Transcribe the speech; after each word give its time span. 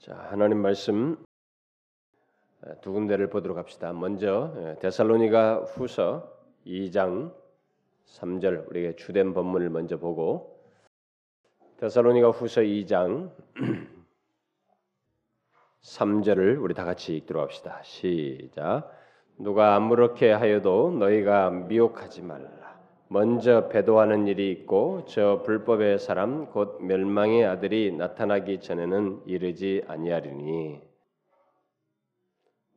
자, 0.00 0.16
하나님 0.30 0.62
말씀 0.62 1.22
두 2.80 2.90
군데를 2.90 3.28
보도록 3.28 3.58
합시다. 3.58 3.92
먼저 3.92 4.78
데살로니가 4.80 5.64
후서 5.64 6.26
2장 6.64 7.34
3절 8.06 8.66
우리가 8.70 8.96
주된 8.96 9.34
본문을 9.34 9.68
먼저 9.68 9.98
보고 9.98 10.58
데살로니가 11.76 12.30
후서 12.30 12.62
2장 12.62 13.30
3절을 15.82 16.56
우리 16.64 16.72
다 16.72 16.86
같이 16.86 17.14
읽도록 17.18 17.42
합시다. 17.42 17.82
시작. 17.82 18.90
누가 19.36 19.74
아무렇게 19.74 20.32
하여도 20.32 20.92
너희가 20.92 21.50
미혹하지 21.50 22.22
말라. 22.22 22.59
먼저 23.12 23.66
배도하는 23.66 24.28
일이 24.28 24.52
있고 24.52 25.04
저 25.06 25.42
불법의 25.44 25.98
사람 25.98 26.46
곧 26.46 26.80
멸망의 26.80 27.44
아들이 27.44 27.90
나타나기 27.90 28.60
전에는 28.60 29.24
이르지 29.26 29.82
아니하리니 29.88 30.80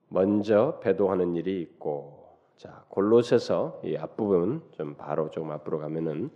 먼저 0.07 0.79
배도하는 0.79 1.35
일이 1.35 1.61
있고 1.61 2.39
자 2.57 2.83
골로새서 2.89 3.81
이 3.85 3.95
앞부분 3.95 4.63
좀 4.71 4.95
바로 4.95 5.29
좀 5.29 5.51
앞으로 5.51 5.77
가면은 5.77 6.31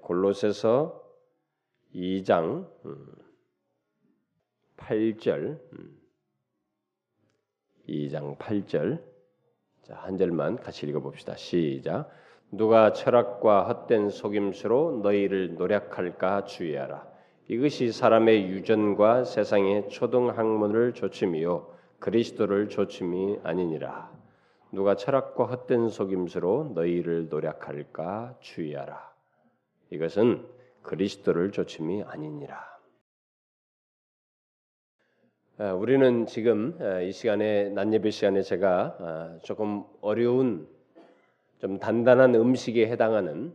골로새서 0.00 1.04
2장 1.94 2.66
8절 4.78 5.60
2장 7.86 8.38
8절 8.38 9.02
자, 9.82 9.96
한 9.96 10.16
절만 10.16 10.56
같이 10.56 10.86
읽어 10.86 11.00
봅시다. 11.00 11.36
시작. 11.36 12.10
누가 12.52 12.92
철학과 12.92 13.64
헛된 13.64 14.10
속임수로 14.10 15.00
너희를 15.02 15.54
노력할까 15.54 16.44
주의하라. 16.44 17.08
이것이 17.46 17.92
사람의 17.92 18.48
유전과 18.48 19.24
세상의 19.24 19.88
초등 19.88 20.30
학문을 20.30 20.94
조침이요 20.94 21.74
그리스도를 22.00 22.68
조침이 22.68 23.38
아니니라. 23.44 24.10
누가 24.72 24.94
철학과 24.96 25.46
헛된 25.46 25.88
속임수로 25.88 26.72
너희를 26.74 27.28
노력할까 27.28 28.36
주의하라. 28.40 29.10
이것은 29.90 30.46
그리스도를 30.82 31.52
조침이 31.52 32.02
아니니라. 32.04 32.70
아, 35.58 35.72
우리는 35.74 36.26
지금 36.26 36.76
아, 36.80 37.00
이 37.00 37.12
시간에 37.12 37.68
난예배 37.70 38.10
시간에 38.10 38.42
제가 38.42 38.96
아, 38.98 39.38
조금 39.42 39.84
어려운 40.00 40.66
좀 41.60 41.78
단단한 41.78 42.34
음식에 42.34 42.86
해당하는 42.88 43.54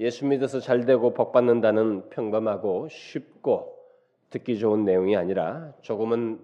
예수 0.00 0.26
믿어서 0.26 0.60
잘 0.60 0.84
되고 0.84 1.14
복 1.14 1.32
받는다는 1.32 2.10
평범하고 2.10 2.88
쉽고 2.88 3.74
듣기 4.30 4.58
좋은 4.58 4.84
내용이 4.84 5.16
아니라 5.16 5.72
조금은 5.80 6.40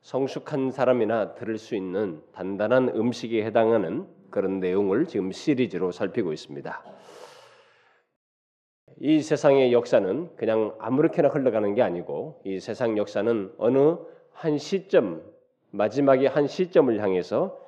성숙한 0.00 0.70
사람이나 0.70 1.34
들을 1.34 1.58
수 1.58 1.76
있는 1.76 2.22
단단한 2.32 2.88
음식에 2.96 3.44
해당하는 3.44 4.06
그런 4.30 4.58
내용을 4.58 5.06
지금 5.06 5.32
시리즈로 5.32 5.92
살피고 5.92 6.32
있습니다. 6.32 6.82
이 9.00 9.20
세상의 9.20 9.72
역사는 9.72 10.36
그냥 10.36 10.74
아무렇게나 10.78 11.28
흘러가는 11.28 11.74
게 11.74 11.82
아니고 11.82 12.40
이 12.44 12.58
세상 12.58 12.96
역사는 12.96 13.52
어느 13.58 13.96
한 14.32 14.56
시점 14.56 15.22
마지막에 15.70 16.26
한 16.26 16.46
시점을 16.46 17.00
향해서 17.00 17.60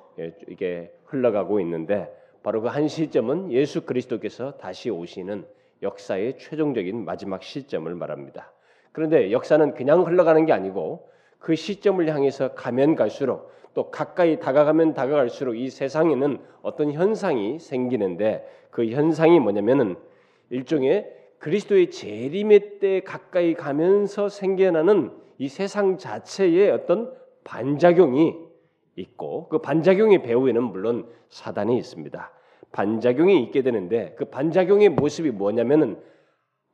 이게 0.47 0.91
흘러가고 1.05 1.59
있는데 1.61 2.11
바로 2.43 2.61
그 2.61 2.67
한 2.67 2.87
시점은 2.87 3.51
예수 3.51 3.85
그리스도께서 3.85 4.53
다시 4.57 4.89
오시는 4.89 5.45
역사의 5.81 6.37
최종적인 6.37 7.05
마지막 7.05 7.43
시점을 7.43 7.93
말합니다. 7.95 8.51
그런데 8.91 9.31
역사는 9.31 9.73
그냥 9.73 10.05
흘러가는 10.05 10.45
게 10.45 10.53
아니고 10.53 11.09
그 11.39 11.55
시점을 11.55 12.07
향해서 12.07 12.53
가면 12.53 12.95
갈수록 12.95 13.51
또 13.73 13.89
가까이 13.89 14.39
다가가면 14.39 14.93
다가갈수록 14.93 15.57
이 15.57 15.69
세상에는 15.69 16.39
어떤 16.61 16.91
현상이 16.91 17.59
생기는데 17.59 18.47
그 18.69 18.85
현상이 18.87 19.39
뭐냐면은 19.39 19.95
일종의 20.49 21.09
그리스도의 21.39 21.89
재림의 21.89 22.79
때 22.79 23.01
가까이 23.01 23.53
가면서 23.53 24.29
생겨나는 24.29 25.11
이 25.37 25.47
세상 25.47 25.97
자체의 25.97 26.69
어떤 26.69 27.11
반작용이 27.43 28.50
있고 28.95 29.47
그 29.49 29.59
반작용의 29.59 30.23
배후에는 30.23 30.63
물론 30.63 31.09
사단이 31.29 31.77
있습니다. 31.77 32.31
반작용이 32.71 33.43
있게 33.43 33.61
되는데 33.61 34.15
그 34.17 34.25
반작용의 34.25 34.89
모습이 34.89 35.31
뭐냐면은 35.31 36.01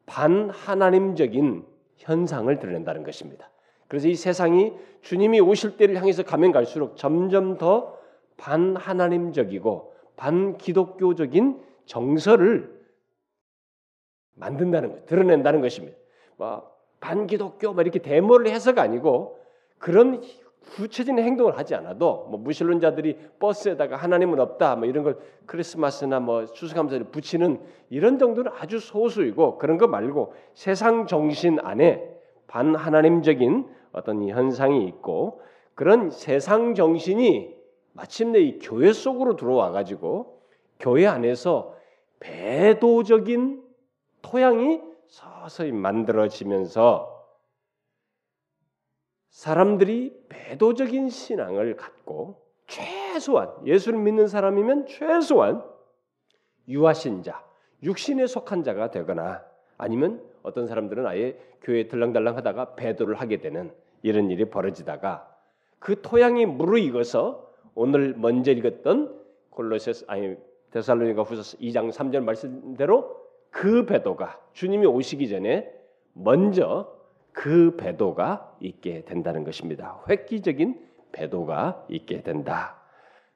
반 0.05 0.50
하나님적인 0.50 1.66
현상을 1.97 2.59
드러낸다는 2.59 3.03
것입니다. 3.03 3.50
그래서 3.88 4.07
이 4.07 4.16
세상이 4.16 4.73
주님이 5.01 5.39
오실 5.39 5.77
때를 5.77 5.95
향해서 5.97 6.23
가면 6.23 6.51
갈수록 6.51 6.97
점점 6.97 7.57
더 7.57 7.97
반 8.38 8.75
하나님적이고 8.75 9.94
반 10.16 10.57
기독교적인 10.57 11.61
정서를 11.85 12.77
만든다는 14.35 14.91
것, 14.91 15.06
드러낸다는 15.07 15.61
것입니다. 15.61 15.97
뭐 16.38 16.72
반기독교 17.00 17.73
막 17.73 17.81
이렇게 17.81 18.00
데모를 18.00 18.50
해서가 18.51 18.83
아니고 18.83 19.39
그런 19.79 20.22
구체적인 20.75 21.23
행동을 21.23 21.57
하지 21.57 21.75
않아도 21.75 22.28
뭐 22.29 22.39
무신론자들이 22.39 23.17
버스에다가 23.39 23.95
하나님은 23.95 24.39
없다 24.39 24.75
뭐 24.75 24.85
이런 24.88 25.03
걸 25.03 25.17
크리스마스나 25.45 26.19
뭐 26.19 26.45
추수감사를 26.45 27.05
붙이는 27.05 27.59
이런 27.89 28.19
정도는 28.19 28.51
아주 28.57 28.79
소수이고 28.79 29.57
그런 29.57 29.77
거 29.77 29.88
말고 29.88 30.33
세상 30.53 31.07
정신 31.07 31.59
안에 31.59 32.17
반하나님적인 32.47 33.67
어떤 33.91 34.27
현상이 34.27 34.85
있고 34.88 35.41
그런 35.75 36.09
세상 36.11 36.75
정신이 36.75 37.56
마침내 37.94 38.39
이 38.39 38.59
교회 38.59 38.94
속으로 38.94 39.35
들어와 39.35 39.72
가지고 39.72 40.41
교회 40.79 41.07
안에서 41.07 41.75
배도적인 42.19 43.63
토양이 44.22 44.81
서서히 45.07 45.72
만들어지면서 45.72 47.16
사람들이 49.29 50.25
배도적인 50.29 51.09
신앙을 51.09 51.75
갖고 51.75 52.41
최소한 52.67 53.51
예수를 53.65 53.99
믿는 53.99 54.27
사람이면 54.27 54.88
최소한 54.88 55.63
유아신자, 56.67 57.43
육신에 57.83 58.27
속한 58.27 58.63
자가 58.63 58.91
되거나 58.91 59.43
아니면 59.77 60.21
어떤 60.43 60.67
사람들은 60.67 61.05
아예 61.05 61.38
교회에 61.61 61.88
들랑달랑 61.88 62.35
하다가 62.38 62.75
배도를 62.75 63.15
하게 63.15 63.38
되는 63.38 63.71
이런 64.01 64.29
일이 64.29 64.45
벌어지다가 64.45 65.33
그 65.79 66.01
토양이 66.01 66.45
무르익어서 66.45 67.51
오늘 67.75 68.15
먼저 68.17 68.51
읽었던 68.51 69.21
골로새스 69.51 70.05
아니 70.07 70.35
데살로니가 70.71 71.23
후서 71.23 71.57
2장 71.57 71.91
3절 71.91 72.23
말씀대로 72.23 73.15
그 73.49 73.85
배도가 73.85 74.39
주님이 74.53 74.85
오시기 74.85 75.29
전에 75.29 75.71
먼저 76.13 76.97
그 77.38 77.75
배도가 77.78 78.52
있게 78.59 79.06
된다는 79.06 79.44
것입니다. 79.44 80.02
획기적인 80.09 80.81
배도가 81.12 81.86
있게 81.88 82.24
된다. 82.24 82.81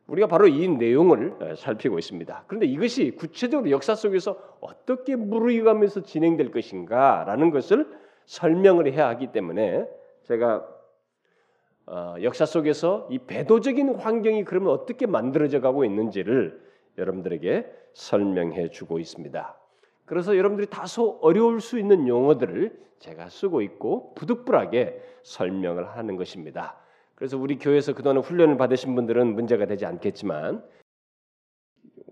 우리가 0.07 0.25
바로 0.25 0.47
이 0.47 0.67
내용을 0.67 1.35
어, 1.39 1.55
살피고 1.55 1.99
있습니다. 1.99 2.45
그런데 2.47 2.65
이것이 2.65 3.11
구체적으로 3.11 3.69
역사 3.69 3.93
속에서 3.93 4.39
어떻게 4.59 5.15
무르익어가면서 5.15 6.01
진행될 6.01 6.49
것인가라는 6.49 7.51
것을 7.51 7.95
설명을 8.25 8.91
해야 8.91 9.07
하기 9.09 9.27
때문에 9.27 9.87
제가 10.23 10.67
어, 11.85 12.15
역사 12.23 12.47
속에서 12.47 13.07
이 13.11 13.19
배도적인 13.19 13.93
환경이 13.93 14.45
그러면 14.45 14.71
어떻게 14.71 15.05
만들어져 15.05 15.61
가고 15.61 15.85
있는지를 15.85 16.59
여러분들에게 16.97 17.71
설명해 17.93 18.69
주고 18.69 18.97
있습니다. 18.97 19.60
그래서 20.11 20.35
여러분들이 20.35 20.67
다소 20.67 21.19
어려울 21.21 21.61
수 21.61 21.79
있는 21.79 22.05
용어들을 22.05 22.77
제가 22.99 23.29
쓰고 23.29 23.61
있고 23.61 24.13
부득불하게 24.15 25.01
설명을 25.23 25.87
하는 25.87 26.17
것입니다. 26.17 26.75
그래서 27.15 27.37
우리 27.37 27.57
교회에서 27.57 27.93
그동안 27.93 28.21
훈련을 28.21 28.57
받으신 28.57 28.93
분들은 28.93 29.33
문제가 29.33 29.65
되지 29.67 29.85
않겠지만 29.85 30.65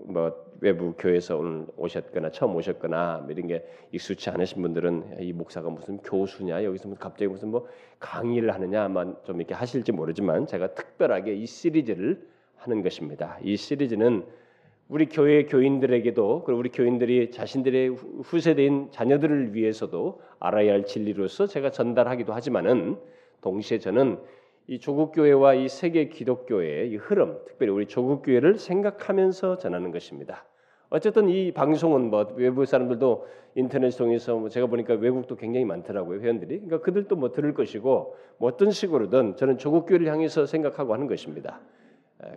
뭐 0.05 0.33
외부 0.61 0.93
교회에서 0.93 1.39
오늘 1.39 1.67
오셨거나 1.75 2.31
처음 2.31 2.55
오셨거나 2.55 3.17
뭐 3.23 3.31
이런 3.31 3.47
게 3.47 3.67
익숙치 3.91 4.29
않으신 4.29 4.61
분들은 4.61 5.17
이 5.19 5.33
목사가 5.33 5.69
무슨 5.69 5.97
교수냐 5.97 6.63
여기서 6.63 6.95
갑자기 6.95 7.27
무슨 7.27 7.49
뭐 7.49 7.67
강의를 7.99 8.53
하느냐만 8.53 9.17
좀 9.25 9.41
이렇게 9.41 9.53
하실지 9.53 9.91
모르지만 9.91 10.47
제가 10.47 10.73
특별하게 10.73 11.33
이 11.33 11.45
시리즈를 11.45 12.25
하는 12.55 12.81
것입니다. 12.81 13.37
이 13.43 13.57
시리즈는 13.57 14.25
우리 14.89 15.05
교회 15.05 15.45
교인들에게도 15.45 16.43
그리고 16.45 16.59
우리 16.59 16.69
교인들이 16.69 17.29
자신들의 17.29 17.89
후세대인 18.23 18.89
자녀들을 18.89 19.53
위해서도 19.53 20.19
알아야 20.39 20.73
할 20.73 20.83
진리로서 20.83 21.45
제가 21.45 21.69
전달하기도 21.69 22.33
하지만은 22.33 22.97
동시에 23.41 23.77
저는 23.77 24.17
이 24.65 24.79
조국 24.79 25.11
교회와 25.11 25.53
이 25.53 25.69
세계 25.69 26.09
기독교회의 26.09 26.89
이 26.89 26.95
흐름, 26.95 27.37
특별히 27.45 27.71
우리 27.71 27.85
조국 27.85 28.23
교회를 28.23 28.57
생각하면서 28.57 29.59
전하는 29.59 29.91
것입니다. 29.91 30.45
어쨌든 30.89 31.29
이 31.29 31.51
방송은 31.51 32.09
뭐 32.09 32.33
외부 32.35 32.65
사람들도 32.65 33.27
인터넷 33.53 33.91
통해서 33.91 34.37
뭐 34.37 34.49
제가 34.49 34.65
보니까 34.65 34.95
외국도 34.95 35.35
굉장히 35.35 35.65
많더라고요 35.65 36.19
회원들이. 36.19 36.61
그러니까 36.61 36.79
그들도 36.81 37.15
뭐 37.15 37.31
들을 37.31 37.53
것이고 37.53 38.15
뭐 38.39 38.49
어떤 38.49 38.71
식으로든 38.71 39.35
저는 39.35 39.59
조국 39.59 39.85
교회를 39.85 40.07
향해서 40.07 40.47
생각하고 40.47 40.95
하는 40.95 41.05
것입니다. 41.05 41.61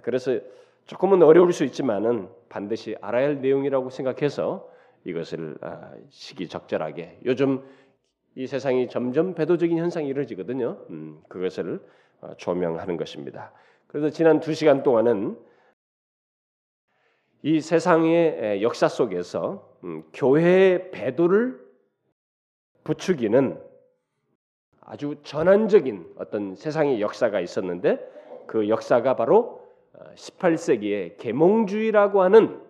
그래서 0.02 0.38
조금은 0.86 1.22
어려울 1.22 1.52
수 1.52 1.64
있지만은 1.64 2.28
반드시 2.48 2.96
알아야 3.00 3.26
할 3.26 3.40
내용이라고 3.40 3.90
생각해서 3.90 4.68
이것을 5.04 5.56
아, 5.60 5.92
시기적절하게 6.10 7.20
요즘 7.24 7.62
이 8.34 8.46
세상이 8.46 8.88
점점 8.88 9.34
배도적인 9.34 9.76
현상이 9.78 10.08
이루어지거든요. 10.08 10.78
음, 10.90 11.22
그것을 11.28 11.80
어, 12.20 12.34
조명하는 12.36 12.96
것입니다. 12.96 13.52
그래서 13.86 14.10
지난 14.10 14.40
두 14.40 14.54
시간 14.54 14.82
동안은 14.82 15.36
이 17.42 17.60
세상의 17.60 18.62
역사 18.62 18.88
속에서 18.88 19.68
음, 19.84 20.04
교회의 20.12 20.92
배도를 20.92 21.60
부추기는 22.84 23.60
아주 24.80 25.16
전환적인 25.22 26.14
어떤 26.16 26.54
세상의 26.54 27.00
역사가 27.00 27.40
있었는데 27.40 27.98
그 28.46 28.68
역사가 28.68 29.16
바로 29.16 29.61
18세기에 30.16 31.12
어, 31.12 31.16
계몽주의라고 31.18 32.22
하는 32.22 32.60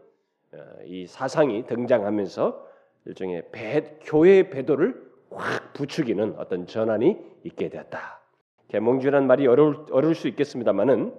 어, 0.53 0.59
이 0.85 1.07
사상이 1.07 1.67
등장하면서 1.67 2.67
일종의 3.07 3.45
배, 3.53 3.99
교회의 4.03 4.51
배도를 4.51 5.11
확 5.31 5.73
부추기는 5.73 6.35
어떤 6.39 6.67
전환이 6.67 7.19
있게 7.45 7.69
되었다. 7.69 8.21
계몽주의라는 8.69 9.27
말이 9.27 9.47
어려울, 9.47 9.87
어려울 9.91 10.15
수 10.15 10.29
있겠습니다만은 10.29 11.15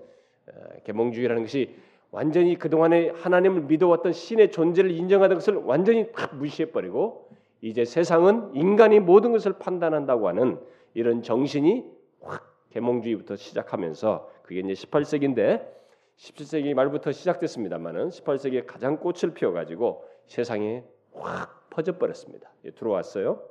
계몽주의라는 0.86 1.44
것이 1.44 1.76
완전히 2.12 2.58
그동안에 2.58 3.10
하나님을 3.10 3.62
믿어왔던 3.64 4.12
신의 4.12 4.52
존재를 4.52 4.92
인정하던 4.92 5.38
것을 5.38 5.56
완전히 5.56 6.12
탁 6.12 6.36
무시해버리고 6.36 7.30
이제 7.62 7.86
세상은 7.86 8.52
인간이 8.54 9.00
모든 9.00 9.32
것을 9.32 9.54
판단한다고 9.54 10.28
하는 10.28 10.60
이런 10.94 11.24
정신이 11.24 11.86
확 12.22 12.56
계몽주의부터 12.72 13.36
시작하면서 13.36 14.30
그게 14.44 14.60
이제 14.60 14.74
18세기인데 14.74 15.83
17세기 16.24 16.74
말부터 16.74 17.12
시작됐습니다만은 17.12 18.10
18세기에 18.10 18.66
가장 18.66 18.98
꽃을 18.98 19.34
피워 19.34 19.52
가지고 19.52 20.06
세상에 20.26 20.84
확 21.14 21.70
퍼져 21.70 21.98
버렸습니다. 21.98 22.50
들어왔어요. 22.76 23.44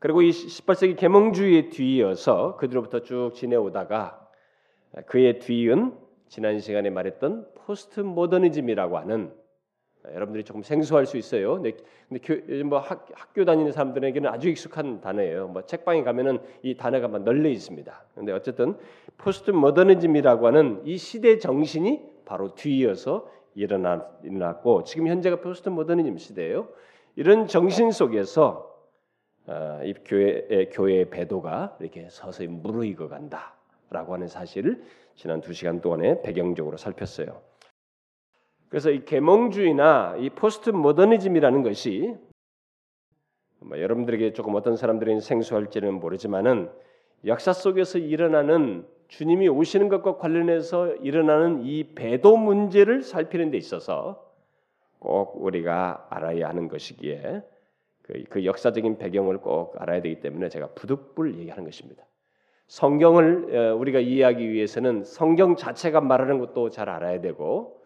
그리고 0.00 0.22
이 0.22 0.30
18세기 0.30 0.96
계몽주의에 0.98 1.68
뒤이어서 1.68 2.56
그들로부터 2.56 3.00
쭉 3.00 3.32
지내오다가 3.34 4.28
그의 5.06 5.38
뒤은 5.38 5.96
지난 6.28 6.58
시간에 6.58 6.90
말했던 6.90 7.54
포스트 7.54 8.00
모더니즘이라고 8.00 8.98
하는 8.98 9.32
여러분들이 10.12 10.44
조금 10.44 10.62
생소할 10.62 11.06
수 11.06 11.16
있어요. 11.16 11.54
근데, 11.54 11.72
요즘 12.48 12.68
뭐 12.68 12.78
학, 12.78 13.06
학교 13.14 13.44
다니는 13.44 13.72
사람들에게는 13.72 14.28
아주 14.30 14.48
익숙한 14.48 15.00
단어예요. 15.00 15.48
뭐 15.48 15.62
책방에 15.62 16.02
가면은 16.02 16.38
이 16.62 16.76
단어가 16.76 17.08
막 17.08 17.22
널려 17.22 17.48
있습니다. 17.48 18.04
근데 18.14 18.32
어쨌든 18.32 18.76
포스트 19.16 19.50
모더니즘이라고 19.50 20.46
하는 20.46 20.82
이 20.84 20.98
시대 20.98 21.38
정신이 21.38 22.02
바로 22.24 22.54
뒤이어서 22.54 23.30
일어났고 23.54 24.84
지금 24.84 25.08
현재가 25.08 25.40
포스트 25.40 25.68
모더니즘 25.68 26.18
시대예요. 26.18 26.68
이런 27.16 27.46
정신 27.46 27.90
속에서 27.90 28.72
어, 29.46 29.80
이 29.84 29.94
교회 30.04 30.66
교회의 30.72 31.10
배도가 31.10 31.76
이렇게 31.80 32.08
서서히 32.10 32.48
무르익어 32.48 33.08
간다라고 33.08 34.14
하는 34.14 34.26
사실을 34.26 34.82
지난 35.14 35.40
두 35.40 35.52
시간 35.52 35.80
동안에 35.80 36.22
배경적으로 36.22 36.76
살폈어요. 36.76 37.53
그래서 38.74 38.90
이 38.90 39.04
계몽주의나 39.04 40.16
이 40.18 40.30
포스트 40.30 40.70
모더니즘이라는 40.70 41.62
것이 41.62 42.12
뭐 43.60 43.80
여러분들에게 43.80 44.32
조금 44.32 44.56
어떤 44.56 44.76
사람들이 44.76 45.20
생소할지는 45.20 46.00
모르지만은 46.00 46.72
역사 47.24 47.52
속에서 47.52 47.98
일어나는 47.98 48.84
주님이 49.06 49.46
오시는 49.46 49.88
것과 49.90 50.16
관련해서 50.16 50.92
일어나는 50.96 51.62
이 51.62 51.94
배도 51.94 52.36
문제를 52.36 53.04
살피는 53.04 53.52
데 53.52 53.58
있어서 53.58 54.28
꼭 54.98 55.40
우리가 55.40 56.08
알아야 56.10 56.48
하는 56.48 56.66
것이기에 56.66 57.44
그, 58.02 58.24
그 58.28 58.44
역사적인 58.44 58.98
배경을 58.98 59.38
꼭 59.38 59.80
알아야 59.80 60.02
되기 60.02 60.18
때문에 60.18 60.48
제가 60.48 60.70
부득불 60.74 61.38
얘기하는 61.38 61.64
것입니다. 61.64 62.02
성경을 62.66 63.56
어, 63.56 63.76
우리가 63.76 64.00
이해하기 64.00 64.50
위해서는 64.50 65.04
성경 65.04 65.54
자체가 65.54 66.00
말하는 66.00 66.40
것도 66.40 66.70
잘 66.70 66.88
알아야 66.88 67.20
되고 67.20 67.83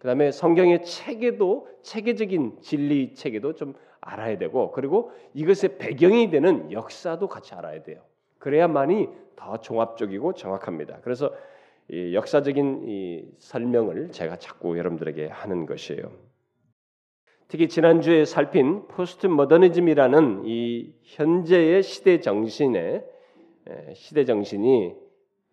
그다음에 0.00 0.32
성경의 0.32 0.82
체계도 0.82 1.68
체계적인 1.82 2.58
진리 2.62 3.14
체계도 3.14 3.54
좀 3.54 3.74
알아야 4.00 4.38
되고 4.38 4.72
그리고 4.72 5.12
이것의 5.34 5.76
배경이 5.78 6.30
되는 6.30 6.72
역사도 6.72 7.28
같이 7.28 7.54
알아야 7.54 7.82
돼요. 7.82 8.00
그래야만이 8.38 9.08
더 9.36 9.58
종합적이고 9.58 10.32
정확합니다. 10.32 11.00
그래서 11.02 11.32
이 11.88 12.14
역사적인 12.14 12.88
이 12.88 13.24
설명을 13.38 14.10
제가 14.10 14.36
자꾸 14.36 14.78
여러분들에게 14.78 15.26
하는 15.26 15.66
것이에요. 15.66 16.10
특히 17.48 17.68
지난주에 17.68 18.24
살핀 18.24 18.86
포스트 18.88 19.26
모더니즘이라는 19.26 20.44
이 20.46 20.94
현재의 21.02 21.82
시대 21.82 22.20
정신의 22.20 23.04
시대 23.92 24.24
정신이 24.24 24.94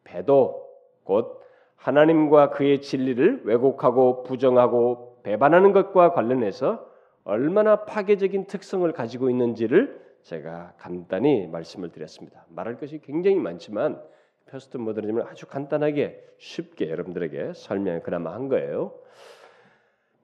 배도 0.06 0.64
곧 1.04 1.42
하나님과 1.78 2.50
그의 2.50 2.82
진리를 2.82 3.42
왜곡하고 3.46 4.24
부정하고 4.24 5.22
배반하는 5.24 5.72
것과 5.72 6.12
관련해서 6.12 6.86
얼마나 7.24 7.86
파괴적인 7.86 8.48
특성을 8.48 8.90
가지고 8.92 9.30
있는지를 9.30 10.06
제가 10.22 10.74
간단히 10.78 11.48
말씀을 11.48 11.90
드렸습니다. 11.92 12.46
말할 12.50 12.78
것이 12.78 13.00
굉장히 13.00 13.38
많지만 13.38 14.02
포스트 14.50 14.78
모더니즘을 14.78 15.24
아주 15.24 15.46
간단하게 15.46 16.24
쉽게 16.38 16.90
여러분들에게 16.90 17.54
설명 17.54 18.02
그나마 18.02 18.34
한 18.34 18.48
거예요. 18.48 18.94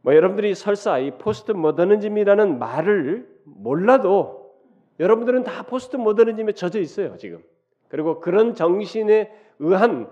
뭐 0.01 0.15
여러분들이 0.15 0.55
설사 0.55 0.97
이 0.99 1.11
포스트 1.11 1.51
모더니즘이라는 1.51 2.59
말을 2.59 3.27
몰라도 3.45 4.53
여러분들은 4.99 5.43
다 5.43 5.63
포스트 5.63 5.95
모더니즘에 5.95 6.53
젖어 6.53 6.79
있어요 6.79 7.15
지금. 7.17 7.43
그리고 7.87 8.19
그런 8.19 8.55
정신에 8.55 9.31
의한 9.59 10.09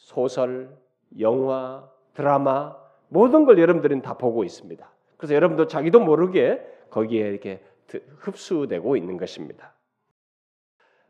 소설, 0.00 0.70
영화, 1.18 1.88
드라마 2.14 2.76
모든 3.08 3.44
걸 3.44 3.58
여러분들은 3.58 4.02
다 4.02 4.14
보고 4.14 4.44
있습니다. 4.44 4.90
그래서 5.16 5.34
여러분도 5.34 5.66
자기도 5.66 6.00
모르게 6.00 6.60
거기에 6.90 7.28
이렇게 7.28 7.60
흡수되고 8.18 8.96
있는 8.96 9.16
것입니다. 9.16 9.74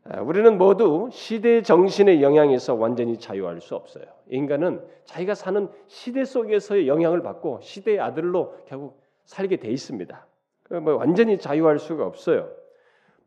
아, 0.03 0.19
우리는 0.21 0.57
모두 0.57 1.09
시대 1.11 1.61
정신의 1.61 2.21
영향에서 2.21 2.73
완전히 2.73 3.17
자유할 3.17 3.61
수 3.61 3.75
없어요. 3.75 4.05
인간은 4.29 4.83
자기가 5.05 5.35
사는 5.35 5.69
시대 5.87 6.25
속에서의 6.25 6.87
영향을 6.87 7.21
받고 7.21 7.59
시대의 7.61 7.99
아들로 7.99 8.55
결국 8.65 8.99
살게 9.25 9.57
돼 9.57 9.69
있습니다. 9.69 10.25
뭐 10.81 10.95
완전히 10.95 11.37
자유할 11.37 11.79
수가 11.79 12.05
없어요. 12.05 12.49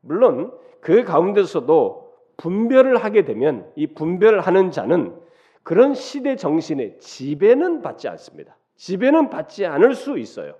물론 0.00 0.52
그 0.80 1.04
가운데서도 1.04 2.12
분별을 2.36 2.96
하게 2.96 3.24
되면 3.24 3.70
이 3.76 3.86
분별하는 3.86 4.70
자는 4.70 5.23
그런 5.64 5.94
시대 5.94 6.36
정신의 6.36 6.98
지배는 7.00 7.82
받지 7.82 8.06
않습니다. 8.06 8.56
지배는 8.76 9.30
받지 9.30 9.66
않을 9.66 9.94
수 9.94 10.18
있어요. 10.18 10.56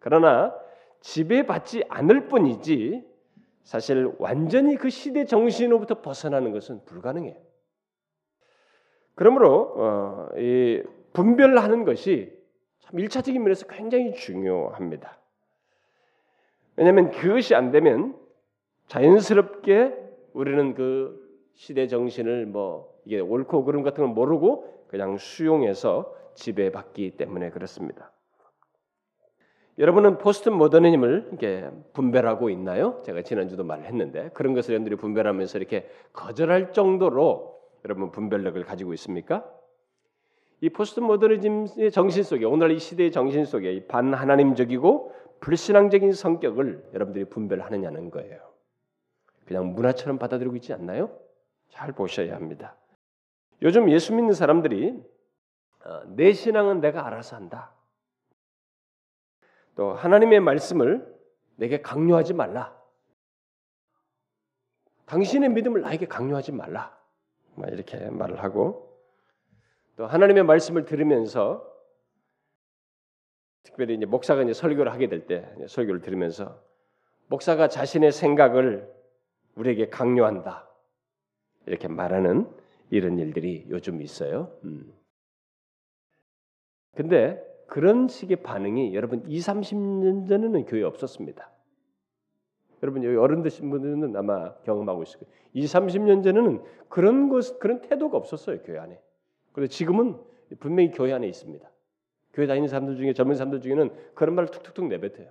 그러나 0.00 0.54
지배받지 1.00 1.84
않을 1.88 2.28
뿐이지 2.28 3.08
사실 3.62 4.12
완전히 4.18 4.76
그 4.76 4.90
시대 4.90 5.24
정신으로부터 5.24 6.02
벗어나는 6.02 6.52
것은 6.52 6.84
불가능해요. 6.84 7.36
그러므로 9.14 9.74
어, 9.76 10.28
이 10.36 10.82
분별하는 11.12 11.84
것이 11.84 12.36
참 12.80 12.98
일차적인 12.98 13.42
면에서 13.42 13.66
굉장히 13.68 14.12
중요합니다. 14.12 15.18
왜냐하면 16.76 17.10
그것이 17.10 17.54
안 17.54 17.70
되면 17.70 18.18
자연스럽게 18.88 19.94
우리는 20.32 20.74
그 20.74 21.20
시대 21.54 21.86
정신을 21.86 22.46
뭐 22.46 22.99
이게 23.10 23.18
옳고 23.18 23.64
그름 23.64 23.82
같은 23.82 24.04
걸 24.04 24.14
모르고 24.14 24.84
그냥 24.86 25.18
수용해서 25.18 26.14
지배받기 26.34 27.16
때문에 27.16 27.50
그렇습니다. 27.50 28.12
여러분은 29.78 30.18
포스트 30.18 30.48
모더니즘을 30.48 31.26
이렇게 31.30 31.68
분별하고 31.92 32.50
있나요? 32.50 33.02
제가 33.04 33.22
지난주도 33.22 33.64
말을 33.64 33.84
했는데 33.86 34.30
그런 34.32 34.54
것을 34.54 34.74
여러분들이 34.74 34.94
분별하면서 34.94 35.58
이렇게 35.58 35.88
거절할 36.12 36.72
정도로 36.72 37.58
여러분 37.84 38.12
분별력을 38.12 38.62
가지고 38.64 38.94
있습니까? 38.94 39.44
이 40.60 40.68
포스트 40.68 41.00
모더니즘의 41.00 41.90
정신 41.90 42.22
속에 42.22 42.44
오늘 42.44 42.70
이 42.70 42.78
시대의 42.78 43.10
정신 43.10 43.44
속에 43.44 43.72
이 43.72 43.86
반하나님적이고 43.88 45.14
불신앙적인 45.40 46.12
성격을 46.12 46.90
여러분들이 46.94 47.24
분별하느냐는 47.24 48.12
거예요. 48.12 48.38
그냥 49.46 49.72
문화처럼 49.74 50.18
받아들이고 50.18 50.54
있지 50.56 50.72
않나요? 50.72 51.10
잘 51.70 51.90
보셔야 51.90 52.36
합니다. 52.36 52.76
요즘 53.62 53.90
예수 53.90 54.14
믿는 54.14 54.32
사람들이 54.32 55.02
어, 55.84 56.02
내 56.06 56.32
신앙은 56.32 56.80
내가 56.80 57.06
알아서 57.06 57.36
한다. 57.36 57.72
또 59.74 59.92
하나님의 59.94 60.40
말씀을 60.40 61.06
내게 61.56 61.80
강요하지 61.80 62.34
말라. 62.34 62.78
당신의 65.06 65.50
믿음을 65.50 65.82
나에게 65.82 66.06
강요하지 66.06 66.52
말라. 66.52 66.98
이렇게 67.68 68.10
말을 68.10 68.42
하고 68.42 68.98
또 69.96 70.06
하나님의 70.06 70.44
말씀을 70.44 70.84
들으면서 70.84 71.66
특별히 73.62 73.94
이제 73.94 74.06
목사가 74.06 74.42
이제 74.42 74.52
설교를 74.54 74.92
하게 74.92 75.08
될 75.08 75.26
때 75.26 75.54
설교를 75.68 76.00
들으면서 76.00 76.62
목사가 77.26 77.68
자신의 77.68 78.12
생각을 78.12 78.90
우리에게 79.56 79.90
강요한다 79.90 80.68
이렇게 81.66 81.88
말하는 81.88 82.50
이런 82.90 83.18
일들이 83.18 83.66
요즘 83.70 84.02
있어요. 84.02 84.52
음. 84.64 84.92
근데 86.94 87.40
그런 87.66 88.08
식의 88.08 88.42
반응이 88.42 88.94
여러분 88.94 89.24
2, 89.26 89.38
30년 89.38 90.28
전에는 90.28 90.64
교회 90.66 90.82
없었습니다. 90.82 91.50
여러분 92.82 93.04
여기 93.04 93.16
어른 93.16 93.42
되신 93.42 93.70
분들은 93.70 94.16
아마 94.16 94.54
경험하고 94.64 95.02
있을 95.04 95.20
거예요. 95.20 95.32
2, 95.52 95.64
30년 95.64 96.24
전에는 96.24 96.62
그런 96.88 97.28
것 97.28 97.58
그런 97.58 97.80
태도가 97.80 98.16
없었어요 98.16 98.60
교회 98.62 98.78
안에. 98.78 99.00
그런데 99.52 99.70
지금은 99.70 100.18
분명히 100.58 100.90
교회 100.90 101.12
안에 101.12 101.28
있습니다. 101.28 101.70
교회 102.32 102.46
다니는 102.46 102.68
사람들 102.68 102.96
중에 102.96 103.12
젊은 103.12 103.34
사람들 103.36 103.60
중에는 103.60 103.90
그런 104.14 104.34
말을 104.34 104.50
툭툭툭 104.50 104.86
내뱉어요. 104.86 105.28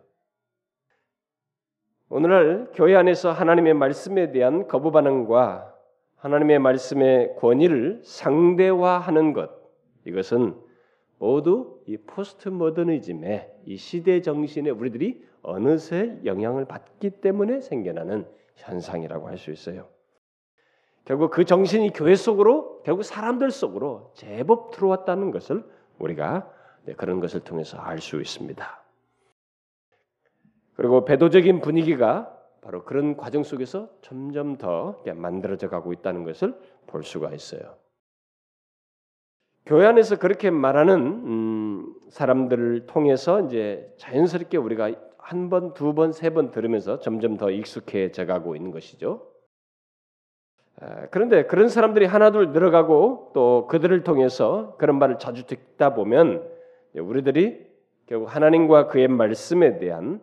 오늘날 2.10 2.72
교회 2.74 2.96
안에서 2.96 3.32
하나님의 3.32 3.74
말씀에 3.74 4.32
대한 4.32 4.68
거부 4.68 4.92
반응과 4.92 5.79
하나님의 6.20 6.60
말씀의 6.60 7.36
권위를 7.38 8.02
상대화하는 8.04 9.34
것 9.34 9.52
이것은 10.06 10.56
모두 11.18 11.82
이 11.86 11.98
포스트 11.98 12.50
모더니즘의 12.50 13.54
이 13.66 13.78
시대 13.78 14.22
정신에 14.22 14.70
우리들이 14.70 15.24
어느새 15.42 16.20
영향을 16.26 16.66
받기 16.66 17.22
때문에 17.22 17.62
생겨나는 17.62 18.26
현상이라고 18.56 19.28
할 19.28 19.38
수 19.38 19.52
있어요. 19.52 19.88
결국 21.06 21.32
그 21.32 21.46
정신이 21.46 21.92
교회 21.94 22.16
속으로 22.16 22.84
결국 22.84 23.04
사람들 23.04 23.52
속으로 23.52 24.12
제법 24.16 24.72
들어왔다는 24.72 25.32
것을 25.32 25.64
우리가 25.98 26.52
그런 26.98 27.20
것을 27.20 27.42
통해서 27.42 27.78
알 27.78 28.00
수 28.00 28.20
있습니다. 28.20 28.84
그리고 30.76 31.04
배도적인 31.04 31.62
분위기가 31.62 32.39
바로 32.62 32.84
그런 32.84 33.16
과정 33.18 33.44
속에서 33.44 33.90
점점 34.02 34.58
더 34.58 35.02
만들어져 35.16 35.70
가고 35.70 35.94
있다는 35.94 36.24
것을 36.24 36.54
볼 36.88 37.04
수가 37.04 37.34
있어요. 37.34 37.76
교회 39.66 39.86
안에서 39.86 40.18
그렇게 40.18 40.50
말하는 40.50 40.96
음, 40.98 41.96
사람들을 42.10 42.88
통해서 42.88 43.42
이제 43.42 43.94
자연스럽게 43.98 44.58
우리가 44.58 44.92
한 45.18 45.50
번, 45.50 45.74
두 45.76 45.94
번, 45.94 46.12
세 46.12 46.32
번 46.32 46.50
들으면서 46.50 47.00
점점 47.00 47.38
더 47.38 47.52
익숙해져 47.52 48.26
가고 48.26 48.56
있는 48.56 48.72
것이죠. 48.72 49.28
그런데 51.12 51.46
그런 51.46 51.68
사람들이 51.68 52.06
하나둘 52.06 52.52
늘어가고 52.52 53.32
또 53.34 53.68
그들을 53.68 54.04
통해서 54.04 54.76
그런 54.78 54.98
말을 54.98 55.20
자주 55.20 55.46
듣다 55.46 55.94
보면 55.94 56.50
우리들이 56.96 57.68
결국 58.06 58.34
하나님과 58.34 58.88
그의 58.88 59.08
말씀에 59.10 59.78
대한 59.78 60.22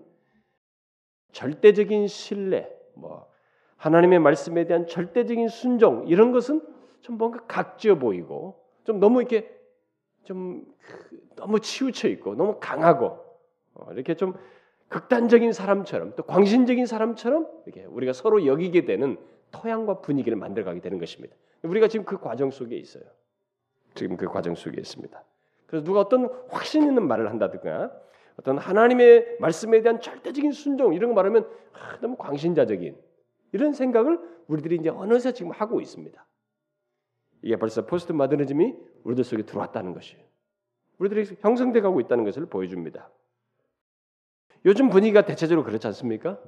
절대적인 1.37 2.07
신뢰, 2.07 2.75
뭐 2.95 3.29
하나님의 3.77 4.21
말씀에 4.21 4.65
대한 4.65 4.87
절대적인 4.87 5.49
순종 5.49 6.09
이런 6.09 6.33
것은 6.33 6.63
좀 7.03 7.19
뭔가 7.19 7.45
각져 7.47 7.99
보이고 7.99 8.59
좀 8.85 9.01
너무 9.01 9.21
이렇게 9.21 9.55
좀 10.25 10.65
너무 11.35 11.61
치우쳐 11.61 12.09
있고 12.09 12.37
너무 12.37 12.57
강하고 12.59 13.19
어, 13.75 13.93
이렇게 13.93 14.15
좀 14.15 14.33
극단적인 14.89 15.53
사람처럼 15.53 16.15
또 16.17 16.23
광신적인 16.23 16.87
사람처럼 16.87 17.47
이렇게 17.67 17.85
우리가 17.85 18.15
서로 18.15 18.47
여기게 18.47 18.87
되는 18.87 19.19
토양과 19.51 20.01
분위기를 20.01 20.39
만들어가게 20.39 20.81
되는 20.81 20.99
것입니다. 20.99 21.37
우리가 21.61 21.89
지금 21.89 22.07
그 22.07 22.19
과정 22.19 22.51
속에 22.51 22.77
있어요. 22.77 23.05
지금 23.95 24.17
그 24.17 24.27
과정 24.27 24.55
속에 24.55 24.81
있습니다. 24.81 25.23
그래서 25.67 25.85
누가 25.85 26.01
어떤 26.01 26.31
확신 26.49 26.85
있는 26.85 27.07
말을 27.07 27.29
한다든가 27.29 27.93
어떤 28.39 28.59
하나님의 28.59 29.39
말씀에 29.41 29.83
대한 29.83 30.01
절대적인 30.01 30.53
순종 30.53 30.95
이런 30.95 31.11
거 31.11 31.15
말하면 31.15 31.49
아, 31.73 31.99
너무 32.01 32.17
광신자적인 32.17 32.97
이런 33.53 33.73
생각을 33.73 34.19
우리들이 34.47 34.77
이제 34.77 34.91
어느새 34.91 35.33
지금 35.33 35.53
하고 35.53 35.81
있습니다. 35.81 36.27
이게 37.43 37.57
벌써 37.57 37.87
포스트 37.87 38.13
마더니즘이 38.13 38.75
우리들 39.05 39.25
속에 39.25 39.43
들어왔다는 39.45 39.95
것이에요. 39.95 40.25
우리들이 40.99 41.37
형성돼 41.41 41.81
가고 41.81 42.01
있다는 42.01 42.25
것을 42.25 42.47
보여줍니다. 42.47 43.11
요즘 44.65 44.91
분위기가 44.91 45.25
대체적으로 45.25 45.65
그렇지 45.65 45.87
않습니까? 45.87 46.41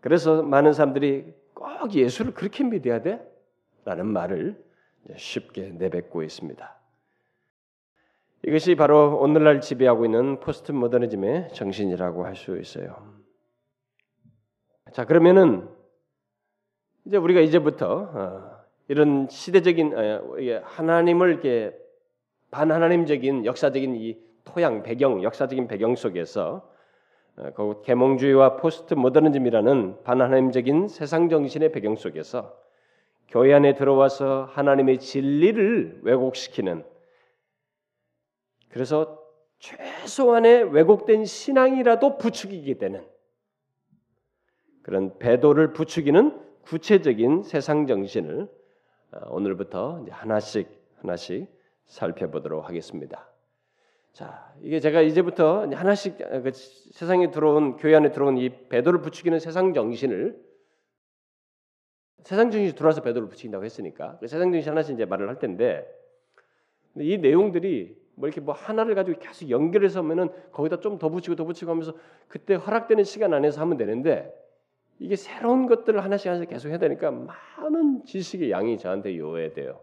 그래서 0.00 0.42
많은 0.42 0.72
사람들이 0.72 1.34
꼭 1.54 1.94
예수를 1.94 2.34
그렇게 2.34 2.64
믿어야 2.64 3.02
돼? 3.02 3.24
라는 3.84 4.06
말을 4.06 4.62
쉽게 5.16 5.70
내뱉고 5.70 6.22
있습니다. 6.22 6.76
이것이 8.46 8.76
바로 8.76 9.18
오늘날 9.18 9.60
지배하고 9.60 10.04
있는 10.04 10.38
포스트 10.38 10.70
모더니즘의 10.70 11.48
정신이라고 11.52 12.24
할 12.24 12.36
수 12.36 12.56
있어요. 12.58 12.94
자, 14.92 15.04
그러면은 15.04 15.68
이제 17.04 17.16
우리가 17.16 17.40
이제부터 17.40 18.10
어, 18.14 18.50
이런 18.86 19.26
시대적인 19.28 19.94
어, 19.96 20.36
하나님을 20.62 21.28
이렇게 21.28 21.76
반하나님적인 22.52 23.46
역사적인 23.46 23.96
이 23.96 24.16
토양 24.44 24.84
배경 24.84 25.24
역사적인 25.24 25.66
배경 25.66 25.96
속에서 25.96 26.70
어, 27.36 27.50
그 27.52 27.82
계몽주의와 27.82 28.58
포스트 28.58 28.94
모더니즘이라는 28.94 30.04
반하나님적인 30.04 30.86
세상 30.86 31.28
정신의 31.28 31.72
배경 31.72 31.96
속에서 31.96 32.56
교회 33.26 33.52
안에 33.54 33.74
들어와서 33.74 34.48
하나님의 34.52 35.00
진리를 35.00 36.02
왜곡시키는 36.04 36.84
그래서 38.76 39.26
최소한의 39.58 40.64
왜곡된 40.64 41.24
신앙이라도 41.24 42.18
부추기게 42.18 42.76
되는 42.76 43.08
그런 44.82 45.18
배도를 45.18 45.72
부추기는 45.72 46.38
구체적인 46.60 47.42
세상 47.42 47.86
정신을 47.86 48.50
어, 49.12 49.18
오늘부터 49.30 50.04
하나씩 50.10 50.68
하나씩 50.96 51.48
살펴보도록 51.86 52.68
하겠습니다. 52.68 53.26
자, 54.12 54.54
이게 54.60 54.78
제가 54.78 55.00
이제부터 55.00 55.66
하나씩 55.72 56.18
그 56.18 56.50
세상에 56.52 57.30
들어온 57.30 57.78
교회 57.78 57.94
안에 57.94 58.12
들어온 58.12 58.36
이 58.36 58.68
배도를 58.68 59.00
부추기는 59.00 59.38
세상 59.38 59.72
정신을 59.72 60.38
세상 62.24 62.50
정신이 62.50 62.74
들어와서 62.74 63.00
배도를 63.00 63.30
부추긴다고 63.30 63.64
했으니까 63.64 64.18
그 64.18 64.26
세상 64.26 64.52
정신 64.52 64.70
하나씩 64.70 64.96
이제 64.96 65.06
말을 65.06 65.30
할 65.30 65.38
텐데 65.38 65.90
이 66.96 67.16
내용들이 67.16 68.04
뭐 68.16 68.28
이렇게 68.28 68.40
뭐 68.40 68.54
하나를 68.54 68.94
가지고 68.94 69.18
계속 69.20 69.48
연결해서 69.50 70.00
하면은 70.00 70.30
거기다 70.52 70.80
좀 70.80 70.98
더 70.98 71.08
붙이고 71.10 71.36
더 71.36 71.44
붙이고 71.44 71.70
하면서 71.70 71.94
그때 72.28 72.54
허락되는 72.54 73.04
시간 73.04 73.32
안에서 73.34 73.60
하면 73.60 73.76
되는데 73.76 74.34
이게 74.98 75.14
새로운 75.16 75.66
것들을 75.66 76.02
하나씩 76.02 76.26
하나씩 76.28 76.48
계속 76.48 76.70
해야 76.70 76.78
되니까 76.78 77.10
많은 77.10 78.04
지식의 78.06 78.50
양이 78.50 78.78
저한테 78.78 79.16
요해돼요. 79.18 79.78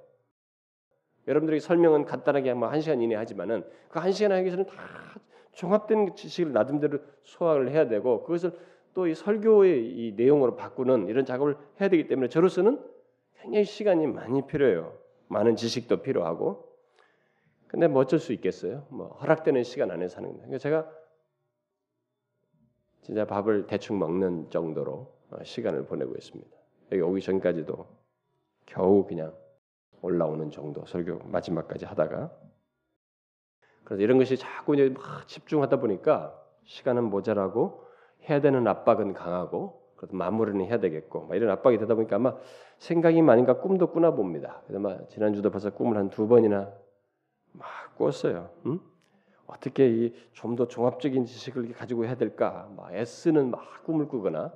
여러분들에게 1.27 1.59
설명은 1.61 2.05
간단하게 2.05 2.53
뭐한 2.55 2.81
시간 2.81 3.01
이내 3.01 3.15
하지만은 3.15 3.63
그 3.89 3.99
한 3.99 4.11
시간 4.11 4.31
하기 4.31 4.41
위해서는 4.43 4.65
다 4.65 4.73
종합된 5.53 6.15
지식을 6.15 6.51
나름대로 6.51 6.99
소화를 7.21 7.69
해야 7.69 7.87
되고 7.87 8.23
그것을 8.23 8.51
또 8.95 9.07
이 9.07 9.15
설교의 9.15 9.87
이 9.89 10.13
내용으로 10.17 10.55
바꾸는 10.55 11.07
이런 11.07 11.25
작업을 11.25 11.55
해야 11.81 11.89
되기 11.89 12.07
때문에 12.07 12.29
저로서는 12.29 12.79
굉장히 13.41 13.65
시간이 13.65 14.05
많이 14.07 14.45
필요해요. 14.47 14.93
많은 15.29 15.55
지식도 15.55 16.01
필요하고. 16.03 16.72
근데 17.73 17.87
뭐 17.87 18.03
어쩔 18.03 18.19
수 18.19 18.33
있겠어요? 18.33 18.85
뭐 18.91 19.07
허락되는 19.07 19.63
시간 19.63 19.89
안에서 19.89 20.17
하는 20.17 20.29
거예요. 20.29 20.41
그러니까 20.43 20.59
제가 20.59 20.87
진짜 23.01 23.25
밥을 23.25 23.65
대충 23.65 23.97
먹는 23.97 24.51
정도로 24.51 25.11
어, 25.31 25.43
시간을 25.43 25.87
보내고 25.87 26.13
있습니다. 26.13 26.55
여기 26.91 27.01
오기 27.01 27.21
전까지도 27.21 27.87
겨우 28.67 29.07
그냥 29.07 29.33
올라오는 30.03 30.51
정도 30.51 30.85
설교 30.85 31.27
마지막까지 31.29 31.85
하다가 31.85 32.31
그래서 33.85 34.03
이런 34.03 34.19
것이 34.19 34.37
자꾸 34.37 34.75
이제 34.75 34.89
막 34.89 35.27
집중하다 35.27 35.79
보니까 35.79 36.39
시간은 36.65 37.05
모자라고 37.05 37.87
해야 38.29 38.39
되는 38.39 38.67
압박은 38.67 39.15
강하고 39.15 39.81
그래도 39.95 40.15
마무리는 40.15 40.63
해야 40.63 40.79
되겠고 40.79 41.27
이런 41.33 41.49
압박이 41.49 41.79
되다 41.79 41.95
보니까 41.95 42.17
아마 42.17 42.37
생각이 42.77 43.23
많으니까 43.23 43.61
꿈도 43.61 43.89
꾸나 43.89 44.11
봅니다. 44.11 44.61
그래서 44.67 44.79
막 44.79 45.09
지난주도 45.09 45.49
벌써 45.49 45.71
꿈을 45.71 45.97
한 45.97 46.11
두 46.11 46.27
번이나 46.27 46.82
막 47.53 47.97
꿨어요. 47.97 48.49
응? 48.65 48.79
어떻게 49.45 49.87
이좀더 49.87 50.67
종합적인 50.67 51.25
지식을 51.25 51.73
가지고 51.73 52.05
해야 52.05 52.15
될까? 52.15 52.69
막 52.75 52.93
애쓰는 52.93 53.51
막 53.51 53.83
꿈을 53.83 54.07
꾸거나 54.07 54.51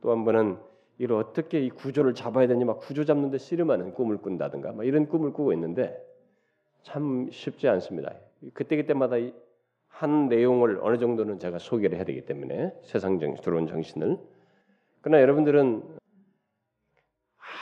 또 0.00 0.10
한 0.10 0.24
번은 0.24 0.58
이걸 0.98 1.16
어떻게 1.18 1.60
이 1.60 1.70
구조를 1.70 2.14
잡아야 2.14 2.46
되냐 2.46 2.64
막 2.64 2.78
구조 2.78 3.04
잡는데 3.04 3.38
씨름하는 3.38 3.94
꿈을 3.94 4.18
꾼다든가 4.18 4.72
막 4.72 4.84
이런 4.84 5.08
꿈을 5.08 5.32
꾸고 5.32 5.52
있는데 5.54 5.96
참 6.82 7.28
쉽지 7.30 7.68
않습니다. 7.68 8.14
그때 8.52 8.76
그때마다 8.76 9.16
한 9.88 10.28
내용을 10.28 10.80
어느 10.82 10.98
정도는 10.98 11.38
제가 11.38 11.58
소개를 11.58 11.96
해야 11.96 12.04
되기 12.04 12.26
때문에 12.26 12.74
세상 12.82 13.18
정신 13.18 13.42
들어온 13.42 13.66
정신을 13.66 14.18
그러나 15.00 15.22
여러분들은 15.22 15.82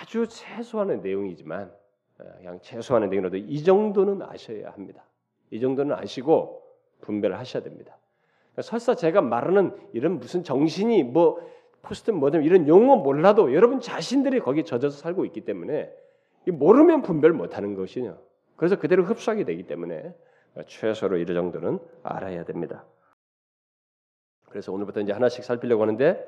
아주 0.01 0.27
최소한의 0.29 1.01
내용이지만 1.01 1.71
어, 1.71 1.82
그냥 2.37 2.59
최소한의 2.61 3.09
내용이라도 3.09 3.37
이 3.37 3.63
정도는 3.65 4.23
아셔야 4.23 4.71
합니다. 4.71 5.05
이 5.51 5.61
정도는 5.61 5.95
아시고 5.97 6.63
분별을 7.01 7.39
하셔야 7.39 7.63
됩니다. 7.63 7.97
그러니까 8.53 8.63
설사 8.63 8.95
제가 8.95 9.21
말하는 9.21 9.77
이런 9.93 10.19
무슨 10.19 10.45
정신이 10.45 11.05
뭐 11.05 11.41
포스트 11.83 12.11
모델 12.11 12.45
이런 12.45 12.69
용어 12.69 12.97
몰라도 12.97 13.53
여러분 13.55 13.81
자신들이 13.81 14.41
거기에 14.41 14.65
젖어서 14.65 14.99
살고 14.99 15.25
있기 15.27 15.43
때문에 15.43 15.93
모르면 16.47 17.03
분별 17.03 17.33
못하는 17.33 17.75
것이냐. 17.75 18.17
그래서 18.57 18.79
그대로 18.79 19.05
흡수하게 19.05 19.45
되기 19.45 19.65
때문에 19.65 20.15
최소로 20.67 21.19
이 21.19 21.27
정도는 21.27 21.79
알아야 22.03 22.45
됩니다. 22.45 22.85
그래서 24.49 24.73
오늘부터 24.73 25.01
이제 25.01 25.13
하나씩 25.13 25.45
살피려고 25.45 25.83
하는데 25.83 26.25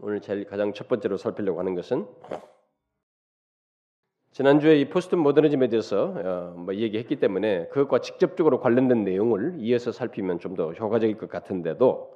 오늘 0.00 0.20
제일 0.20 0.44
가장 0.44 0.72
첫 0.72 0.86
번째로 0.86 1.16
살피려고 1.16 1.58
하는 1.58 1.74
것은 1.74 2.06
지난주에 4.32 4.78
이 4.78 4.88
포스트 4.88 5.16
모더니즘에 5.16 5.68
대해서 5.68 6.14
어, 6.16 6.54
뭐 6.56 6.74
얘기했기 6.74 7.16
때문에 7.16 7.66
그것과 7.68 7.98
직접적으로 8.00 8.60
관련된 8.60 9.02
내용을 9.04 9.56
이어서 9.58 9.90
살피면 9.92 10.38
좀 10.38 10.54
더 10.54 10.72
효과적일 10.72 11.16
것 11.18 11.28
같은데도 11.28 12.14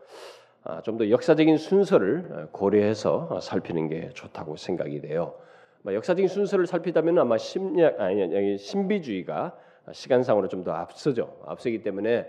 아, 0.63 0.81
좀더 0.83 1.11
역사적인 1.11 1.57
순서를 1.57 2.27
어, 2.31 2.49
고려해서 2.53 3.41
살피는 3.41 3.89
게 3.89 4.11
좋다고 4.15 4.57
생각이 4.57 5.01
돼요. 5.01 5.35
뭐 5.83 5.93
역사적인 5.95 6.29
순서를 6.29 6.67
살핀다면 6.67 7.19
아마 7.19 7.37
심리학 7.37 8.01
아니 8.01 8.59
신비주의가 8.59 9.57
시간상으로 9.93 10.49
좀 10.49 10.63
더 10.65 10.73
앞서죠. 10.73 11.37
앞서기 11.47 11.83
때문에 11.83 12.27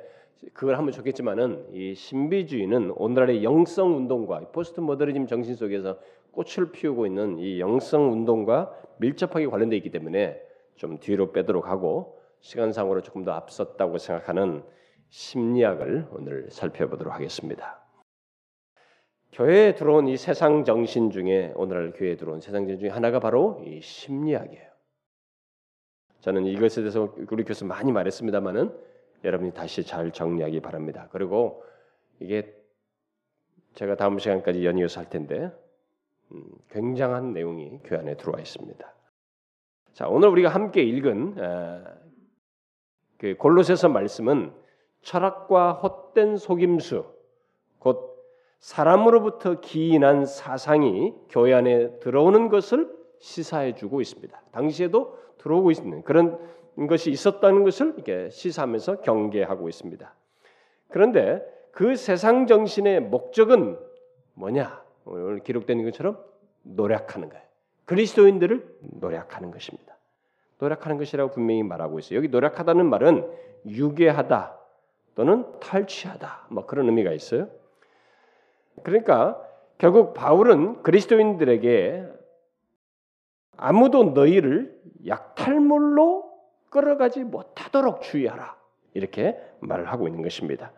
그걸 0.54 0.78
하면 0.78 0.92
좋겠지만은 0.92 1.68
이 1.74 1.94
신비주의는 1.96 2.92
오늘날의 2.98 3.44
영성 3.44 3.96
운동과 3.96 4.40
포스트 4.52 4.80
모더니즘 4.82 5.28
정신 5.28 5.56
속에서 5.56 5.98
꽃을 6.36 6.72
피우고 6.72 7.06
있는 7.06 7.40
이 7.40 7.60
영성 7.60 8.12
운동과 8.12 8.74
밀접하게 9.00 9.48
관련되어 9.48 9.78
있기 9.78 9.90
때문에 9.92 10.40
좀 10.76 11.00
뒤로 11.00 11.32
빼도록 11.32 11.68
하고 11.68 12.22
시간상으로 12.42 13.02
조금 13.02 13.24
더 13.24 13.32
앞섰다고 13.32 13.98
생각하는 13.98 14.64
심리학을 15.10 16.10
오늘 16.12 16.50
살펴보도록 16.52 17.14
하겠습니다. 17.14 17.82
교회에 19.32 19.76
들어온 19.76 20.08
이 20.08 20.16
세상 20.16 20.64
정신 20.64 21.10
중에 21.10 21.52
오늘날 21.56 21.92
교회에 21.92 22.16
들어온 22.16 22.40
세상 22.40 22.68
정신 22.68 22.80
중에 22.80 22.90
하나가 22.90 23.20
바로 23.20 23.62
이 23.66 23.82
심리학이에요. 23.82 24.70
저는 26.22 26.46
이것에 26.46 26.82
대해서 26.82 27.14
우리 27.30 27.44
교수 27.44 27.66
많이 27.66 27.92
말했습니다만은 27.92 28.74
여러분이 29.24 29.54
다시 29.54 29.84
잘 29.84 30.12
정리하기 30.12 30.62
바랍니다. 30.62 31.08
그리고 31.12 31.64
이게 32.20 32.56
제가 33.74 33.96
다음 33.96 34.18
시간까지 34.20 34.66
연이어서 34.66 35.02
할 35.02 35.10
텐데 35.10 35.36
음, 35.36 35.65
굉장한 36.70 37.34
내용이 37.34 37.80
교회 37.84 38.00
안에 38.00 38.16
들어와 38.18 38.40
있습니다. 38.40 38.94
자, 39.94 40.08
오늘 40.08 40.30
우리가 40.30 40.50
함께 40.50 40.82
읽은 40.82 41.36
에, 41.38 41.84
그 43.18 43.36
골로새서 43.38 43.90
말씀은 43.90 44.54
철학과 45.02 45.74
헛된 45.74 46.38
속임수, 46.38 47.06
곧 47.80 48.16
사람으로부터 48.60 49.62
기인한 49.62 50.26
사상이 50.26 51.14
교회 51.30 51.54
안에 51.54 52.00
들어오는 52.00 52.50
것을 52.50 52.94
시사해 53.20 53.76
주고 53.76 54.02
있습니다. 54.02 54.42
당시에도 54.52 55.18
들어오고 55.38 55.72
있는 55.72 56.04
그런 56.04 56.40
것이 56.88 57.12
있었다는 57.12 57.64
것을 57.64 57.94
이렇게 57.96 58.30
시사하면서 58.30 59.02
경계하고 59.02 59.70
있습니다. 59.70 60.14
그런데 60.90 61.46
그 61.72 61.96
세상 61.96 62.48
정신의 62.48 63.02
목적은 63.02 63.78
뭐냐? 64.34 64.85
오늘 65.06 65.40
기록된 65.40 65.84
것처럼 65.84 66.18
노력하는 66.64 67.30
거예요. 67.30 67.44
그리스도인들을 67.86 68.78
노력하는 69.00 69.52
것입니다. 69.52 69.96
노력하는 70.60 70.98
것이라고 70.98 71.32
분명히 71.32 71.64
말하고 71.64 72.00
있어요. 72.00 72.18
여기 72.18 72.28
노력하다는 72.30 72.86
말은 72.88 73.30
유괴하다 73.68 74.58
또는 75.16 75.46
탈취하다 75.60 76.48
뭐 76.50 76.66
그런 76.66 76.88
의미가 76.88 77.12
있어요. 77.12 77.48
그러니까 78.84 79.42
결국 79.78 80.14
바울은 80.14 80.84
그리스도인들에게 80.84 82.08
아무도 83.58 84.04
너희를 84.12 84.82
약탈물로 85.08 86.32
끌어가지 86.70 87.24
못하도록 87.24 88.02
주의하라. 88.02 88.56
이렇게 88.94 89.40
말을 89.60 89.86
하고 89.92 90.08
있는 90.08 90.22
것입니다. 90.22 90.72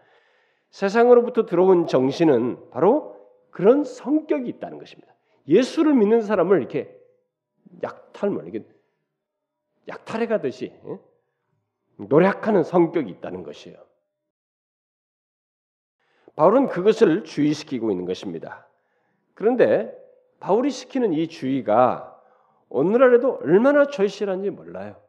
세상으로부터 0.69 1.45
들어온 1.45 1.88
정신은 1.88 2.69
바로 2.71 3.16
그런 3.51 3.83
성격이 3.83 4.49
있다는 4.49 4.77
것입니다. 4.77 5.13
예수를 5.47 5.93
믿는 5.93 6.21
사람을 6.21 6.60
이렇게 6.60 6.95
약탈물, 7.83 8.47
이게 8.47 8.65
약탈해 9.88 10.27
가듯이 10.27 10.73
노력하는 11.97 12.63
성격이 12.63 13.10
있다는 13.12 13.43
것이에요. 13.43 13.77
바울은 16.36 16.67
그것을 16.67 17.23
주의시키고 17.23 17.89
있는 17.89 18.05
것입니다. 18.05 18.67
그런데 19.33 19.91
바울이 20.39 20.69
시키는 20.69 21.13
이 21.13 21.27
주의가 21.27 22.21
오늘날에도 22.69 23.39
얼마나 23.41 23.88
절실한지 23.88 24.51
몰라요. 24.51 25.01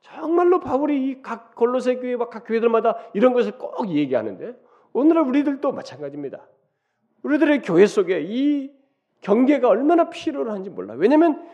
정말로 0.00 0.60
바울이 0.60 1.10
이 1.10 1.22
각 1.22 1.54
골로새 1.56 1.96
교회와 1.96 2.28
각 2.28 2.44
교회들마다 2.44 2.96
이런 3.12 3.32
것을 3.32 3.58
꼭 3.58 3.88
얘기하는데 3.88 4.56
오늘날 4.92 5.24
우리들도 5.24 5.72
마찬가지입니다. 5.72 6.46
우리들의 7.22 7.62
교회 7.62 7.86
속에 7.86 8.22
이 8.22 8.70
경계가 9.20 9.68
얼마나 9.68 10.08
필요한지 10.10 10.70
몰라. 10.70 10.94
왜냐하면 10.94 11.46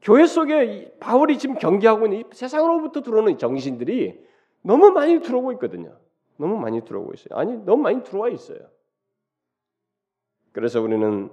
교회 0.00 0.26
속에 0.26 0.96
바울이 0.98 1.38
지금 1.38 1.56
경계하고 1.56 2.06
있는 2.06 2.20
이 2.20 2.24
세상으로부터 2.32 3.02
들어오는 3.02 3.38
정신들이 3.38 4.20
너무 4.62 4.90
많이 4.90 5.20
들어오고 5.20 5.52
있거든요. 5.52 5.96
너무 6.36 6.56
많이 6.56 6.84
들어오고 6.84 7.12
있어요. 7.14 7.38
아니, 7.38 7.56
너무 7.64 7.82
많이 7.82 8.02
들어와 8.02 8.28
있어요. 8.28 8.58
그래서 10.50 10.80
우리는 10.80 11.30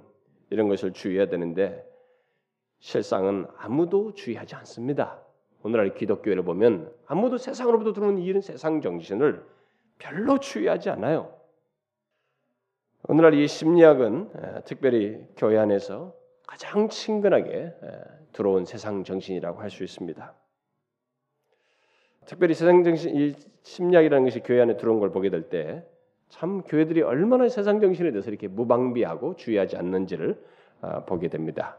이런 0.50 0.68
것을 0.68 0.92
주의해야 0.92 1.26
되는데 1.28 1.84
실상은 2.78 3.46
아무도 3.56 4.14
주의하지 4.14 4.54
않습니다. 4.56 5.20
오늘날 5.62 5.94
기독교를 5.94 6.42
보면 6.42 6.92
아무도 7.06 7.38
세상으로부터 7.38 7.92
들어오는 7.92 8.22
이런 8.22 8.40
세상 8.40 8.80
정신을 8.80 9.44
별로 9.98 10.38
주의하지 10.38 10.90
않아요. 10.90 11.39
오늘날 13.10 13.34
이 13.34 13.48
심리학은 13.48 14.62
특별히 14.66 15.20
교회 15.36 15.58
안에서 15.58 16.14
가장 16.46 16.88
친근하게 16.88 17.74
들어온 18.30 18.64
세상 18.64 19.02
정신이라고 19.02 19.60
할 19.60 19.68
수 19.68 19.82
있습니다. 19.82 20.32
특별히 22.24 22.54
세상 22.54 22.84
정신 22.84 23.16
이 23.16 23.34
심리학이라는 23.64 24.24
것이 24.24 24.38
교회 24.38 24.60
안에 24.60 24.76
들어온 24.76 25.00
걸 25.00 25.10
보게 25.10 25.28
될 25.28 25.48
때 25.48 25.84
참 26.28 26.62
교회들이 26.62 27.02
얼마나 27.02 27.48
세상 27.48 27.80
정신에 27.80 28.12
대해서 28.12 28.30
이렇게 28.30 28.46
무방비하고 28.46 29.34
주의하지 29.34 29.76
않는지를 29.76 30.40
아, 30.80 31.04
보게 31.04 31.26
됩니다. 31.26 31.78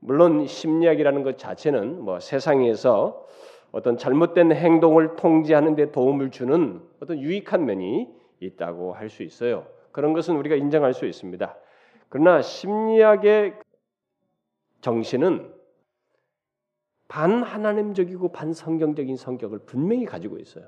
물론 0.00 0.48
심리학이라는 0.48 1.22
것 1.22 1.38
자체는 1.38 2.02
뭐 2.02 2.18
세상에서 2.18 3.24
어떤 3.70 3.96
잘못된 3.96 4.50
행동을 4.50 5.14
통제하는 5.14 5.76
데 5.76 5.92
도움을 5.92 6.32
주는 6.32 6.82
어떤 7.00 7.20
유익한 7.20 7.64
면이 7.66 8.08
있다고 8.40 8.94
할 8.94 9.08
수 9.08 9.22
있어요. 9.22 9.66
그런 9.92 10.12
것은 10.12 10.36
우리가 10.36 10.56
인정할 10.56 10.94
수 10.94 11.06
있습니다. 11.06 11.56
그러나 12.08 12.42
심리학의 12.42 13.58
정신은 14.80 15.52
반하나님적이고 17.08 18.30
반성경적인 18.30 19.16
성격을 19.16 19.60
분명히 19.60 20.04
가지고 20.06 20.38
있어요. 20.38 20.64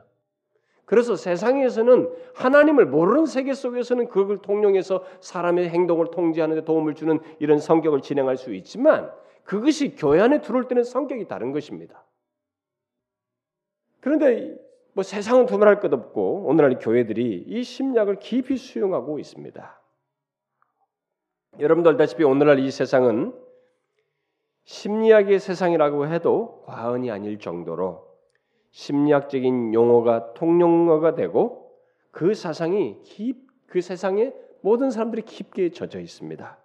그래서 0.84 1.16
세상에서는 1.16 2.12
하나님을 2.34 2.86
모르는 2.86 3.26
세계 3.26 3.54
속에서는 3.54 4.08
그걸 4.08 4.38
통용해서 4.38 5.04
사람의 5.20 5.70
행동을 5.70 6.10
통제하는 6.10 6.56
데 6.56 6.64
도움을 6.64 6.94
주는 6.94 7.20
이런 7.38 7.58
성격을 7.58 8.02
진행할 8.02 8.36
수 8.36 8.52
있지만 8.54 9.10
그것이 9.44 9.94
교회 9.94 10.20
안에 10.20 10.40
들어올 10.40 10.68
때는 10.68 10.84
성격이 10.84 11.28
다른 11.28 11.52
것입니다. 11.52 12.04
그런데 14.00 14.56
뭐 14.94 15.02
세상은 15.02 15.46
두말할 15.46 15.80
것 15.80 15.92
없고 15.92 16.44
오늘날 16.46 16.78
교회들이 16.78 17.44
이 17.46 17.62
심리학을 17.62 18.18
깊이 18.18 18.56
수용하고 18.56 19.18
있습니다. 19.18 19.80
여러분도 21.58 21.90
알다시피 21.90 22.24
오늘날 22.24 22.58
이 22.58 22.70
세상은 22.70 23.34
심리학의 24.64 25.38
세상이라고 25.38 26.06
해도 26.08 26.62
과언이 26.66 27.10
아닐 27.10 27.38
정도로 27.38 28.06
심리학적인 28.70 29.74
용어가 29.74 30.34
통용어가 30.34 31.14
되고 31.14 31.72
그 32.10 32.34
사상이 32.34 33.02
깊, 33.02 33.46
그 33.66 33.80
세상에 33.80 34.32
모든 34.60 34.90
사람들이 34.90 35.22
깊게 35.22 35.70
젖어 35.70 35.98
있습니다. 35.98 36.58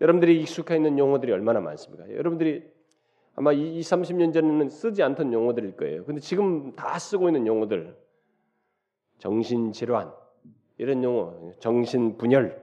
여러분들이 0.00 0.40
익숙해 0.40 0.76
있는 0.76 0.98
용어들이 0.98 1.30
얼마나 1.32 1.60
많습니까? 1.60 2.10
여러분들이 2.10 2.69
아마 3.40 3.54
20, 3.54 3.80
30년 3.90 4.34
전에는 4.34 4.68
쓰지 4.68 5.02
않던 5.02 5.32
용어들일 5.32 5.74
거예요. 5.74 6.04
근데 6.04 6.20
지금 6.20 6.76
다 6.76 6.98
쓰고 6.98 7.30
있는 7.30 7.46
용어들. 7.46 7.96
정신질환. 9.16 10.12
이런 10.76 11.02
용어, 11.02 11.50
정신분열, 11.58 12.62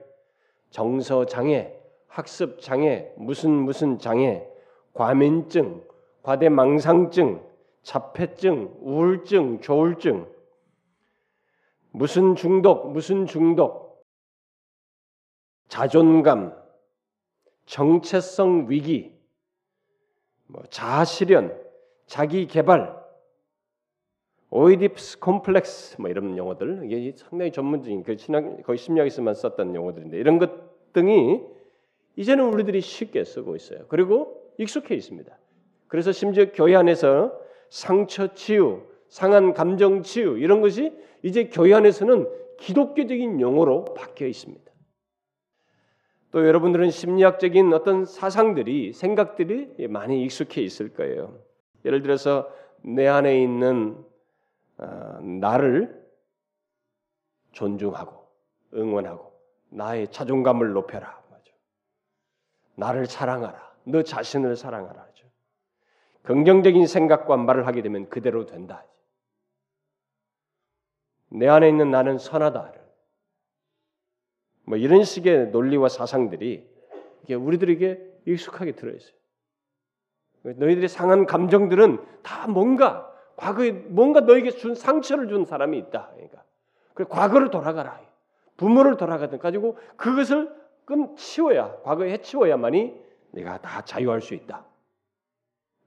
정서장애, 0.70 1.76
학습장애, 2.06 3.12
무슨 3.16 3.50
무슨 3.50 3.98
장애, 3.98 4.48
과민증, 4.94 5.84
과대망상증, 6.22 7.44
자폐증, 7.82 8.78
우울증, 8.80 9.60
조울증, 9.60 10.32
무슨 11.90 12.36
중독, 12.36 12.92
무슨 12.92 13.26
중독, 13.26 14.06
자존감, 15.66 16.56
정체성 17.66 18.70
위기, 18.70 19.17
뭐 20.48 20.62
자아 20.70 21.04
실현, 21.04 21.56
자기 22.06 22.46
개발, 22.46 22.98
오이디프스 24.50 25.18
콤플렉스 25.20 26.00
뭐 26.00 26.10
이런 26.10 26.36
용어들 26.36 26.90
이게 26.90 27.12
상당히 27.16 27.52
전문적인 27.52 28.02
그 28.02 28.16
신학 28.16 28.62
거의 28.62 28.78
심리학에서만 28.78 29.34
썼던 29.34 29.74
용어들인데 29.74 30.16
이런 30.16 30.38
것 30.38 30.92
등이 30.94 31.42
이제는 32.16 32.52
우리들이 32.52 32.80
쉽게 32.80 33.24
쓰고 33.24 33.56
있어요. 33.56 33.84
그리고 33.88 34.52
익숙해 34.56 34.94
있습니다. 34.94 35.30
그래서 35.86 36.12
심지어 36.12 36.46
교회 36.52 36.74
안에서 36.74 37.38
상처 37.68 38.34
치유, 38.34 38.82
상한 39.08 39.52
감정 39.52 40.02
치유 40.02 40.38
이런 40.38 40.60
것이 40.62 40.92
이제 41.22 41.44
교회 41.44 41.74
안에서는 41.74 42.28
기독교적인 42.58 43.40
용어로 43.40 43.84
바뀌어 43.94 44.26
있습니다. 44.26 44.67
또 46.30 46.46
여러분들은 46.46 46.90
심리학적인 46.90 47.72
어떤 47.72 48.04
사상들이 48.04 48.92
생각들이 48.92 49.88
많이 49.88 50.22
익숙해 50.24 50.60
있을 50.60 50.92
거예요. 50.92 51.38
예를 51.84 52.02
들어서 52.02 52.50
내 52.82 53.06
안에 53.06 53.42
있는 53.42 54.04
어, 54.78 55.18
나를 55.20 56.06
존중하고 57.52 58.28
응원하고 58.74 59.32
나의 59.70 60.08
자존감을 60.08 60.72
높여라. 60.72 61.22
맞아. 61.30 61.44
나를 62.76 63.06
사랑하라. 63.06 63.72
너 63.84 64.02
자신을 64.02 64.56
사랑하라. 64.56 65.00
하죠. 65.00 65.26
긍정적인 66.22 66.86
생각과 66.86 67.36
말을 67.38 67.66
하게 67.66 67.82
되면 67.82 68.08
그대로 68.08 68.44
된다. 68.44 68.84
내 71.30 71.48
안에 71.48 71.68
있는 71.68 71.90
나는 71.90 72.18
선하다. 72.18 72.72
뭐 74.68 74.76
이런 74.76 75.02
식의 75.02 75.48
논리와 75.48 75.88
사상들이 75.88 76.68
우리들에게 77.30 78.20
익숙하게 78.26 78.72
들어 78.72 78.92
있어요. 78.92 79.16
너희들의 80.42 80.88
상한 80.88 81.24
감정들은 81.24 82.04
다 82.22 82.46
뭔가 82.48 83.10
과거에 83.36 83.70
뭔가 83.70 84.20
너에게 84.20 84.50
준 84.50 84.74
상처를 84.74 85.28
준 85.28 85.46
사람이 85.46 85.78
있다. 85.78 86.10
그러니까 86.12 86.44
그 86.92 87.06
과거를 87.06 87.50
돌아가라. 87.50 87.98
부모를 88.58 88.98
돌아가든 88.98 89.38
가지고 89.38 89.78
그것을 89.96 90.54
끈 90.84 91.16
치워야 91.16 91.80
과거에 91.82 92.12
해치워야만이 92.12 92.94
내가 93.30 93.58
다 93.58 93.82
자유할 93.82 94.20
수 94.20 94.34
있다. 94.34 94.66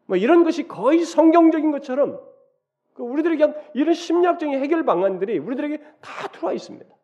뭐 0.08 0.18
이런 0.18 0.44
것이 0.44 0.68
거의 0.68 1.06
성경적인 1.06 1.72
것처럼 1.72 2.20
그 2.94 3.04
우리들에게 3.04 3.72
이런 3.76 3.94
심리학적인 3.94 4.60
해결 4.60 4.86
방안들이 4.86 5.38
우리들에게 5.38 5.78
다 6.02 6.28
들어와 6.30 6.54
있습니다. 6.54 6.96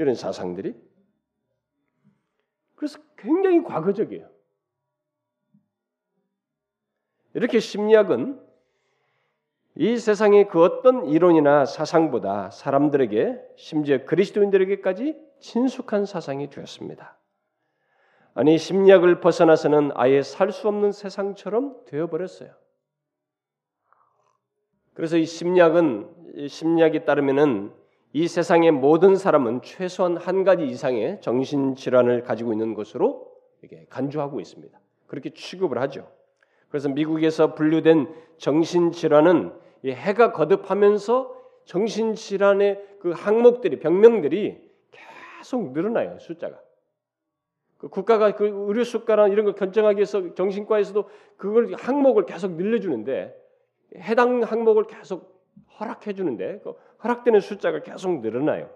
이런 0.00 0.14
사상들이 0.14 0.74
그래서 2.74 2.98
굉장히 3.18 3.62
과거적이에요. 3.62 4.30
이렇게 7.34 7.60
심리학은 7.60 8.40
이 9.74 9.98
세상의 9.98 10.48
그 10.48 10.62
어떤 10.62 11.04
이론이나 11.04 11.66
사상보다 11.66 12.50
사람들에게 12.50 13.40
심지어 13.56 14.06
그리스도인들에게까지 14.06 15.20
친숙한 15.38 16.06
사상이 16.06 16.48
되었습니다. 16.48 17.18
아니 18.32 18.56
심리학을 18.56 19.20
벗어나서는 19.20 19.90
아예 19.96 20.22
살 20.22 20.50
수 20.50 20.66
없는 20.68 20.92
세상처럼 20.92 21.84
되어버렸어요. 21.84 22.54
그래서 24.94 25.18
이 25.18 25.26
심리학은 25.26 26.36
이 26.36 26.48
심리학에 26.48 27.04
따르면은 27.04 27.79
이 28.12 28.26
세상의 28.26 28.72
모든 28.72 29.14
사람은 29.14 29.62
최소한 29.62 30.16
한 30.16 30.42
가지 30.42 30.66
이상의 30.66 31.20
정신 31.20 31.76
질환을 31.76 32.22
가지고 32.22 32.52
있는 32.52 32.74
것으로 32.74 33.30
간주하고 33.88 34.40
있습니다. 34.40 34.78
그렇게 35.06 35.30
취급을 35.30 35.80
하죠. 35.82 36.10
그래서 36.68 36.88
미국에서 36.88 37.54
분류된 37.54 38.12
정신 38.38 38.90
질환은 38.90 39.52
해가 39.84 40.32
거듭하면서 40.32 41.36
정신 41.64 42.14
질환의 42.14 42.96
그 43.00 43.12
항목들이 43.12 43.78
병명들이 43.78 44.70
계속 44.90 45.72
늘어나요 45.72 46.18
숫자가. 46.18 46.60
그 47.78 47.88
국가가 47.88 48.34
그 48.34 48.46
의료 48.68 48.84
수가나 48.84 49.28
이런 49.28 49.46
걸 49.46 49.54
결정하기 49.54 49.96
위해서 49.96 50.34
정신과에서도 50.34 51.08
그걸 51.36 51.72
항목을 51.74 52.26
계속 52.26 52.52
늘려주는데 52.52 53.34
해당 53.96 54.42
항목을 54.42 54.84
계속 54.84 55.40
허락해 55.78 56.12
주는데 56.12 56.60
그 56.62 56.74
허락되는 57.02 57.40
숫자가 57.40 57.82
계속 57.82 58.20
늘어나요. 58.20 58.70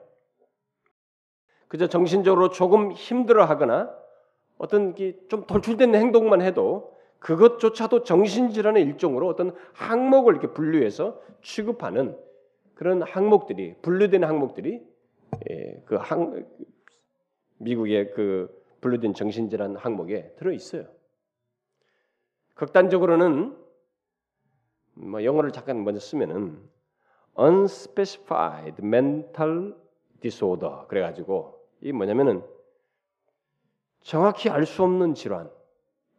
그저 1.69 1.89
정신적으로 1.89 2.51
조금 2.51 2.93
힘들어하거나 2.93 3.95
어떤 4.59 4.95
좀 5.29 5.47
돌출된 5.47 5.95
행동만 5.95 6.41
해도 6.41 6.97
그것조차도 7.19 8.05
정신질환의 8.05 8.83
일종으로 8.85 9.27
어떤 9.29 9.55
항목을 9.73 10.35
이렇게 10.35 10.49
분류해서 10.53 11.21
취급하는 11.43 12.17
그런 12.75 13.03
항목들이 13.03 13.75
분류된 13.83 14.25
항목들이 14.25 14.87
예, 15.51 15.83
그 15.87 15.97
항, 15.97 16.47
미국의 17.59 18.13
그 18.13 18.63
분류된 18.81 19.15
정신질환 19.15 19.77
항목에 19.77 20.35
들어 20.37 20.53
있어요. 20.53 20.87
극단적으로는 22.55 23.57
뭐 24.95 25.25
영어를 25.25 25.51
잠깐 25.51 25.83
먼저 25.83 25.99
쓰면은 25.99 26.59
unspecified 27.39 28.77
mental 28.83 29.75
disorder 30.21 30.87
그래가지고 30.89 31.59
이 31.81 31.93
뭐냐면은 31.93 32.43
정확히 34.01 34.51
알 34.51 34.67
수 34.67 34.83
없는 34.83 35.15
질환 35.15 35.51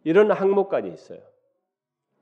이런 0.03 0.31
항목까지 0.31 0.89
있어요. 0.89 1.19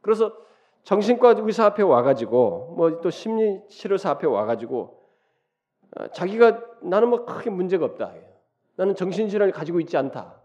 그래서 0.01 0.35
정신과 0.83 1.35
의사 1.39 1.65
앞에 1.65 1.83
와가지고 1.83 2.75
뭐 2.75 3.01
또 3.01 3.09
심리 3.09 3.61
치료사 3.67 4.11
앞에 4.11 4.27
와가지고 4.27 5.01
어, 5.95 6.07
자기가 6.07 6.61
나는 6.81 7.09
뭐 7.09 7.25
크게 7.25 7.49
문제가 7.49 7.85
없다. 7.85 8.13
나는 8.75 8.95
정신질환을 8.95 9.53
가지고 9.53 9.79
있지 9.79 9.95
않다. 9.97 10.41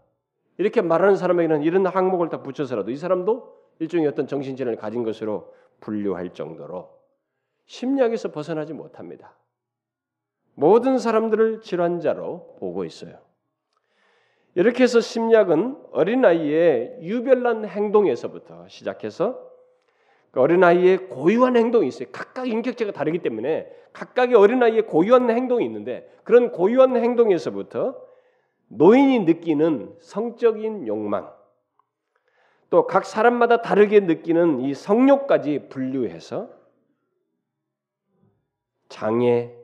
이렇게 0.57 0.81
말하는 0.81 1.15
사람에게는 1.15 1.63
이런 1.63 1.85
항목을 1.87 2.29
다 2.29 2.41
붙여서라도 2.43 2.91
이 2.91 2.97
사람도 2.97 3.57
일종의 3.79 4.07
어떤 4.07 4.27
정신질환을 4.27 4.77
가진 4.77 5.03
것으로 5.03 5.53
분류할 5.79 6.33
정도로 6.33 6.98
심리학에서 7.69 8.31
벗어나지 8.31 8.73
못합니다. 8.73 9.35
모든 10.55 10.97
사람들을 10.97 11.61
질환자로 11.61 12.57
보고 12.59 12.83
있어요. 12.83 13.19
이렇게 14.55 14.83
해서 14.83 14.99
심리학은 14.99 15.77
어린아이의 15.91 16.97
유별난 17.01 17.65
행동에서부터 17.65 18.67
시작해서 18.67 19.47
그 20.31 20.41
어린아이의 20.41 21.09
고유한 21.09 21.55
행동이 21.55 21.87
있어요. 21.87 22.09
각각 22.11 22.47
인격체가 22.47 22.91
다르기 22.91 23.19
때문에 23.19 23.71
각각의 23.93 24.35
어린아이의 24.35 24.87
고유한 24.87 25.29
행동이 25.29 25.63
있는데 25.65 26.11
그런 26.23 26.51
고유한 26.51 26.97
행동에서부터 26.97 27.95
노인이 28.67 29.19
느끼는 29.19 29.95
성적인 29.99 30.87
욕망, 30.87 31.31
또 32.71 32.85
각 32.87 33.05
사람마다 33.05 33.61
다르게 33.61 33.99
느끼는 33.99 34.61
이 34.61 34.73
성욕까지 34.73 35.69
분류해서 35.69 36.58
장애, 38.89 39.55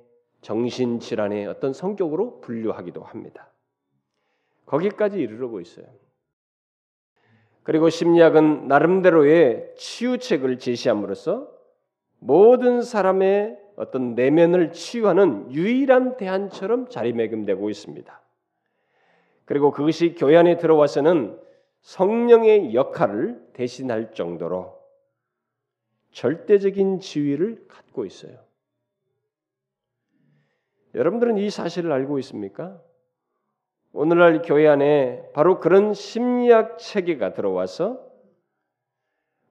정신 0.42 1.00
질환의 1.00 1.48
어떤 1.48 1.74
성격으로 1.74 2.40
분류하기도 2.42 3.04
합니다. 3.04 3.52
거기까지 4.66 5.20
이르르고 5.20 5.60
있어요. 5.60 5.86
그리고 7.64 7.90
심리학은 7.90 8.68
나름대로의 8.68 9.74
치유책을 9.76 10.60
제시함으로써 10.60 11.52
모든 12.20 12.82
사람의 12.82 13.60
어떤 13.76 14.14
내면을 14.14 14.72
치유하는 14.72 15.52
유일한 15.52 16.16
대안처럼 16.18 16.90
자리매김되고 16.90 17.70
있습니다. 17.70 18.22
그리고 19.46 19.72
그것이 19.72 20.14
교회 20.16 20.38
안에 20.38 20.58
들어와서는 20.58 21.40
성령의 21.82 22.74
역할을 22.74 23.50
대신할 23.54 24.14
정도로 24.14 24.76
절대적인 26.12 27.00
지위를 27.00 27.66
갖고 27.68 28.06
있어요. 28.06 28.45
여러분들은 30.96 31.38
이 31.38 31.50
사실을 31.50 31.92
알고 31.92 32.20
있습니까? 32.20 32.82
오늘날 33.92 34.42
교회 34.42 34.68
안에 34.68 35.30
바로 35.34 35.60
그런 35.60 35.94
심리학 35.94 36.80
체계가 36.80 37.34
들어와서 37.34 38.00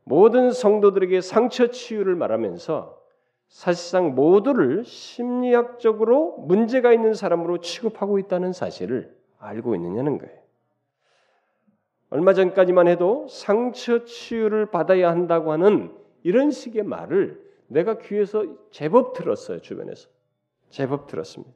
모든 0.04 0.50
성도들에게 0.50 1.20
상처 1.20 1.68
치유를 1.68 2.14
말하면서 2.14 3.02
사실상 3.48 4.14
모두를 4.14 4.84
심리학적으로 4.84 6.38
문제가 6.38 6.92
있는 6.92 7.14
사람으로 7.14 7.58
취급하고 7.58 8.18
있다는 8.18 8.52
사실을 8.52 9.14
알고 9.38 9.74
있느냐는 9.76 10.18
거예요. 10.18 10.44
얼마 12.10 12.32
전까지만 12.32 12.88
해도 12.88 13.26
상처 13.28 14.04
치유를 14.04 14.66
받아야 14.66 15.10
한다고 15.10 15.52
하는 15.52 15.94
이런 16.22 16.50
식의 16.50 16.84
말을 16.84 17.42
내가 17.66 17.98
귀에서 17.98 18.44
제법 18.70 19.14
들었어요 19.14 19.60
주변에서 19.60 20.13
제법 20.74 21.06
들었습니다. 21.06 21.54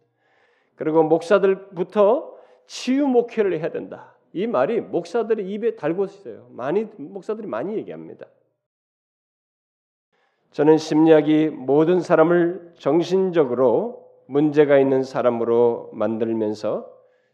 그리고 0.76 1.02
목사들부터 1.02 2.36
치유 2.66 3.08
목회를 3.08 3.58
해야 3.58 3.70
된다. 3.70 4.14
이 4.32 4.46
말이 4.46 4.80
목사들의 4.80 5.50
입에 5.50 5.74
달고 5.74 6.04
있어요. 6.04 6.46
많이 6.50 6.84
목사들이 6.96 7.48
많이 7.48 7.74
얘기합니다. 7.76 8.26
저는 10.52 10.78
심리학이 10.78 11.48
모든 11.48 12.00
사람을 12.00 12.74
정신적으로 12.78 14.08
문제가 14.26 14.78
있는 14.78 15.02
사람으로 15.02 15.90
만들면서 15.92 16.88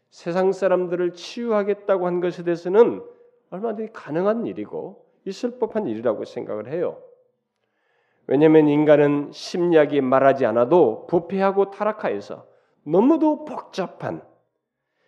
세상 0.09 0.53
사람들을 0.53 1.13
치유하겠다고 1.13 2.07
한 2.07 2.19
것에 2.19 2.43
대해서는 2.43 3.03
얼마든지 3.51 3.91
가능한 3.93 4.47
일이고 4.47 5.05
있을 5.25 5.59
법한 5.59 5.87
일이라고 5.87 6.25
생각을 6.25 6.71
해요. 6.71 6.99
왜냐하면 8.27 8.67
인간은 8.67 9.29
심리학이 9.31 10.01
말하지 10.01 10.45
않아도 10.45 11.05
부패하고 11.07 11.71
타락하여서 11.71 12.45
너무도 12.83 13.45
복잡한 13.45 14.21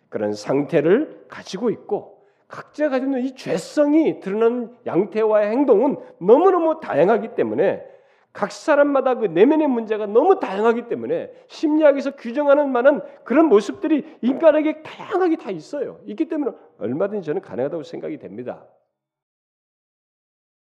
그런 0.08 0.32
상태를 0.32 1.26
가지고 1.28 1.70
있고 1.70 2.18
각자 2.46 2.88
가지고 2.88 3.12
있는 3.12 3.28
이 3.28 3.34
죄성이 3.34 4.20
드러나는 4.20 4.74
양태와의 4.86 5.50
행동은 5.50 5.96
너무너무 6.18 6.80
다양하기 6.80 7.34
때문에 7.34 7.84
각 8.32 8.52
사람마다 8.52 9.16
그 9.16 9.26
내면의 9.26 9.66
문제가 9.66 10.06
너무 10.06 10.38
다양하기 10.38 10.88
때문에 10.88 11.32
심리학에서 11.48 12.12
규정하는 12.12 12.70
만한 12.70 13.02
그런 13.24 13.46
모습들이 13.46 14.04
인간에게 14.22 14.82
다양하게 14.82 15.36
다 15.36 15.50
있어요. 15.50 15.98
있기 16.06 16.26
때문에 16.28 16.52
얼마든지 16.78 17.26
저는 17.26 17.42
가능하다고 17.42 17.82
생각이 17.82 18.18
됩니다. 18.18 18.64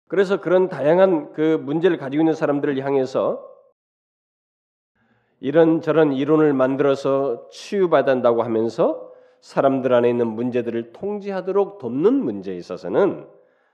그래서 0.09 0.41
그런 0.41 0.69
다양한 0.69 1.33
그 1.33 1.61
문제를 1.63 1.97
가지고 1.99 2.23
있는 2.23 2.35
사람들을 2.35 2.79
향해서 2.85 3.45
이런 5.41 5.81
저런 5.81 6.13
이론을 6.13 6.53
만들어서 6.53 7.49
치유받는다고 7.51 8.43
하면서 8.43 9.13
사람들 9.41 9.93
안에 9.93 10.09
있는 10.09 10.29
문제들을 10.29 10.93
통제하도록 10.93 11.79
돕는 11.79 12.15
문제에 12.15 12.57
있어서는 12.57 13.27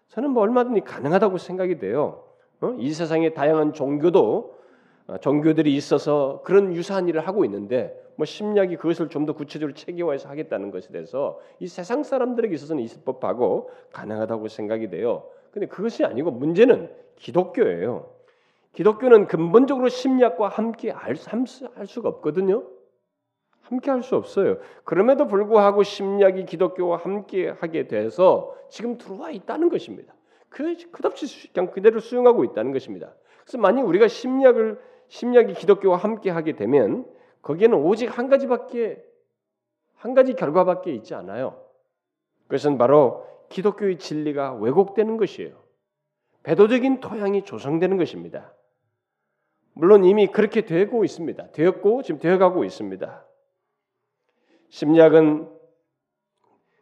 저는 0.09 0.31
뭐 0.31 0.43
얼마든지 0.43 0.81
가능하다고 0.83 1.39
생각이 1.39 1.79
돼요. 1.79 2.25
어? 2.61 2.75
이 2.79 2.93
세상에 2.93 3.33
다양한 3.33 3.73
종교도 3.73 4.59
어, 5.07 5.19
종교들이 5.19 5.75
있어서 5.77 6.43
그런 6.45 6.75
유사한 6.75 7.09
일을 7.09 7.27
하고 7.27 7.45
있는데 7.45 7.99
뭐 8.17 8.25
심리학이 8.27 8.77
그것을 8.77 9.09
좀 9.09 9.27
더 9.27 9.33
구체적으로 9.33 9.75
체계화해서 9.75 10.29
하겠다는 10.29 10.71
것에 10.71 10.91
대해서 10.93 11.39
이 11.61 11.69
세상 11.69 12.03
사람들에게 12.03 12.55
있어서는 12.55 12.83
있을 12.83 13.03
법하고 13.05 13.71
가능하다고 13.93 14.49
생각이 14.49 14.91
돼요. 14.91 15.25
근데 15.53 15.67
그것이 15.67 16.05
아니고 16.05 16.31
문제는 16.33 16.91
기독교예요. 17.17 18.11
기독교는 18.73 19.27
근본적으로 19.27 19.89
심리학과 19.89 20.49
함께 20.49 20.91
할, 20.91 21.15
할 21.75 21.87
수가 21.87 22.09
없거든요. 22.09 22.65
함께 23.61 23.91
할 23.91 24.03
수 24.03 24.17
없어요. 24.17 24.59
그럼에도 24.85 25.27
불구하고 25.27 25.83
심리학이 25.83 26.47
기독교와 26.47 26.97
함께 26.97 27.49
하게 27.49 27.87
돼서 27.87 28.57
지금 28.71 28.99
들어와 28.99 29.31
있다는 29.31 29.69
것입니다. 29.69 30.15
그 30.49 30.75
끝없이 30.91 31.53
그냥 31.53 31.71
그대로 31.71 32.01
수용하고 32.01 32.45
있다는 32.45 32.73
것입니다. 32.73 33.15
그래서 33.43 33.59
만약 33.59 33.87
우리가 33.87 34.09
심리학을 34.09 34.81
심리학이 35.09 35.55
기독교와 35.55 35.99
함께 35.99 36.31
하게 36.31 36.57
되면 36.57 37.07
거기에는 37.43 37.79
오직 37.79 38.19
한 38.19 38.29
가지밖에 38.29 39.03
한 39.97 40.15
가지 40.15 40.35
결과밖에 40.35 40.93
있지 40.95 41.15
않아요. 41.15 41.63
그것은 42.49 42.79
바로 42.79 43.27
기독교의 43.53 43.99
진리가 43.99 44.55
왜곡되는 44.55 45.17
것이에요. 45.17 45.63
배도적인 46.43 47.01
토양이 47.01 47.45
조성되는 47.45 47.97
것입니다. 47.99 48.53
물론 49.75 50.05
이미 50.05 50.27
그렇게 50.27 50.63
되고 50.63 51.05
있습니다. 51.05 51.53
되었고 51.53 52.03
지금 52.03 52.21
되어가고 52.21 52.65
있습니다. 52.65 53.25
심리학은 54.71 55.49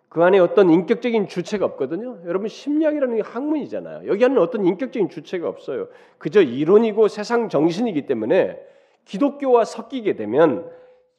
그 0.08 0.24
안에 0.24 0.38
어떤 0.40 0.70
인격적인 0.70 1.28
주체가 1.28 1.64
없거든요. 1.66 2.20
여러분 2.24 2.48
심리학이라는 2.48 3.16
게 3.16 3.22
학문이잖아요. 3.22 4.08
여기 4.08 4.24
안에 4.24 4.38
어떤 4.38 4.64
인격적인 4.64 5.08
주체가 5.08 5.48
없어요. 5.48 5.88
그저 6.18 6.42
이론이고 6.42 7.06
세상 7.08 7.48
정신이기 7.48 8.06
때문에 8.06 8.60
기독교와 9.04 9.64
섞이게 9.64 10.16
되면 10.16 10.68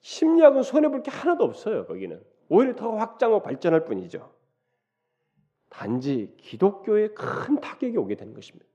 심리학은 0.02 0.64
손해 0.64 0.90
볼 0.90 1.04
게 1.04 1.12
하나도 1.12 1.44
없어요. 1.44 1.86
거기는 1.86 2.22
오히려 2.50 2.76
더 2.76 2.96
확장하고 2.96 3.44
발전할 3.44 3.86
뿐이죠. 3.86 4.30
단지 5.72 6.36
기독교에 6.38 7.08
큰 7.10 7.60
타격이 7.60 7.98
오게 7.98 8.16
되는 8.16 8.34
것입니다. 8.36 8.70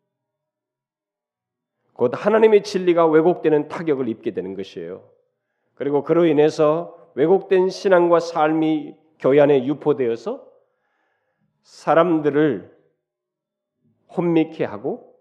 곧 1.92 2.12
하나님의 2.14 2.64
진리가 2.64 3.06
왜곡되는 3.06 3.68
타격을 3.68 4.08
입게 4.08 4.32
되는 4.32 4.54
것이에요. 4.54 5.08
그리고 5.74 6.02
그로 6.02 6.26
인해서 6.26 7.10
왜곡된 7.14 7.68
신앙과 7.68 8.20
삶이 8.20 8.96
교회 9.18 9.40
안에 9.40 9.66
유포되어서 9.66 10.46
사람들을 11.62 12.76
혼미케 14.16 14.64
하고 14.64 15.14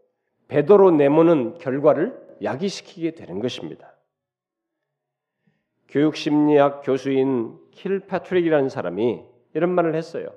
배도로 0.48 0.92
내모는 0.92 1.58
결과를 1.58 2.38
야기시키게 2.42 3.12
되는 3.12 3.40
것입니다. 3.40 3.96
교육 5.90 6.16
심리학 6.16 6.84
교수인 6.84 7.58
킬 7.72 8.00
패트릭이라는 8.02 8.70
사람이 8.70 9.24
이런 9.54 9.72
말을 9.72 9.96
했어요. 9.96 10.28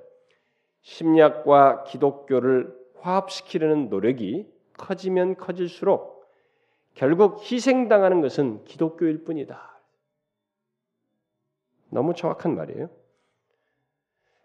심리학과 0.81 1.83
기독교를 1.83 2.77
화합시키려는 2.99 3.89
노력이 3.89 4.51
커지면 4.77 5.35
커질수록 5.35 6.19
결국 6.93 7.39
희생당하는 7.39 8.21
것은 8.21 8.63
기독교일 8.65 9.23
뿐이다. 9.23 9.79
너무 11.89 12.13
정확한 12.13 12.55
말이에요. 12.55 12.89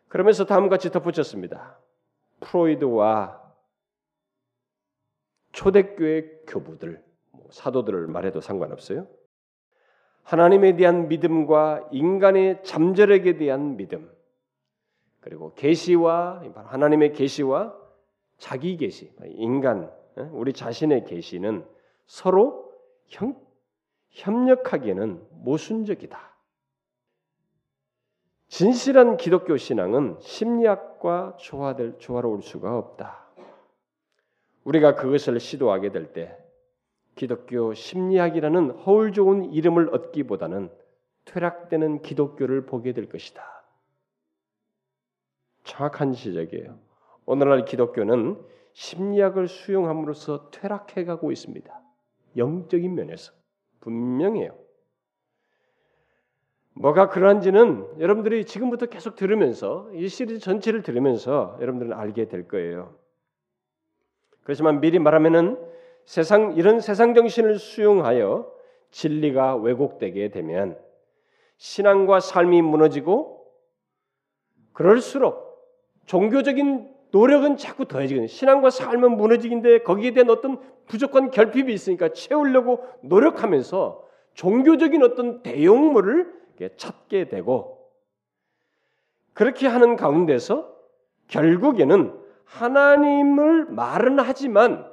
그러면서 0.08 0.44
다음과 0.44 0.68
같이 0.70 0.90
덧붙였습니다. 0.90 1.78
프로이드와 2.40 3.42
초대교회 5.52 6.42
교부들, 6.46 7.02
뭐 7.30 7.48
사도들을 7.50 8.06
말해도 8.08 8.40
상관없어요. 8.40 9.08
하나님에 10.22 10.76
대한 10.76 11.08
믿음과 11.08 11.88
인간의 11.92 12.62
잠재력에 12.64 13.36
대한 13.36 13.76
믿음, 13.76 14.13
그리고 15.24 15.54
계시와 15.54 16.42
하나님의 16.54 17.14
계시와 17.14 17.74
자기 18.36 18.76
계시, 18.76 19.10
인간 19.24 19.90
우리 20.32 20.52
자신의 20.52 21.06
계시는 21.06 21.66
서로 22.04 22.70
형, 23.06 23.34
협력하기에는 24.10 25.26
모순적이다. 25.30 26.18
진실한 28.48 29.16
기독교 29.16 29.56
신앙은 29.56 30.18
심리학과 30.20 31.38
조화될 31.38 32.00
조화로울 32.00 32.42
수가 32.42 32.76
없다. 32.76 33.26
우리가 34.64 34.94
그것을 34.94 35.40
시도하게 35.40 35.90
될 35.90 36.12
때 36.12 36.36
기독교 37.14 37.72
심리학이라는 37.72 38.72
허울 38.72 39.12
좋은 39.12 39.54
이름을 39.54 39.94
얻기보다는 39.94 40.70
퇴락되는 41.24 42.02
기독교를 42.02 42.66
보게 42.66 42.92
될 42.92 43.08
것이다. 43.08 43.63
정확한 45.64 46.12
지적이에요. 46.12 46.78
오늘날 47.26 47.64
기독교는 47.64 48.38
심리학을 48.74 49.48
수용함으로써 49.48 50.50
퇴락해가고 50.50 51.32
있습니다. 51.32 51.80
영적인 52.36 52.94
면에서 52.94 53.32
분명해요. 53.80 54.56
뭐가 56.76 57.08
그러한지는 57.08 58.00
여러분들이 58.00 58.44
지금부터 58.44 58.86
계속 58.86 59.14
들으면서 59.14 59.88
이 59.94 60.08
시리즈 60.08 60.40
전체를 60.40 60.82
들으면서 60.82 61.56
여러분들은 61.60 61.92
알게 61.92 62.26
될 62.26 62.48
거예요. 62.48 62.96
그렇지만 64.42 64.80
미리 64.80 64.98
말하면은 64.98 65.56
세상 66.04 66.52
이런 66.56 66.80
세상 66.80 67.14
정신을 67.14 67.58
수용하여 67.58 68.52
진리가 68.90 69.56
왜곡되게 69.56 70.30
되면 70.30 70.78
신앙과 71.56 72.20
삶이 72.20 72.60
무너지고 72.62 73.46
그럴수록 74.72 75.43
종교적인 76.06 76.92
노력은 77.10 77.56
자꾸 77.56 77.86
더해지거든요. 77.86 78.26
신앙과 78.26 78.70
삶은 78.70 79.16
무너지긴데 79.16 79.80
거기에 79.80 80.12
대한 80.12 80.30
어떤 80.30 80.60
부족한 80.86 81.30
결핍이 81.30 81.72
있으니까 81.72 82.08
채우려고 82.08 82.84
노력하면서 83.02 84.04
종교적인 84.34 85.02
어떤 85.02 85.42
대용물을 85.42 86.32
찾게 86.76 87.28
되고 87.28 87.88
그렇게 89.32 89.66
하는 89.66 89.96
가운데서 89.96 90.72
결국에는 91.28 92.18
하나님을 92.44 93.66
말은 93.66 94.18
하지만 94.20 94.86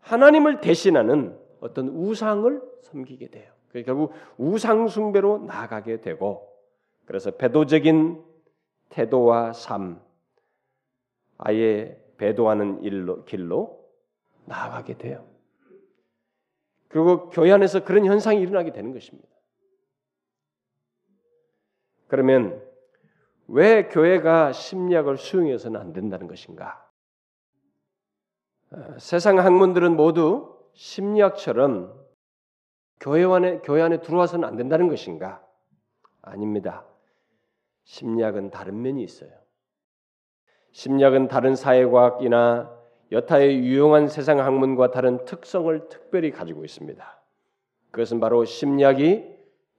하나님을 0.00 0.60
대신하는 0.60 1.36
어떤 1.60 1.88
우상을 1.88 2.60
섬기게 2.82 3.28
돼요. 3.28 3.52
결국 3.84 4.12
우상 4.36 4.88
숭배로 4.88 5.38
나가게 5.38 6.00
되고 6.00 6.48
그래서 7.04 7.30
배도적인 7.30 8.22
태도와 8.90 9.52
삶, 9.52 10.00
아예 11.38 12.02
배도하는 12.16 12.82
일로, 12.82 13.24
길로 13.24 13.88
나아가게 14.46 14.98
돼요. 14.98 15.26
그리고 16.88 17.28
교회 17.30 17.52
안에서 17.52 17.84
그런 17.84 18.06
현상이 18.06 18.40
일어나게 18.40 18.72
되는 18.72 18.92
것입니다. 18.92 19.28
그러면 22.08 22.62
왜 23.46 23.88
교회가 23.88 24.52
심리학을 24.52 25.18
수용해서는 25.18 25.78
안 25.80 25.92
된다는 25.92 26.26
것인가? 26.26 26.86
어, 28.70 28.98
세상 28.98 29.38
학문들은 29.38 29.96
모두 29.96 30.58
심리학처럼 30.74 31.94
교회 33.00 33.24
안에 33.24 33.58
교회 33.58 33.82
안에 33.82 34.00
들어와서는 34.00 34.46
안 34.46 34.56
된다는 34.56 34.88
것인가? 34.88 35.44
아닙니다. 36.22 36.84
심리학은 37.88 38.50
다른 38.50 38.82
면이 38.82 39.02
있어요. 39.02 39.30
심리학은 40.72 41.28
다른 41.28 41.54
사회과학이나 41.54 42.70
여타의 43.10 43.60
유용한 43.60 44.08
세상 44.08 44.40
학문과 44.40 44.90
다른 44.90 45.24
특성을 45.24 45.88
특별히 45.88 46.30
가지고 46.30 46.66
있습니다. 46.66 47.20
그것은 47.90 48.20
바로 48.20 48.44
심리학이 48.44 49.24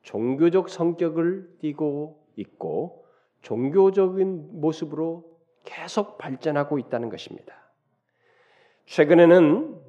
종교적 0.01 0.69
성격을 0.69 1.57
띠고 1.59 2.25
있고 2.37 3.05
종교적인 3.43 4.59
모습으로 4.59 5.23
계속 5.63 6.17
발전하고 6.17 6.79
있다는 6.79 7.09
것입니다. 7.09 7.53
최근에는 8.87 9.79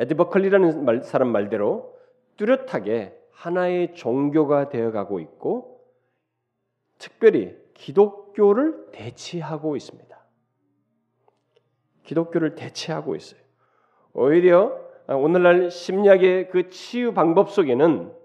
에디 0.00 0.14
버클리라는 0.14 1.02
사람 1.04 1.28
말대로 1.28 1.96
뚜렷하게 2.36 3.16
하나의 3.30 3.94
종교가 3.94 4.70
되어가고 4.70 5.20
있고 5.20 5.71
특별히 7.02 7.58
기독교를 7.74 8.92
대치하고 8.92 9.74
있습니다. 9.74 10.22
기독교를 12.04 12.54
대체하고 12.54 13.16
있어요. 13.16 13.40
오히려 14.12 14.80
오늘날 15.08 15.68
심리학의 15.72 16.50
그 16.50 16.70
치유 16.70 17.12
방법 17.12 17.50
속에는 17.50 18.16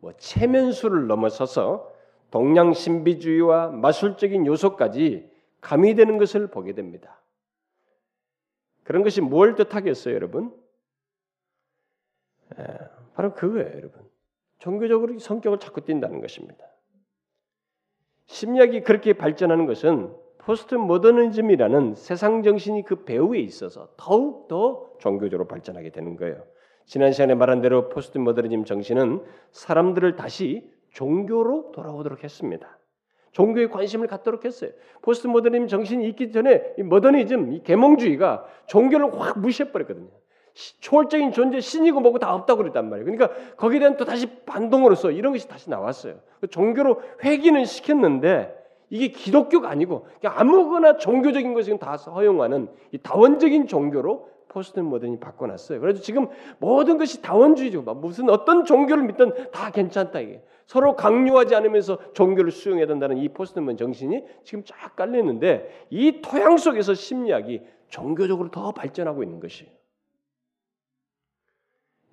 뭐 0.00 0.12
체면수를 0.16 1.06
넘어서서 1.06 1.94
동양 2.32 2.72
신비주의와 2.72 3.68
마술적인 3.68 4.44
요소까지 4.44 5.30
가미되는 5.60 6.18
것을 6.18 6.48
보게 6.48 6.72
됩니다. 6.72 7.22
그런 8.82 9.04
것이 9.04 9.20
뭘 9.20 9.54
뜻하겠어요, 9.54 10.16
여러분? 10.16 10.52
바로 13.14 13.34
그거예요, 13.34 13.68
여러분. 13.68 14.09
종교적으로 14.60 15.18
성격을 15.18 15.58
자꾸 15.58 15.80
띈다는 15.80 16.20
것입니다. 16.20 16.64
심리학이 18.26 18.82
그렇게 18.82 19.14
발전하는 19.14 19.66
것은 19.66 20.14
포스트 20.38 20.74
모더니즘이라는 20.74 21.94
세상 21.96 22.42
정신이 22.42 22.84
그 22.84 23.04
배후에 23.04 23.40
있어서 23.40 23.88
더욱 23.96 24.48
더 24.48 24.90
종교적으로 24.98 25.48
발전하게 25.48 25.90
되는 25.90 26.16
거예요. 26.16 26.44
지난 26.86 27.12
시간에 27.12 27.34
말한 27.34 27.60
대로 27.60 27.88
포스트 27.88 28.18
모더니즘 28.18 28.64
정신은 28.64 29.22
사람들을 29.50 30.16
다시 30.16 30.70
종교로 30.90 31.72
돌아오도록 31.72 32.24
했습니다. 32.24 32.78
종교에 33.32 33.68
관심을 33.68 34.08
갖도록 34.08 34.44
했어요. 34.44 34.72
포스트 35.02 35.26
모더니즘 35.26 35.68
정신이 35.68 36.08
있기 36.08 36.32
전에 36.32 36.74
이 36.78 36.82
모더니즘, 36.82 37.52
이 37.52 37.62
계몽주의가 37.62 38.44
종교를 38.66 39.20
확 39.20 39.38
무시해 39.38 39.70
버렸거든요. 39.70 40.10
초월적인 40.80 41.32
존재 41.32 41.60
신이고 41.60 42.00
뭐고 42.00 42.18
다 42.18 42.34
없다고 42.34 42.58
그랬단 42.58 42.88
말이에요. 42.88 43.04
그러니까 43.04 43.54
거기에 43.56 43.78
대한 43.78 43.96
또 43.96 44.04
다시 44.04 44.26
반동으로서 44.44 45.10
이런 45.10 45.32
것이 45.32 45.48
다시 45.48 45.70
나왔어요. 45.70 46.16
종교로 46.50 47.00
회귀는 47.24 47.64
시켰는데 47.64 48.56
이게 48.90 49.08
기독교가 49.08 49.70
아니고 49.70 50.06
그냥 50.20 50.34
아무거나 50.36 50.96
종교적인 50.96 51.54
것을 51.54 51.78
다 51.78 51.92
허용하는 51.94 52.68
이 52.92 52.98
다원적인 52.98 53.68
종교로 53.68 54.28
포스트 54.48 54.80
모던이 54.80 55.20
바꿔놨어요. 55.20 55.80
그래서 55.80 56.02
지금 56.02 56.26
모든 56.58 56.98
것이 56.98 57.22
다원주의죠. 57.22 57.82
무슨 57.82 58.28
어떤 58.28 58.64
종교를 58.64 59.04
믿든 59.04 59.32
다 59.52 59.70
괜찮다 59.70 60.20
이게. 60.20 60.42
서로 60.66 60.94
강요하지 60.94 61.54
않으면서 61.54 61.98
종교를 62.12 62.50
수용해야 62.50 62.86
된다는 62.86 63.16
이 63.18 63.28
포스트 63.28 63.60
모던 63.60 63.76
정신이 63.76 64.24
지금 64.44 64.64
쫙 64.64 64.94
깔렸는데 64.96 65.86
이 65.90 66.20
토양 66.20 66.58
속에서 66.58 66.94
심리학이 66.94 67.62
종교적으로 67.88 68.50
더 68.50 68.72
발전하고 68.72 69.22
있는 69.22 69.40
것이에요. 69.40 69.79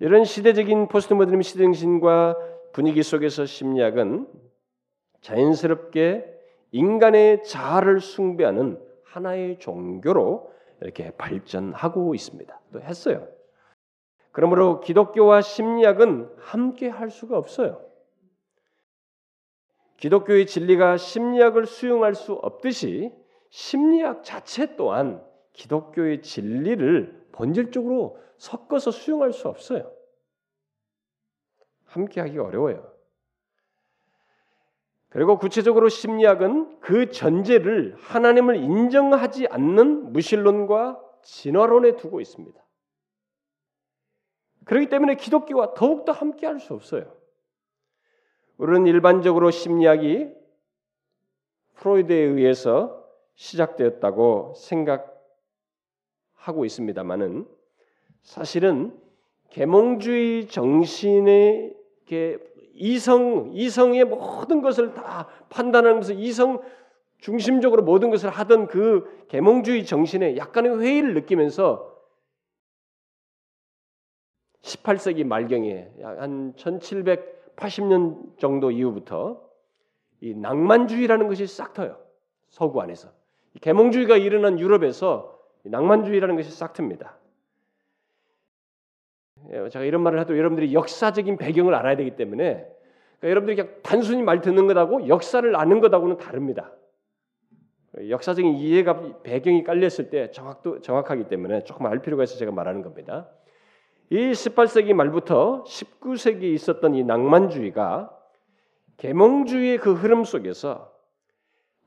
이런 0.00 0.24
시대적인 0.24 0.88
포스트 0.88 1.14
모더니즘 1.14 1.42
시대정신과 1.42 2.36
분위기 2.72 3.02
속에서 3.02 3.46
심리학은 3.46 4.28
자연스럽게 5.20 6.24
인간의 6.70 7.42
자아를 7.44 8.00
숭배하는 8.00 8.80
하나의 9.04 9.58
종교로 9.58 10.52
이렇게 10.80 11.10
발전하고 11.12 12.14
있습니다. 12.14 12.60
또 12.72 12.80
했어요. 12.80 13.26
그러므로 14.30 14.80
기독교와 14.80 15.40
심리학은 15.40 16.30
함께 16.38 16.88
할 16.88 17.10
수가 17.10 17.36
없어요. 17.36 17.84
기독교의 19.96 20.46
진리가 20.46 20.96
심리학을 20.96 21.66
수용할 21.66 22.14
수 22.14 22.34
없듯이 22.34 23.12
심리학 23.50 24.22
자체 24.22 24.76
또한 24.76 25.24
기독교의 25.54 26.22
진리를 26.22 27.17
본질적으로 27.38 28.18
섞어서 28.36 28.90
수용할 28.90 29.32
수 29.32 29.48
없어요. 29.48 29.92
함께 31.84 32.20
하기 32.20 32.36
어려워요. 32.38 32.92
그리고 35.08 35.38
구체적으로 35.38 35.88
심리학은 35.88 36.80
그 36.80 37.10
전제를 37.10 37.96
하나님을 37.98 38.56
인정하지 38.56 39.46
않는 39.46 40.12
무신론과 40.12 41.00
진화론에 41.22 41.96
두고 41.96 42.20
있습니다. 42.20 42.60
그렇기 44.64 44.88
때문에 44.88 45.14
기독교와 45.14 45.74
더욱더 45.74 46.12
함께 46.12 46.46
할 46.46 46.58
수 46.58 46.74
없어요. 46.74 47.16
우리는 48.58 48.86
일반적으로 48.86 49.50
심리학이 49.52 50.28
프로이드에 51.76 52.16
의해서 52.16 53.08
시작되었다고 53.36 54.54
생각 54.56 55.17
하고 56.48 56.64
있습니다만은 56.64 57.46
사실은 58.22 58.98
계몽주의 59.50 60.48
정신의 60.48 61.76
이성 62.74 63.50
이성의 63.52 64.04
모든 64.04 64.62
것을 64.62 64.94
다 64.94 65.28
판단하면서 65.50 66.14
이성 66.14 66.62
중심적으로 67.18 67.82
모든 67.82 68.10
것을 68.10 68.30
하던 68.30 68.68
그 68.68 69.26
계몽주의 69.28 69.84
정신에 69.84 70.36
약간의 70.36 70.80
회의를 70.80 71.14
느끼면서 71.14 71.96
18세기 74.62 75.24
말경에 75.24 75.90
한 76.02 76.54
1780년 76.54 78.38
정도 78.38 78.70
이후부터 78.70 79.42
이 80.20 80.34
낭만주의라는 80.34 81.28
것이 81.28 81.46
싹 81.46 81.72
터요. 81.74 81.98
서구 82.48 82.80
안에서. 82.80 83.10
계몽주의가 83.60 84.16
일어난 84.16 84.58
유럽에서 84.58 85.37
낭만주의라는 85.64 86.36
것이 86.36 86.50
싹 86.50 86.72
틉니다. 86.72 87.12
예, 89.52 89.68
제가 89.68 89.84
이런 89.84 90.02
말을 90.02 90.20
해도 90.20 90.36
여러분들이 90.36 90.74
역사적인 90.74 91.36
배경을 91.38 91.74
알아야 91.74 91.96
되기 91.96 92.16
때문에 92.16 92.66
그러니까 93.18 93.30
여러분들이 93.30 93.56
그냥 93.56 93.74
단순히 93.82 94.22
말 94.22 94.40
듣는 94.40 94.66
것하고 94.66 95.08
역사를 95.08 95.56
아는 95.56 95.80
것하고는 95.80 96.18
다릅니다. 96.18 96.72
역사적인 98.08 98.54
이해가 98.54 99.22
배경이 99.22 99.64
깔렸을 99.64 100.10
때 100.10 100.30
정확도 100.30 100.80
정확하기 100.82 101.24
때문에 101.28 101.64
조금 101.64 101.86
알 101.86 102.00
필요가 102.00 102.22
있어 102.22 102.36
제가 102.36 102.52
말하는 102.52 102.82
겁니다. 102.82 103.28
이 104.10 104.16
18세기 104.16 104.94
말부터 104.94 105.64
19세기에 105.64 106.54
있었던 106.54 106.94
이 106.94 107.04
낭만주의가 107.04 108.14
계몽주의의 108.98 109.78
그 109.78 109.94
흐름 109.94 110.24
속에서 110.24 110.92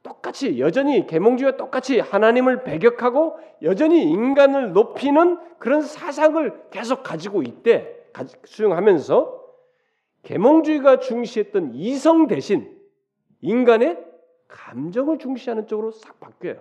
똑같이 0.03 0.59
여전히 0.59 1.05
계몽주의와 1.05 1.57
똑같이 1.57 1.99
하나님을 1.99 2.63
배격하고 2.63 3.37
여전히 3.61 4.03
인간을 4.03 4.73
높이는 4.73 5.37
그런 5.59 5.81
사상을 5.81 6.69
계속 6.71 7.03
가지고 7.03 7.43
있대 7.43 7.95
수용하면서 8.45 9.41
계몽주의가 10.23 10.99
중시했던 10.99 11.71
이성 11.75 12.27
대신 12.27 12.77
인간의 13.41 13.99
감정을 14.47 15.19
중시하는 15.19 15.67
쪽으로 15.67 15.91
싹 15.91 16.19
바뀌어요. 16.19 16.57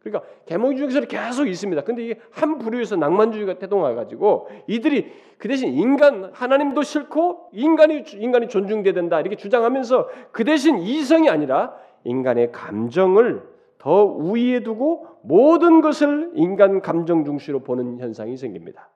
그러니까 0.00 0.28
계몽주의에서 0.46 1.02
계속 1.02 1.46
있습니다. 1.46 1.82
근데 1.84 2.04
이게 2.04 2.20
한 2.30 2.58
부류에서 2.58 2.96
낭만주의가 2.96 3.58
태동해 3.58 3.94
가지고 3.94 4.48
이들이 4.66 5.12
그 5.38 5.48
대신 5.48 5.74
인간 5.74 6.30
하나님도 6.32 6.82
싫고 6.82 7.50
인간이 7.52 8.04
인간이 8.14 8.48
존중돼야 8.48 8.94
된다 8.94 9.20
이렇게 9.20 9.36
주장하면서 9.36 10.08
그 10.32 10.44
대신 10.44 10.78
이성이 10.78 11.28
아니라 11.28 11.76
인간의 12.04 12.52
감정을 12.52 13.42
더 13.78 14.04
우위에 14.04 14.60
두고 14.60 15.06
모든 15.22 15.80
것을 15.80 16.30
인간 16.34 16.80
감정 16.80 17.24
중시로 17.24 17.60
보는 17.60 17.98
현상이 17.98 18.36
생깁니다. 18.36 18.90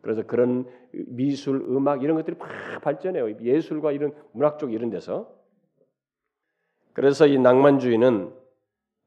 그래서 0.00 0.22
그런 0.24 0.66
미술, 0.90 1.56
음악 1.68 2.02
이런 2.02 2.16
것들이 2.16 2.36
막 2.38 2.48
발전해요. 2.82 3.40
예술과 3.40 3.92
이런 3.92 4.12
문학 4.32 4.58
쪽 4.58 4.72
이런 4.72 4.90
데서. 4.90 5.30
그래서 6.92 7.26
이 7.26 7.38
낭만주의는 7.38 8.32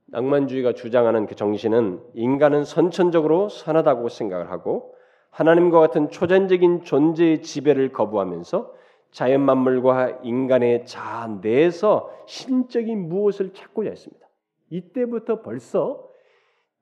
낭만주의가 0.08 0.74
주장하는 0.74 1.26
그 1.26 1.36
정신은 1.36 2.02
인간은 2.14 2.64
선천적으로 2.64 3.50
선하다고 3.50 4.10
생각을 4.10 4.52
하고 4.52 4.96
하나님과 5.32 5.80
같은 5.80 6.10
초전적인 6.10 6.84
존재의 6.84 7.42
지배를 7.42 7.92
거부하면서 7.92 8.74
자연 9.16 9.44
만물과 9.44 10.20
인간의 10.24 10.86
자아 10.86 11.40
내에서 11.42 12.14
신적인 12.28 13.08
무엇을 13.08 13.54
찾고자 13.54 13.90
했습니다. 13.90 14.28
이때부터 14.70 15.42
벌써 15.42 16.06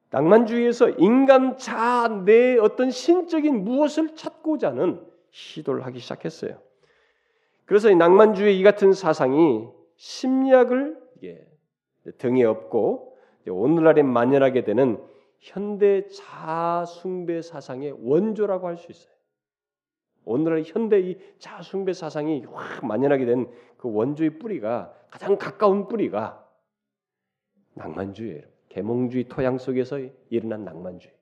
낭만주의에서 0.09 0.89
인간 0.97 1.57
자아 1.57 2.23
내 2.25 2.57
어떤 2.57 2.89
신적인 2.89 3.63
무엇을 3.63 4.15
찾고자 4.15 4.69
하는 4.69 5.05
시도를 5.29 5.85
하기 5.85 5.99
시작했어요. 5.99 6.57
그래서 7.65 7.91
이 7.91 7.95
낭만주의 7.95 8.59
이 8.59 8.63
같은 8.63 8.93
사상이 8.93 9.67
심리학을 9.97 10.97
등에 12.17 12.45
업고 12.45 13.15
오늘날에 13.47 14.01
만연하게 14.01 14.63
되는 14.63 14.99
현대 15.37 16.07
자숭배 16.07 17.43
사상의 17.43 17.95
원조라고 18.01 18.65
할 18.65 18.77
수 18.77 18.91
있어요. 18.91 19.12
오늘날 20.25 20.63
현대 20.65 20.99
이 20.99 21.17
자숭배 21.39 21.93
사상이 21.93 22.45
확 22.45 22.85
만연하게 22.85 23.25
된 23.25 23.47
그 23.83 23.91
원조의 23.91 24.39
뿌리가 24.39 24.93
가장 25.11 25.37
가까운 25.37 25.89
뿌리가 25.89 26.49
낭만주의예요. 27.73 28.43
계몽주의 28.69 29.25
토양 29.27 29.57
속에서 29.57 29.99
일어난 30.29 30.63
낭만주의. 30.63 31.13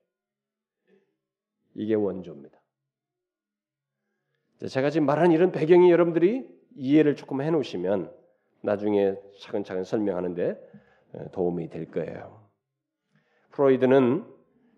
이게 1.73 1.95
원조입니다. 1.95 2.61
제가 4.69 4.91
지금 4.91 5.07
말한 5.07 5.31
이런 5.31 5.51
배경이 5.51 5.89
여러분들이 5.89 6.47
이해를 6.75 7.15
조금 7.15 7.41
해놓으시면 7.41 8.15
나중에 8.61 9.15
차근차근 9.39 9.83
설명하는데 9.83 10.61
도움이 11.31 11.69
될 11.69 11.89
거예요. 11.89 12.47
프로이드는 13.49 14.23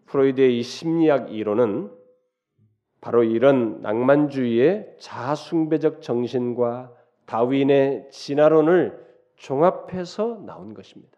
프로이드의 0.05 0.57
이 0.57 0.63
심리학 0.63 1.33
이론은 1.33 1.91
바로 3.03 3.25
이런 3.25 3.81
낭만주의의 3.81 4.95
자아숭배적 4.97 6.01
정신과 6.01 6.95
다윈의 7.25 8.07
진화론을 8.11 8.97
종합해서 9.35 10.41
나온 10.45 10.73
것입니다. 10.73 11.17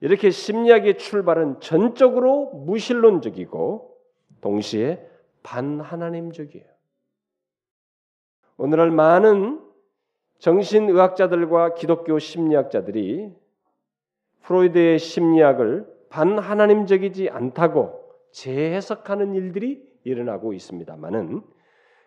이렇게 0.00 0.30
심리학의 0.30 0.98
출발은 0.98 1.58
전적으로 1.58 2.52
무신론적이고 2.52 3.98
동시에 4.40 5.04
반하나님적이에요. 5.42 6.66
오늘날 8.58 8.92
많은 8.92 9.60
정신의학자들과 10.38 11.74
기독교 11.74 12.20
심리학자들이 12.20 13.34
프로이드의 14.42 15.00
심리학을 15.00 15.84
반하나님적이지 16.10 17.28
않다고 17.28 18.00
재해석하는 18.30 19.34
일들이 19.34 19.90
일어나고 20.04 20.52
있습니다만은 20.52 21.42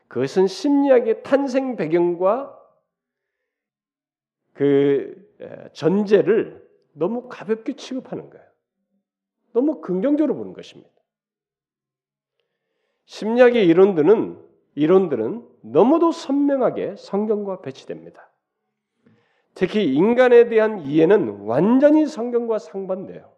그것은 0.08 0.48
심리학의 0.48 1.24
탄생 1.24 1.76
배경과 1.76 2.58
그 4.54 5.24
전제를 5.74 6.66
너무 6.94 7.28
가볍게 7.28 7.74
취급하는 7.74 8.30
거예요. 8.30 8.46
너무 9.54 9.82
긍정적으로 9.82 10.36
보는 10.36 10.54
것입니다. 10.54 10.92
심리학의 13.06 13.68
이론들은 13.68 14.44
이론들은 14.76 15.48
너무도 15.62 16.12
선명하게 16.12 16.96
성경과 16.98 17.62
배치됩니다. 17.62 18.30
특히 19.54 19.94
인간에 19.94 20.50
대한 20.50 20.82
이해는 20.82 21.42
완전히 21.42 22.06
성경과 22.06 22.60
상반돼요. 22.60 23.34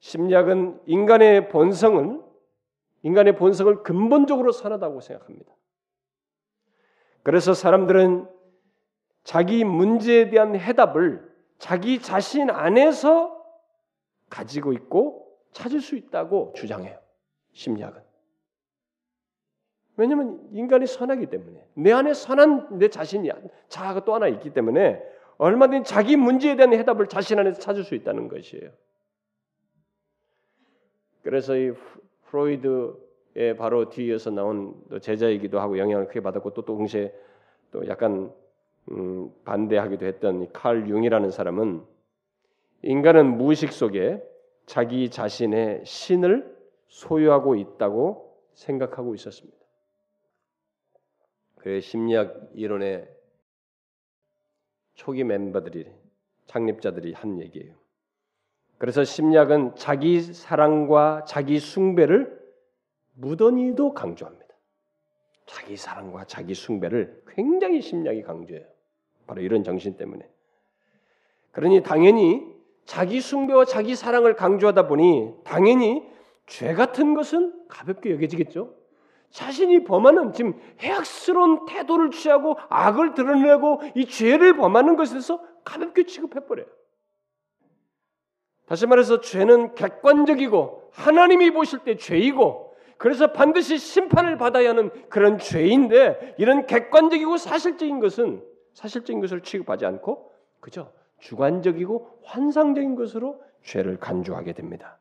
심리학은 0.00 0.80
인간의 0.86 1.48
본성은 1.48 2.22
인간의 3.04 3.36
본성을 3.36 3.82
근본적으로 3.82 4.50
선하다고 4.50 5.00
생각합니다. 5.00 5.54
그래서 7.22 7.54
사람들은 7.54 8.28
자기 9.22 9.64
문제에 9.64 10.30
대한 10.30 10.56
해답을 10.56 11.32
자기 11.58 12.00
자신 12.00 12.50
안에서 12.50 13.42
가지고 14.28 14.72
있고 14.72 15.38
찾을 15.52 15.80
수 15.80 15.96
있다고 15.96 16.54
주장해요. 16.56 16.98
심리학은. 17.52 18.02
왜냐하면 19.96 20.40
인간이 20.52 20.86
선하기 20.86 21.26
때문에 21.26 21.66
내 21.74 21.92
안에 21.92 22.14
선한 22.14 22.78
내 22.78 22.88
자신이 22.88 23.30
자아가 23.68 24.04
또 24.04 24.14
하나 24.14 24.28
있기 24.28 24.50
때문에 24.50 25.00
얼마든지 25.36 25.88
자기 25.88 26.16
문제에 26.16 26.56
대한 26.56 26.72
해답을 26.72 27.08
자신 27.08 27.38
안에서 27.38 27.60
찾을 27.60 27.84
수 27.84 27.94
있다는 27.94 28.28
것이에요. 28.28 28.70
그래서 31.22 31.56
이 31.56 31.72
프로이드의 32.34 33.56
바로 33.56 33.88
뒤에서 33.88 34.30
나온 34.30 34.74
제자이기도 35.00 35.60
하고 35.60 35.78
영향을 35.78 36.08
크게 36.08 36.20
받았고 36.20 36.52
또 36.54 36.64
동시에 36.64 37.14
또 37.70 37.86
약간 37.86 38.32
음, 38.90 39.32
반대하기도 39.44 40.04
했던 40.04 40.52
칼 40.52 40.88
융이라는 40.88 41.30
사람은 41.30 41.84
인간은 42.82 43.38
무의식 43.38 43.72
속에 43.72 44.22
자기 44.66 45.10
자신의 45.10 45.84
신을 45.86 46.54
소유하고 46.88 47.54
있다고 47.54 48.36
생각하고 48.52 49.14
있었습니다. 49.14 49.56
그 51.56 51.80
심리학 51.80 52.50
이론의 52.54 53.08
초기 54.94 55.24
멤버들이 55.24 55.90
창립자들이 56.46 57.14
한 57.14 57.40
얘기예요. 57.40 57.83
그래서 58.78 59.04
심리학은 59.04 59.76
자기 59.76 60.20
사랑과 60.20 61.24
자기 61.26 61.58
숭배를 61.58 62.38
무던히도 63.14 63.94
강조합니다. 63.94 64.44
자기 65.46 65.76
사랑과 65.76 66.24
자기 66.24 66.54
숭배를 66.54 67.22
굉장히 67.28 67.80
심리학이 67.80 68.22
강조해요. 68.22 68.66
바로 69.26 69.40
이런 69.40 69.62
정신 69.62 69.96
때문에. 69.96 70.28
그러니 71.52 71.82
당연히 71.82 72.42
자기 72.84 73.20
숭배와 73.20 73.64
자기 73.64 73.94
사랑을 73.94 74.34
강조하다 74.34 74.88
보니 74.88 75.34
당연히 75.44 76.02
죄 76.46 76.74
같은 76.74 77.14
것은 77.14 77.66
가볍게 77.68 78.10
여겨지겠죠. 78.12 78.74
자신이 79.30 79.84
범하는 79.84 80.32
지금 80.32 80.60
해악스러운 80.80 81.66
태도를 81.66 82.10
취하고 82.10 82.56
악을 82.68 83.14
드러내고 83.14 83.80
이 83.96 84.06
죄를 84.06 84.56
범하는 84.56 84.96
것에 84.96 85.20
서 85.20 85.40
가볍게 85.64 86.04
취급해 86.04 86.46
버려요. 86.46 86.66
다시 88.66 88.86
말해서 88.86 89.20
죄는 89.20 89.74
객관적이고 89.74 90.90
하나님이 90.92 91.50
보실 91.50 91.80
때 91.80 91.96
죄이고 91.96 92.74
그래서 92.96 93.32
반드시 93.32 93.76
심판을 93.76 94.38
받아야 94.38 94.70
하는 94.70 94.90
그런 95.08 95.38
죄인데 95.38 96.36
이런 96.38 96.66
객관적이고 96.66 97.36
사실적인 97.36 98.00
것은 98.00 98.42
사실적인 98.72 99.20
것을 99.20 99.42
취급하지 99.42 99.84
않고 99.84 100.32
그저 100.60 100.92
주관적이고 101.18 102.20
환상적인 102.24 102.96
것으로 102.96 103.42
죄를 103.62 103.98
간주하게 103.98 104.52
됩니다. 104.52 104.98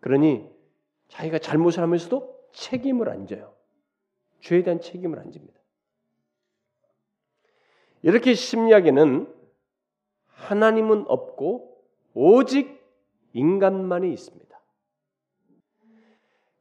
그러니 0.00 0.48
자기가 1.08 1.38
잘못을 1.38 1.82
하면서도 1.82 2.38
책임을 2.52 3.08
안 3.08 3.26
져요. 3.26 3.54
죄에 4.40 4.62
대한 4.62 4.80
책임을 4.80 5.18
안 5.18 5.30
집니다. 5.30 5.58
이렇게 8.02 8.34
심리학에는 8.34 9.34
하나님은 10.28 11.04
없고 11.08 11.67
오직 12.20 12.84
인간만이 13.32 14.12
있습니다. 14.12 14.60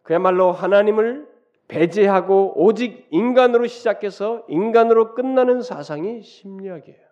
그야말로 0.04 0.52
하나님을 0.52 1.28
배제하고 1.68 2.64
오직 2.64 3.08
인간으로 3.10 3.66
시작해서 3.66 4.46
인간으로 4.50 5.16
끝나는 5.16 5.64
사상이 5.64 6.22
심리학이에요. 6.22 7.08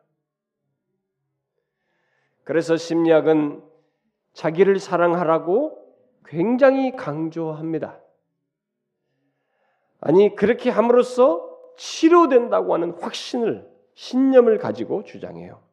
그래서 2.43 2.77
심리학은 2.77 3.63
자기를 4.33 4.77
사랑하라고 4.77 5.83
굉장히 6.25 6.95
강조합니다. 6.95 7.99
아니 10.01 10.35
그렇게 10.35 10.69
함으로써 10.69 11.49
치료된다고 11.77 12.75
하는 12.75 12.91
확신을 12.91 13.67
신념을 13.95 14.59
가지고 14.59 15.03
주장해요. 15.03 15.64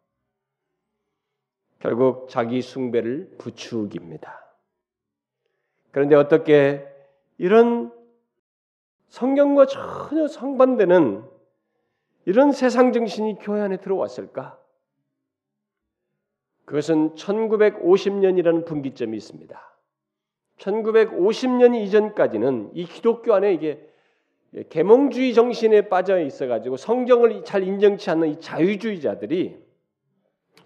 결국 1.82 2.28
자기 2.28 2.62
숭배를 2.62 3.28
부추깁니다. 3.38 4.40
그런데 5.90 6.14
어떻게 6.14 6.86
이런 7.38 7.92
성경과 9.08 9.66
전혀 9.66 10.28
상반되는 10.28 11.24
이런 12.24 12.52
세상 12.52 12.92
정신이 12.92 13.38
교회 13.40 13.60
안에 13.60 13.78
들어왔을까? 13.78 14.60
그것은 16.66 17.16
1950년이라는 17.16 18.64
분기점이 18.64 19.16
있습니다. 19.16 19.76
1950년 20.58 21.74
이전까지는 21.74 22.70
이 22.74 22.86
기독교 22.86 23.34
안에 23.34 23.52
이게 23.54 23.84
계몽주의 24.68 25.34
정신에 25.34 25.88
빠져 25.88 26.20
있어 26.20 26.46
가지고 26.46 26.76
성경을 26.76 27.44
잘 27.44 27.64
인정치 27.64 28.08
않는 28.08 28.28
이 28.28 28.40
자유주의자들이 28.40 29.71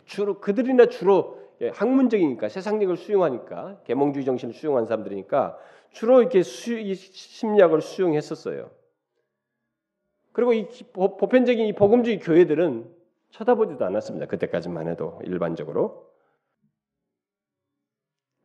주로 0.07 0.41
그들이나 0.41 0.87
주로 0.87 1.39
학문적이니까 1.73 2.49
세상력을 2.49 2.97
수용하니까 2.97 3.81
계몽주의 3.85 4.25
정신을 4.25 4.55
수용한 4.55 4.87
사람들이니까 4.87 5.59
주로 5.91 6.21
이렇게 6.21 6.43
수, 6.43 6.79
이 6.79 6.95
심리학을 6.95 7.81
수용했었어요. 7.81 8.71
그리고 10.33 10.53
이 10.53 10.69
보편적인 10.95 11.67
이 11.67 11.73
복음주의 11.73 12.19
교회들은 12.19 12.95
쳐다보지도 13.31 13.85
않았습니다. 13.85 14.27
그때까지만 14.27 14.89
해도 14.89 15.21
일반적으로. 15.25 16.11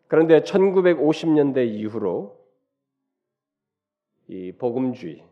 그런데 0.08 0.42
1950년대 0.42 1.68
이후로 1.68 2.40
이 4.28 4.54
복음주의, 4.54 5.24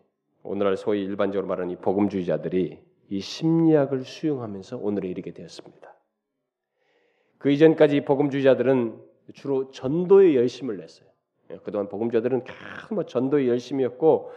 오늘날 0.44 0.76
소위 0.76 1.04
일반적으로 1.04 1.48
말하는 1.48 1.72
이 1.72 1.76
복음주의자들이 1.78 2.84
이 3.10 3.20
심리학을 3.20 4.04
수용하면서 4.04 4.78
오늘에 4.78 5.08
이르게 5.08 5.32
되었습니다. 5.32 5.99
그 7.40 7.50
이전까지 7.50 8.02
복음주의자들은 8.02 9.02
주로 9.34 9.72
전도에 9.72 10.36
열심을 10.36 10.78
냈어요. 10.78 11.10
예, 11.52 11.58
그동안 11.64 11.90
복음주의자들은 11.90 12.44
계속 12.44 12.94
뭐 12.94 13.06
전도에 13.06 13.48
열심이었고 13.48 14.32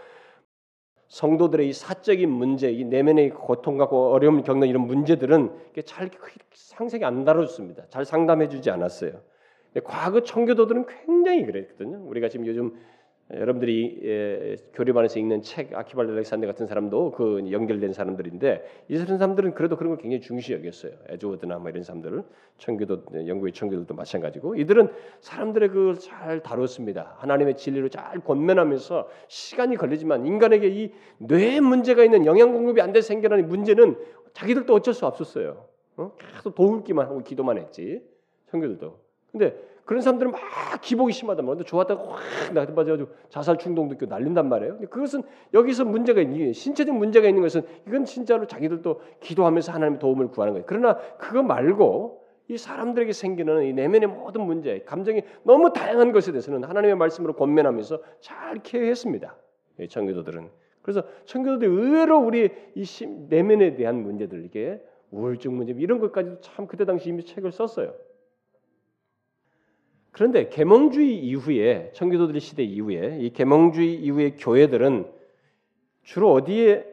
성도들의 1.09 1.69
이 1.69 1.73
사적인 1.75 2.31
문제, 2.31 2.71
이 2.71 2.85
내면의 2.85 3.31
고통과 3.31 3.85
어려움을 3.85 4.45
겪는 4.45 4.67
이런 4.69 4.87
문제들은 4.87 5.53
잘 5.85 6.09
상세히 6.55 7.05
안 7.05 7.25
다뤄줬습니다. 7.25 7.89
잘 7.91 8.07
상담해주지 8.07 8.71
않았어요. 8.71 9.21
과거 9.85 10.23
청교도들은 10.23 10.87
굉장히 10.87 11.45
그랬거든요. 11.45 12.03
우리가 12.07 12.31
지금 12.31 12.47
요즘 12.47 12.75
여러분들이 13.31 14.01
예, 14.03 14.57
교리반에서 14.75 15.19
읽는 15.19 15.41
책 15.41 15.75
아키발 15.75 16.15
렉산데 16.15 16.47
같은 16.47 16.67
사람도 16.67 17.13
그 17.13 17.51
연결된 17.51 17.93
사람들인데 17.93 18.85
이런 18.89 19.07
사람들은 19.17 19.55
그래도 19.55 19.77
그런 19.77 19.95
걸 19.95 20.03
굉장히 20.03 20.21
중시 20.21 20.53
여겼어요. 20.53 20.93
에즈워드나 21.09 21.59
뭐 21.59 21.71
이런 21.71 21.83
사람들을 21.83 22.23
청교도 22.59 23.05
영국의 23.27 23.53
청교도도 23.53 23.95
마찬가지고 23.95 24.57
이들은 24.57 24.91
사람들의 25.21 25.69
그걸 25.71 25.99
잘 25.99 26.43
다뤘습니다. 26.43 27.15
하나님의 27.19 27.57
진리로 27.57 27.89
잘 27.89 28.21
권면하면서 28.21 29.09
시간이 29.29 29.77
걸리지만 29.77 30.27
인간에게 30.27 30.91
이뇌 31.19 31.61
문제가 31.61 32.05
있는 32.05 32.27
영양 32.27 32.53
공급이 32.53 32.81
안 32.83 32.93
돼 32.93 33.01
생겨나는 33.01 33.49
문제는 33.49 33.97
자기들도 34.35 34.75
어쩔 34.75 34.93
수 34.93 35.07
없었어요. 35.07 35.65
어? 35.97 36.13
계속 36.19 36.55
도울기만 36.55 37.07
하고 37.07 37.23
기도만 37.23 37.57
했지 37.57 38.03
청교도도. 38.51 38.99
근데 39.31 39.57
그런 39.85 40.01
사람들은 40.01 40.33
막 40.33 40.41
기복이 40.81 41.13
심하단 41.13 41.45
말이에요. 41.45 41.65
좋았다가 41.65 42.03
확 42.03 42.53
나한테 42.55 42.75
빠져가지고 42.75 43.11
자살 43.29 43.59
충동도 43.59 43.95
있고 43.95 44.07
날린단 44.07 44.49
말이에요. 44.49 44.79
그것은 44.91 45.23
여기서 45.53 45.85
문제가 45.85 46.21
있는 46.21 46.53
신체적 46.53 46.95
문제가 46.95 47.29
있는 47.29 47.43
것은 47.43 47.63
이건 47.87 48.05
진짜로 48.05 48.47
자기들도 48.47 49.01
기도하면서 49.21 49.73
하나님의 49.73 49.99
도움을 49.99 50.29
구하는 50.29 50.55
거예요. 50.55 50.65
그러나 50.67 50.99
그거 51.19 51.43
말고 51.43 52.23
이 52.49 52.57
사람들에게 52.57 53.13
생기는 53.13 53.65
이 53.65 53.73
내면의 53.73 54.09
모든 54.09 54.43
문제, 54.43 54.81
감정이 54.81 55.23
너무 55.43 55.73
다양한 55.73 56.13
것에 56.13 56.33
대해서는 56.33 56.65
하나님의 56.65 56.97
말씀으로 56.97 57.35
권면하면서 57.35 58.01
잘 58.21 58.63
케어했습니다. 58.63 59.37
청교도들은 59.89 60.51
그래서 60.83 61.03
청교도들 61.25 61.69
의외로 61.69 62.19
우리 62.19 62.51
이 62.75 62.85
내면에 63.29 63.75
대한 63.75 64.03
문제들 64.03 64.45
이게 64.45 64.83
우울증 65.11 65.57
문제 65.57 65.73
이런 65.77 65.99
것까지도 65.99 66.41
참 66.41 66.67
그때 66.67 66.85
당시 66.85 67.09
이미 67.09 67.25
책을 67.25 67.53
썼어요. 67.53 67.95
그런데 70.13 70.49
계몽주의 70.49 71.19
이후에 71.19 71.91
청교도들 71.95 72.39
시대 72.41 72.63
이후에 72.63 73.19
이 73.21 73.31
계몽주의 73.31 73.95
이후의 73.95 74.37
교회들은 74.37 75.11
주로 76.03 76.33
어디에 76.33 76.87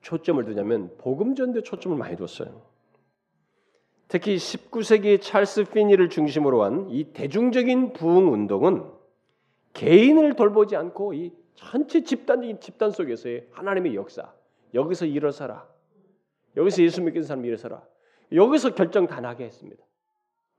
초점을 0.00 0.42
두냐면 0.44 0.96
복음 0.98 1.34
전도에 1.34 1.62
초점을 1.62 1.96
많이 1.96 2.16
뒀어요. 2.16 2.62
특히 4.08 4.36
19세기 4.36 5.20
찰스 5.20 5.64
피니를 5.64 6.08
중심으로 6.08 6.62
한 6.62 6.88
이 6.90 7.12
대중적인 7.12 7.92
부흥 7.92 8.32
운동은 8.32 8.84
개인을 9.72 10.36
돌보지 10.36 10.76
않고 10.76 11.12
이 11.14 11.32
전체 11.54 12.02
집단적인 12.02 12.60
집단 12.60 12.90
속에서의 12.92 13.48
하나님의 13.50 13.94
역사 13.94 14.32
여기서 14.72 15.06
일어서라 15.06 15.68
여기서 16.56 16.82
예수 16.82 17.02
믿는 17.02 17.24
사람이 17.24 17.46
일어서라 17.48 17.82
여기서 18.32 18.74
결정 18.74 19.06
다 19.06 19.20
나게 19.20 19.44
했습니다. 19.44 19.85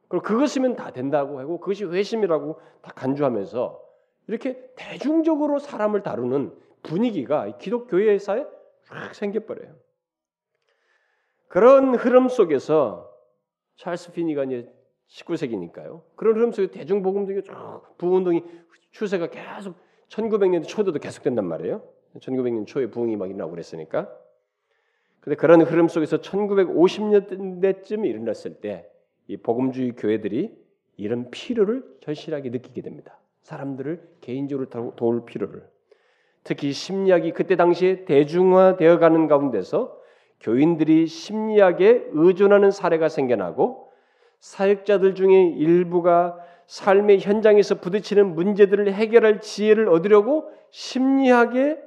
그리고 0.07 0.23
그것이면 0.23 0.75
다 0.75 0.91
된다고 0.91 1.39
하고 1.39 1.59
그것이 1.59 1.85
회심이라고 1.85 2.59
다 2.81 2.91
간주하면서 2.95 3.87
이렇게 4.27 4.71
대중적으로 4.75 5.59
사람을 5.59 6.03
다루는 6.03 6.53
분위기가 6.83 7.57
기독교회사에 7.57 8.45
쫙 8.85 9.13
생겨버려요. 9.13 9.75
그런 11.47 11.95
흐름 11.95 12.27
속에서 12.29 13.13
찰스 13.77 14.11
피니가 14.11 14.45
이제 14.45 14.71
19세기니까요. 15.09 16.01
그런 16.15 16.35
흐름 16.35 16.51
속에 16.51 16.71
대중복음적인 16.71 17.43
쭉 17.43 17.53
부운동이 17.97 18.43
추세가 18.91 19.27
계속 19.27 19.75
1900년 20.09 20.67
초도도 20.67 20.99
계속된단 20.99 21.45
말이에요. 21.45 21.83
1900년 22.19 22.65
초에 22.65 22.87
부흥이 22.87 23.15
막 23.15 23.27
일어나고 23.27 23.51
그랬으니까. 23.51 24.09
근데 25.19 25.35
그런 25.35 25.61
흐름 25.61 25.87
속에서 25.87 26.17
1950년대쯤 26.17 28.05
일어났을 28.05 28.55
때 28.61 28.89
이 29.27 29.37
복음주의 29.37 29.93
교회들이 29.95 30.51
이런 30.97 31.29
필요를 31.29 31.83
절실하게 32.01 32.49
느끼게 32.49 32.81
됩니다. 32.81 33.19
사람들을 33.41 34.01
개인적으로 34.21 34.67
도울 34.95 35.25
필요를. 35.25 35.63
특히 36.43 36.71
심리학이 36.71 37.33
그때 37.33 37.55
당시에 37.55 38.05
대중화되어 38.05 38.99
가는 38.99 39.27
가운데서 39.27 39.97
교인들이 40.39 41.07
심리학에 41.07 42.07
의존하는 42.11 42.71
사례가 42.71 43.09
생겨나고 43.09 43.91
사역자들 44.39 45.15
중에 45.15 45.49
일부가 45.57 46.37
삶의 46.67 47.19
현장에서 47.19 47.75
부딪히는 47.75 48.35
문제들을 48.35 48.93
해결할 48.93 49.41
지혜를 49.41 49.89
얻으려고 49.89 50.49
심리학에 50.69 51.77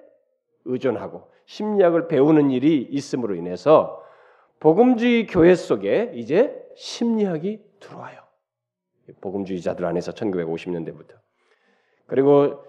의존하고 0.64 1.30
심리학을 1.47 2.09
배우는 2.09 2.51
일이 2.51 2.86
있음으로 2.91 3.34
인해서 3.34 4.03
복음주의 4.61 5.27
교회 5.27 5.55
속에 5.55 6.13
이제 6.15 6.55
심리학이 6.77 7.61
들어와요. 7.81 8.21
복음주의자들 9.21 9.85
안에서 9.85 10.13
1950년대부터. 10.13 11.15
그리고 12.07 12.63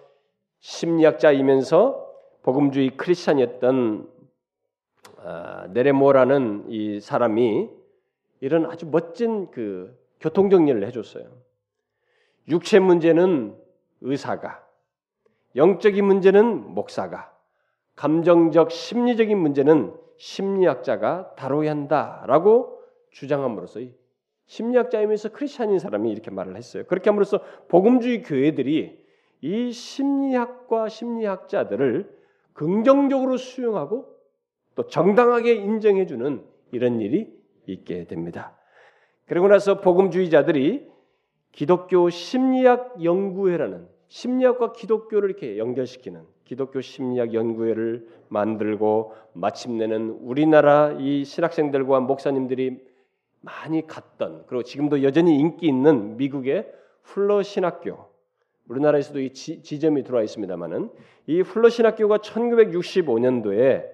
심리학자이면서 0.59 2.09
복음주의 2.43 2.95
크리스찬이었던 2.97 4.09
아, 5.17 5.67
네레모라는 5.71 6.65
이 6.69 6.99
사람이 6.99 7.69
이런 8.39 8.65
아주 8.65 8.87
멋진 8.87 9.51
그 9.51 9.95
교통 10.19 10.49
정리를 10.49 10.85
해줬어요. 10.87 11.25
육체 12.47 12.79
문제는 12.79 13.55
의사가, 14.01 14.65
영적인 15.55 16.03
문제는 16.03 16.73
목사가, 16.73 17.35
감정적 17.95 18.71
심리적인 18.71 19.37
문제는 19.37 19.93
심리학자가 20.21 21.33
다뤄야 21.35 21.71
한다라고 21.71 22.79
주장함으로써 23.09 23.79
심리학자이면서 24.45 25.29
크리스천인 25.31 25.79
사람이 25.79 26.11
이렇게 26.11 26.29
말을 26.29 26.55
했어요. 26.57 26.83
그렇게 26.87 27.09
함으로써 27.09 27.41
복음주의 27.69 28.21
교회들이 28.21 29.03
이 29.41 29.71
심리학과 29.71 30.89
심리학자들을 30.89 32.21
긍정적으로 32.53 33.37
수용하고 33.37 34.15
또 34.75 34.85
정당하게 34.85 35.55
인정해주는 35.55 36.45
이런 36.71 37.01
일이 37.01 37.33
있게 37.65 38.05
됩니다. 38.05 38.55
그리고 39.25 39.47
나서 39.47 39.81
복음주의자들이 39.81 40.87
기독교 41.51 42.11
심리학 42.11 43.03
연구회라는 43.03 43.87
심리학과 44.07 44.73
기독교를 44.73 45.31
이렇게 45.31 45.57
연결시키는 45.57 46.21
기독교 46.51 46.81
심리학 46.81 47.33
연구회를 47.33 48.05
만들고 48.27 49.13
마침내는 49.31 50.17
우리나라 50.19 50.91
이 50.99 51.23
신학생들과 51.23 52.01
목사님들이 52.01 52.77
많이 53.39 53.87
갔던 53.87 54.43
그리고 54.47 54.61
지금도 54.61 55.01
여전히 55.01 55.39
인기 55.39 55.67
있는 55.67 56.17
미국의 56.17 56.69
플러 57.03 57.41
신학교 57.41 57.99
우리나라에서도 58.67 59.21
이 59.21 59.31
지, 59.31 59.79
점이 59.79 60.03
들어와 60.03 60.23
있습니다만은 60.23 60.89
이 61.27 61.41
플러 61.43 61.69
신학교가 61.69 62.17
1965년도에 62.17 63.85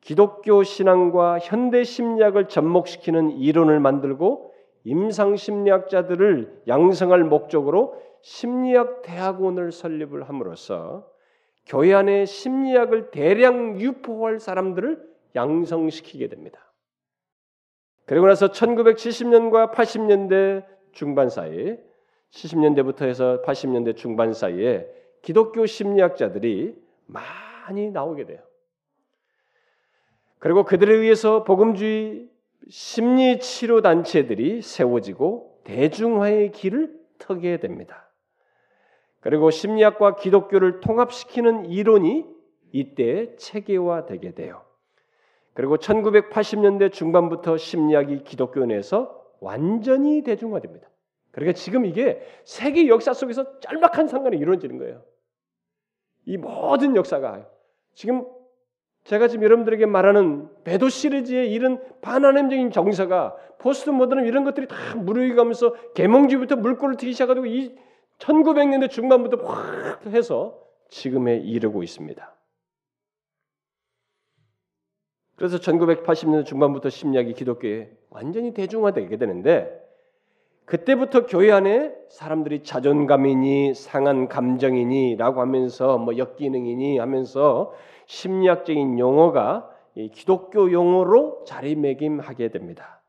기독교 0.00 0.62
신앙과 0.62 1.40
현대 1.40 1.82
심리학을 1.82 2.46
접목시키는 2.46 3.32
이론을 3.32 3.80
만들고 3.80 4.54
임상 4.84 5.34
심리학자들을 5.34 6.62
양성할 6.68 7.24
목적으로 7.24 8.00
심리학 8.20 9.02
대학원을 9.02 9.72
설립을 9.72 10.28
함으로써 10.28 11.15
교회 11.66 11.92
안에 11.94 12.24
심리학을 12.24 13.10
대량 13.10 13.80
유포할 13.80 14.38
사람들을 14.38 15.04
양성시키게 15.34 16.28
됩니다. 16.28 16.72
그리고 18.06 18.26
나서 18.26 18.48
1970년과 18.48 19.72
80년대 19.72 20.64
중반 20.92 21.28
사이 21.28 21.76
70년대부터 22.30 23.02
해서 23.02 23.42
80년대 23.44 23.96
중반 23.96 24.32
사이에 24.32 24.88
기독교 25.22 25.66
심리학자들이 25.66 26.76
많이 27.06 27.90
나오게 27.90 28.26
돼요. 28.26 28.40
그리고 30.38 30.64
그들에 30.64 30.94
의해서 30.94 31.44
복음주의 31.44 32.28
심리 32.68 33.38
치료 33.40 33.80
단체들이 33.80 34.62
세워지고 34.62 35.62
대중화의 35.64 36.52
길을 36.52 36.94
터게 37.18 37.58
됩니다. 37.58 38.05
그리고 39.26 39.50
심리학과 39.50 40.14
기독교를 40.14 40.78
통합시키는 40.78 41.64
이론이 41.64 42.24
이때 42.70 43.34
체계화되게 43.34 44.36
돼요. 44.36 44.62
그리고 45.52 45.78
1980년대 45.78 46.92
중반부터 46.92 47.56
심리학이 47.56 48.22
기독교 48.22 48.64
내에서 48.64 49.20
완전히 49.40 50.22
대중화됩니다. 50.22 50.88
그러니까 51.32 51.54
지금 51.54 51.86
이게 51.86 52.24
세계 52.44 52.86
역사 52.86 53.12
속에서 53.12 53.58
짤막한 53.58 54.06
상관이 54.06 54.36
이루어지는 54.36 54.78
거예요. 54.78 55.02
이 56.24 56.36
모든 56.36 56.94
역사가 56.94 57.48
지금 57.94 58.24
제가 59.02 59.26
지금 59.26 59.42
여러분들에게 59.42 59.86
말하는 59.86 60.48
배도 60.62 60.88
시리즈의 60.88 61.52
이런 61.52 61.82
반환음적인 62.00 62.70
정서가 62.70 63.34
포스트 63.58 63.90
모더는 63.90 64.24
이런 64.26 64.44
것들이 64.44 64.68
다 64.68 64.76
무르익으면서 64.94 65.74
계몽주부터 65.94 66.54
물꼬를 66.54 66.96
트기 66.96 67.12
시작하고 67.12 67.46
이 67.46 67.74
1900년대 68.18 68.90
중반부터 68.90 69.44
확 69.44 70.06
해서 70.06 70.58
지금에 70.88 71.36
이르고 71.36 71.82
있습니다. 71.82 72.36
그래서 75.36 75.58
1980년대 75.58 76.46
중반부터 76.46 76.88
심리학이 76.88 77.34
기독교에 77.34 77.90
완전히 78.08 78.54
대중화되게 78.54 79.18
되는데 79.18 79.84
그때부터 80.64 81.26
교회 81.26 81.52
안에 81.52 81.94
사람들이 82.08 82.64
자존감이니 82.64 83.74
상한 83.74 84.28
감정이니라고 84.28 85.40
하면서 85.40 85.98
뭐 85.98 86.16
역기능이니 86.16 86.98
하면서 86.98 87.72
심리학적인 88.06 88.98
용어가 88.98 89.70
기독교 90.12 90.72
용어로 90.72 91.44
자리매김하게 91.46 92.48
됩니다. 92.48 93.02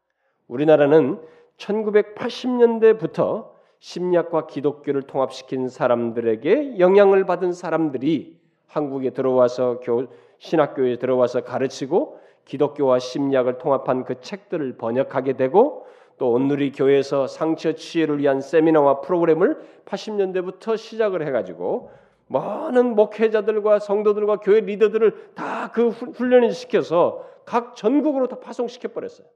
우리나라는 0.48 1.20
1980년대부터 1.58 3.57
심리학과 3.80 4.48
기독교를 4.48 5.04
통합시킨 5.04 5.70
사람들에게 5.70 6.80
영향을 6.80 7.26
받은 7.26 7.54
사람들이 7.54 8.38
한국에 8.68 9.12
들어와서 9.12 9.80
교, 9.80 10.08
신학교에 10.40 10.98
들어와서 10.98 11.42
가르치고 11.42 12.20
기독교와 12.46 13.00
심리학을 13.00 13.58
통합한 13.58 14.04
그 14.04 14.20
책들을 14.22 14.78
번역하게 14.78 15.34
되고 15.34 15.86
또 16.18 16.32
온누리 16.32 16.72
교회에서 16.72 17.28
상처 17.28 17.74
치유를 17.74 18.20
위한 18.20 18.42
세미나와 18.42 19.02
프로그램을 19.02 19.58
80년대부터 19.86 20.78
시작을 20.78 21.26
해가지고 21.28 21.92
많은 22.28 22.96
목회자들과 22.96 23.80
성도들과 23.80 24.38
교회 24.38 24.62
리더들을 24.62 25.32
다 25.36 25.58
그 25.78 25.90
훈련을 25.90 26.54
시켜서 26.54 27.24
각 27.46 27.76
전국으로 27.76 28.28
다 28.28 28.40
파송시켜 28.40 28.90
버렸어요. 28.90 29.28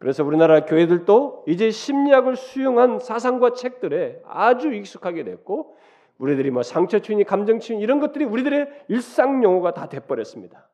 그래서 0.00 0.24
우리나라 0.24 0.64
교회들도 0.64 1.44
이제 1.46 1.70
심리학을 1.70 2.34
수용한 2.34 3.00
사상과 3.00 3.52
책들에 3.52 4.22
아주 4.24 4.72
익숙하게 4.72 5.24
됐고 5.24 5.76
우리들이 6.16 6.50
뭐 6.50 6.62
상처 6.62 7.00
치유니 7.00 7.24
감정 7.24 7.60
치유 7.60 7.78
이런 7.78 8.00
것들이 8.00 8.24
우리들의 8.24 8.66
일상 8.88 9.44
용어가 9.44 9.74
다 9.74 9.90
돼버렸습니다. 9.90 10.70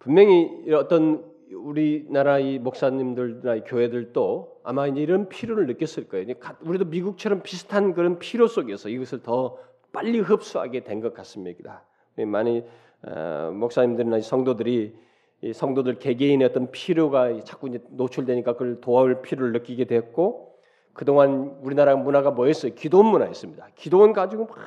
분명히 0.00 0.50
어떤 0.74 1.24
우리나라 1.52 2.40
이 2.40 2.58
목사님들이나 2.58 3.54
이 3.54 3.60
교회들도 3.64 4.62
아마 4.64 4.88
이제 4.88 5.00
이런 5.00 5.28
필요를 5.28 5.66
느꼈을 5.68 6.08
거예요. 6.08 6.34
우리도 6.62 6.86
미국처럼 6.86 7.42
비슷한 7.44 7.94
그런 7.94 8.18
필요 8.18 8.48
속에서 8.48 8.88
이것을 8.88 9.22
더 9.22 9.58
빨리 9.92 10.18
흡수하게 10.18 10.80
된 10.80 11.00
것 11.00 11.14
같습니다. 11.14 11.84
많이 12.26 12.64
어, 13.02 13.52
목사님들이나 13.54 14.20
성도들이 14.20 15.07
성도들 15.52 15.98
개개인의 15.98 16.48
어떤 16.48 16.70
필요가 16.70 17.32
자꾸 17.44 17.68
이제 17.68 17.80
노출되니까 17.90 18.54
그걸 18.54 18.80
도와올 18.80 19.22
필요를 19.22 19.52
느끼게 19.52 19.84
됐고 19.84 20.56
그동안 20.92 21.56
우리나라 21.62 21.94
문화가 21.94 22.32
뭐였어요? 22.32 22.74
기도원 22.74 23.06
문화였습니다. 23.06 23.68
기도원 23.76 24.12
가지고 24.12 24.46
막 24.46 24.58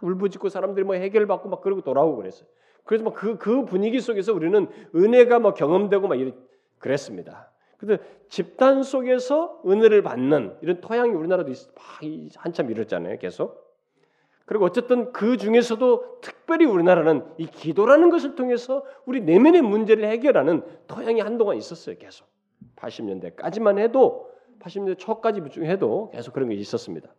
울부짖고 0.00 0.48
사람들이 0.48 0.84
뭐 0.84 0.94
해결받고 0.94 1.48
막 1.50 1.60
그러고 1.60 1.82
돌아오고 1.82 2.16
그랬어요. 2.16 2.48
그래서 2.84 3.04
막그그 3.04 3.36
그 3.36 3.64
분위기 3.66 4.00
속에서 4.00 4.32
우리는 4.32 4.66
은혜가 4.94 5.40
뭐 5.40 5.52
경험되고 5.52 6.08
막 6.08 6.18
이런 6.18 6.32
그랬습니다. 6.78 7.50
근데 7.76 7.98
집단 8.30 8.82
속에서 8.82 9.60
은혜를 9.66 10.02
받는 10.02 10.56
이런 10.62 10.80
토양이 10.80 11.10
우리나라도 11.10 11.52
한참 12.36 12.70
이랬잖아요. 12.70 13.18
계속. 13.18 13.67
그리고 14.48 14.64
어쨌든 14.64 15.12
그 15.12 15.36
중에서도 15.36 16.20
특별히 16.22 16.64
우리나라는 16.64 17.22
이 17.36 17.46
기도라는 17.46 18.08
것을 18.08 18.34
통해서 18.34 18.82
우리 19.04 19.20
내면의 19.20 19.60
문제를 19.60 20.08
해결하는 20.08 20.64
토양이 20.86 21.20
한동안 21.20 21.58
있었어요. 21.58 21.98
계속. 21.98 22.26
80년대까지만 22.76 23.78
해도 23.78 24.32
80년대 24.60 24.96
초까지 24.98 25.42
해도 25.64 26.10
계속 26.12 26.32
그런 26.32 26.48
게 26.48 26.54
있었습니다. 26.54 27.14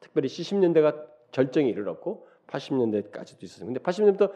특별히 0.00 0.28
70년대가 0.28 1.06
절정에 1.32 1.70
이르렀고 1.70 2.28
80년대까지도 2.46 3.42
있었어요. 3.42 3.64
근데 3.64 3.80
80년대부터 3.80 4.30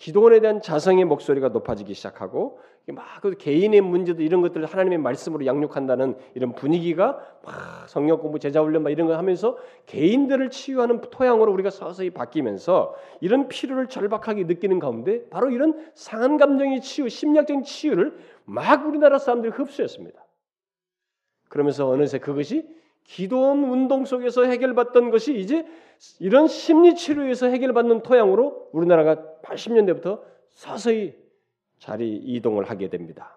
기도원에 0.00 0.40
대한 0.40 0.62
자성의 0.62 1.04
목소리가 1.04 1.50
높아지기 1.50 1.92
시작하고 1.92 2.58
막그 2.88 3.36
개인의 3.36 3.82
문제도 3.82 4.22
이런 4.22 4.40
것들을 4.40 4.64
하나님의 4.64 4.96
말씀으로 4.98 5.44
양육한다는 5.44 6.16
이런 6.34 6.54
분위기가 6.54 7.20
막 7.44 7.86
성령 7.86 8.18
공부, 8.18 8.38
제자 8.38 8.62
훈련 8.62 8.82
막 8.82 8.90
이런 8.90 9.06
거 9.06 9.16
하면서 9.16 9.58
개인들을 9.84 10.48
치유하는 10.48 11.02
토양으로 11.02 11.52
우리가 11.52 11.68
서서히 11.68 12.10
바뀌면서 12.10 12.94
이런 13.20 13.48
필요를 13.48 13.88
절박하게 13.88 14.44
느끼는 14.44 14.78
가운데 14.78 15.28
바로 15.28 15.50
이런 15.50 15.90
상한 15.94 16.38
감정의 16.38 16.80
치유, 16.80 17.10
심리학적인 17.10 17.62
치유를 17.62 18.16
막 18.46 18.86
우리나라 18.86 19.18
사람들이 19.18 19.52
흡수했습니다. 19.52 20.18
그러면서 21.50 21.86
어느새 21.88 22.18
그것이 22.18 22.66
기도원 23.10 23.64
운동 23.64 24.04
속에서 24.04 24.44
해결받던 24.44 25.10
것이 25.10 25.36
이제 25.36 25.66
이런 26.20 26.46
심리 26.46 26.94
치료에서 26.94 27.48
해결받는 27.48 28.04
토양으로 28.04 28.68
우리나라가 28.72 29.16
80년대부터 29.42 30.20
서서히 30.50 31.16
자리 31.78 32.14
이동을 32.14 32.70
하게 32.70 32.88
됩니다. 32.88 33.36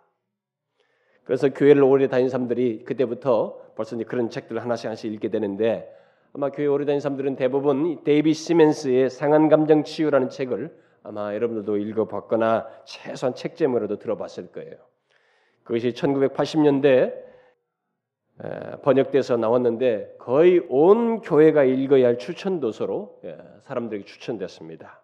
그래서 1.23 1.49
교회를 1.49 1.81
오래 1.81 2.07
다닌 2.07 2.29
사람들이 2.29 2.83
그때부터 2.83 3.57
벌써 3.75 3.95
이제 3.95 4.05
그런 4.05 4.29
책들을 4.29 4.61
하나씩 4.61 4.85
하나씩 4.85 5.11
읽게 5.11 5.29
되는데 5.29 5.91
아마 6.33 6.51
교회 6.51 6.67
오래 6.67 6.85
다닌 6.85 6.99
사람들은 6.99 7.35
대부분 7.35 8.03
데이비 8.03 8.35
시멘스의 8.35 9.09
상한 9.09 9.49
감정 9.49 9.83
치유라는 9.83 10.29
책을 10.29 10.71
아마 11.01 11.33
여러분들도 11.33 11.77
읽어봤거나 11.77 12.67
최소한 12.85 13.33
책제물로도 13.33 13.97
들어봤을 13.97 14.51
거예요. 14.51 14.75
그것이 15.63 15.93
1980년대 15.93 17.32
번역돼서 18.83 19.37
나왔는데 19.37 20.15
거의 20.19 20.65
온 20.69 21.21
교회가 21.21 21.63
읽어야 21.63 22.07
할 22.07 22.17
추천 22.17 22.59
도서로 22.59 23.19
예, 23.23 23.37
사람들에게 23.61 24.05
추천됐습니다. 24.05 25.01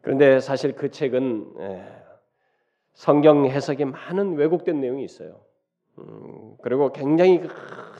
그런데 0.00 0.40
사실 0.40 0.74
그 0.74 0.90
책은 0.90 1.54
성경 2.94 3.46
해석에 3.46 3.84
많은 3.84 4.36
왜곡된 4.36 4.80
내용이 4.80 5.04
있어요. 5.04 5.40
음, 5.98 6.56
그리고 6.62 6.92
굉장히 6.92 7.40
그, 7.40 7.48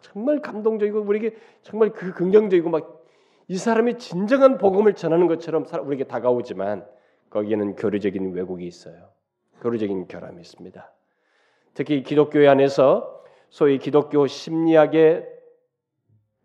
정말 0.01 0.41
감동적이고 0.41 1.01
우리에게 1.01 1.37
정말 1.63 1.91
그 1.91 2.13
긍정적이고 2.13 2.71
막 2.71 3.01
이 3.51 3.57
사람이 3.57 3.99
진정한 3.99 4.59
복음을 4.59 4.95
전하는 4.95 5.27
것처럼 5.27 5.67
우리에게 5.83 6.05
다가오지만 6.05 6.87
거기에는 7.31 7.75
교리적인 7.75 8.33
왜곡이 8.33 8.65
있어요. 8.65 9.09
교리적인 9.61 10.07
결함이 10.07 10.41
있습니다. 10.41 10.93
특히 11.75 12.05
기독교회 12.05 12.47
안에서 12.47 13.20
소위 13.51 13.79
기독교 13.79 14.27
심리학의 14.27 15.27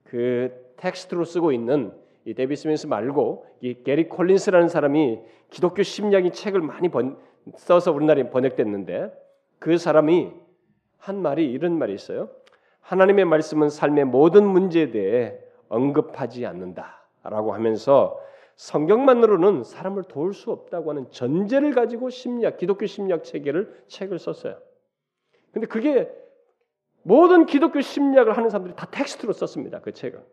그 0.03 0.73
텍스트로 0.77 1.23
쓰고 1.23 1.51
있는 1.51 1.93
이 2.25 2.33
데비 2.33 2.55
스미스 2.55 2.87
말고 2.87 3.45
이 3.61 3.83
게리 3.83 4.09
콜린스라는 4.09 4.67
사람이 4.67 5.21
기독교 5.51 5.83
심리학의 5.83 6.31
책을 6.31 6.61
많이 6.61 6.89
번, 6.89 7.17
써서 7.55 7.91
우리나라에 7.91 8.29
번역됐는데 8.31 9.13
그 9.59 9.77
사람이 9.77 10.31
한 10.97 11.21
말이 11.21 11.49
이런 11.49 11.77
말이 11.77 11.93
있어요. 11.93 12.29
하나님의 12.81 13.25
말씀은 13.25 13.69
삶의 13.69 14.05
모든 14.05 14.45
문제에 14.47 14.89
대해 14.89 15.37
언급하지 15.69 16.45
않는다라고 16.45 17.53
하면서 17.53 18.19
성경만으로는 18.55 19.63
사람을 19.63 20.03
도울 20.03 20.33
수 20.33 20.51
없다고 20.51 20.89
하는 20.89 21.09
전제를 21.11 21.73
가지고 21.73 22.09
심리학, 22.09 22.57
기독교 22.57 22.85
심리학 22.87 23.23
체계를 23.23 23.83
책을 23.87 24.17
썼어요. 24.17 24.57
근데 25.51 25.67
그게 25.67 26.11
모든 27.07 27.45
기독교 27.45 27.81
심리학을 27.81 28.35
하는 28.35 28.49
사람들이 28.49 28.75
다 28.75 28.87
텍스트로 28.89 29.31
썼습니다. 29.31 29.79
그 29.79 29.91
책을. 29.91 30.25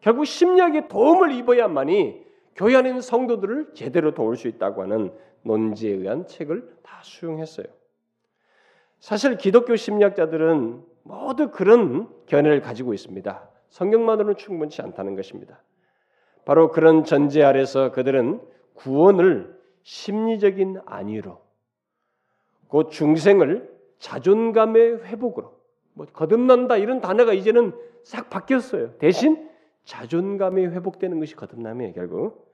결국 0.00 0.24
심리학에 0.24 0.88
도움을 0.88 1.32
입어야만이 1.32 2.24
교회 2.56 2.76
안에 2.76 2.88
있는 2.88 3.02
성도들을 3.02 3.74
제대로 3.74 4.14
도울 4.14 4.36
수 4.36 4.48
있다고 4.48 4.80
하는 4.82 5.12
논지에 5.42 5.92
의한 5.92 6.26
책을 6.26 6.78
다 6.82 6.98
수용했어요. 7.02 7.66
사실 9.00 9.36
기독교 9.36 9.76
심리학자들은 9.76 10.82
모두 11.02 11.50
그런 11.50 12.08
견해를 12.24 12.62
가지고 12.62 12.94
있습니다. 12.94 13.50
성경만으로는 13.68 14.36
충분치 14.36 14.80
않다는 14.80 15.14
것입니다. 15.14 15.62
바로 16.46 16.70
그런 16.70 17.04
전제 17.04 17.42
아래서 17.42 17.92
그들은 17.92 18.40
구원을 18.72 19.60
심리적인 19.82 20.80
안위로, 20.86 21.42
그 22.70 22.88
중생을 22.88 23.79
자존감의 24.00 25.04
회복으로, 25.04 25.54
뭐 25.94 26.06
거듭난다 26.12 26.76
이런 26.76 27.00
단어가 27.00 27.32
이제는 27.32 27.72
싹 28.02 28.28
바뀌었어요. 28.30 28.96
대신 28.98 29.48
자존감이 29.84 30.66
회복되는 30.66 31.20
것이 31.20 31.36
거듭남이에요, 31.36 31.92
결국. 31.92 32.50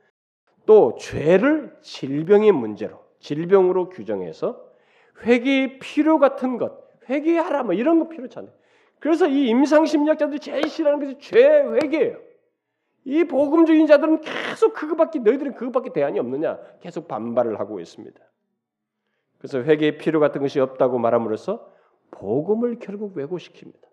또 0.66 0.96
죄를 0.98 1.76
질병의 1.80 2.52
문제로, 2.52 3.00
질병으로 3.20 3.88
규정해서 3.88 4.62
회개의 5.24 5.78
필요 5.78 6.18
같은 6.18 6.58
것, 6.58 6.84
회개하라 7.08 7.62
뭐 7.62 7.74
이런 7.74 8.00
거 8.00 8.08
필요치 8.08 8.38
않아요. 8.38 8.52
그래서 8.98 9.28
이 9.28 9.48
임상심리학자들이 9.48 10.40
제일 10.40 10.68
싫어하는 10.68 11.04
것이 11.04 11.18
죄 11.20 11.62
회개예요. 11.82 12.18
이 13.04 13.22
복음적인 13.24 13.86
자들은 13.86 14.20
계속 14.20 14.74
그것밖에 14.74 15.20
너희들은 15.20 15.54
그것밖에 15.54 15.92
대안이 15.92 16.18
없느냐 16.18 16.58
계속 16.80 17.06
반발을 17.06 17.60
하고 17.60 17.78
있습니다. 17.78 18.20
그래서 19.38 19.62
회개의 19.62 19.98
필요 19.98 20.20
같은 20.20 20.40
것이 20.40 20.60
없다고 20.60 20.98
말함으로써 20.98 21.66
복음을 22.10 22.78
결국 22.78 23.14
왜곡시킵니다. 23.14 23.86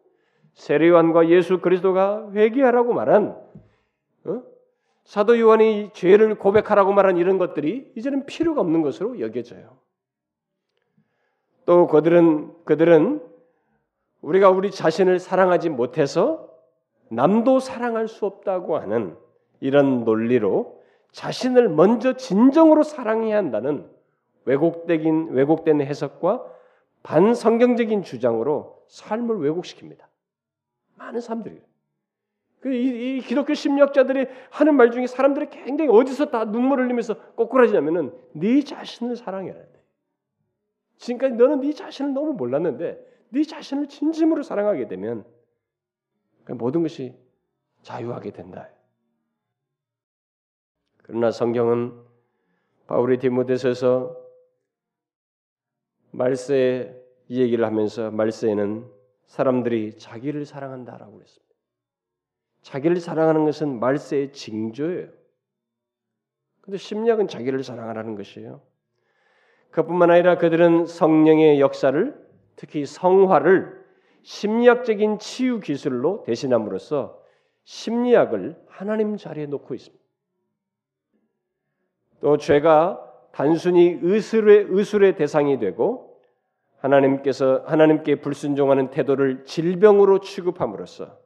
세례요한과 0.53 1.29
예수 1.29 1.59
그리스도가 1.59 2.31
회개하라고 2.31 2.93
말한 2.93 3.37
어? 4.25 4.43
사도 5.03 5.39
요한이 5.39 5.91
죄를 5.93 6.35
고백하라고 6.35 6.93
말한 6.93 7.17
이런 7.17 7.37
것들이 7.37 7.91
이제는 7.95 8.25
필요가 8.25 8.61
없는 8.61 8.81
것으로 8.81 9.19
여겨져요. 9.19 9.77
또 11.65 11.87
그들은 11.87 12.53
그들은 12.65 13.21
우리가 14.21 14.49
우리 14.49 14.71
자신을 14.71 15.19
사랑하지 15.19 15.69
못해서 15.69 16.49
남도 17.09 17.59
사랑할 17.59 18.07
수 18.07 18.25
없다고 18.25 18.77
하는 18.77 19.17
이런 19.59 20.03
논리로 20.03 20.81
자신을 21.11 21.69
먼저 21.69 22.13
진정으로 22.13 22.83
사랑해야 22.83 23.37
한다는 23.37 23.89
왜곡된 24.45 25.29
왜곡된 25.29 25.81
해석과 25.81 26.51
반성경적인 27.03 28.03
주장으로 28.03 28.83
삶을 28.87 29.37
왜곡시킵니다. 29.37 29.99
많은 30.95 31.21
사람들이 31.21 31.61
그 32.59 32.73
이, 32.73 33.17
이 33.17 33.21
기독교 33.21 33.53
심리학자들이 33.53 34.27
하는 34.49 34.75
말 34.75 34.91
중에 34.91 35.05
사람들이 35.05 35.49
굉장히 35.49 35.91
어디서 35.91 36.27
다 36.27 36.45
눈물을 36.45 36.85
흘리면서 36.85 37.15
꼬꾸라지냐면은 37.33 38.17
네 38.33 38.63
자신을 38.63 39.17
사랑해야 39.17 39.53
돼. 39.53 39.83
지금까지 40.97 41.35
너는 41.35 41.59
네 41.59 41.73
자신을 41.73 42.13
너무 42.13 42.33
몰랐는데 42.33 43.05
네 43.29 43.43
자신을 43.43 43.87
진심으로 43.87 44.43
사랑하게 44.43 44.87
되면 44.87 45.25
그 46.45 46.53
모든 46.53 46.83
것이 46.83 47.13
자유하게 47.81 48.31
된다. 48.31 48.69
그러나 51.01 51.31
성경은 51.31 52.01
바울이 52.87 53.17
디모데서에서 53.19 54.22
말세에 56.13 56.95
이 57.27 57.41
얘기를 57.41 57.65
하면서 57.65 58.11
말세에는 58.11 58.89
사람들이 59.25 59.97
자기를 59.97 60.45
사랑한다라고 60.45 61.13
그랬습니다. 61.13 61.53
자기를 62.61 62.97
사랑하는 62.97 63.45
것은 63.45 63.79
말세의 63.79 64.31
징조예요. 64.31 65.09
근데 66.61 66.77
심리학은 66.77 67.27
자기를 67.27 67.63
사랑하라는 67.63 68.15
것이에요. 68.15 68.61
그뿐만 69.71 70.11
아니라 70.11 70.37
그들은 70.37 70.85
성령의 70.85 71.59
역사를 71.59 72.15
특히 72.55 72.85
성화를 72.85 73.83
심리학적인 74.21 75.19
치유 75.19 75.59
기술로 75.59 76.23
대신함으로써 76.23 77.21
심리학을 77.63 78.55
하나님 78.67 79.17
자리에 79.17 79.47
놓고 79.47 79.73
있습니다. 79.73 80.03
또 82.21 82.37
죄가 82.37 83.12
단순히 83.33 83.97
의술의 84.01 84.67
의술의 84.69 85.15
대상이 85.15 85.57
되고 85.57 86.21
하나님께서 86.77 87.63
하나님께 87.65 88.21
불순종하는 88.21 88.91
태도를 88.91 89.45
질병으로 89.45 90.19
취급함으로써 90.19 91.17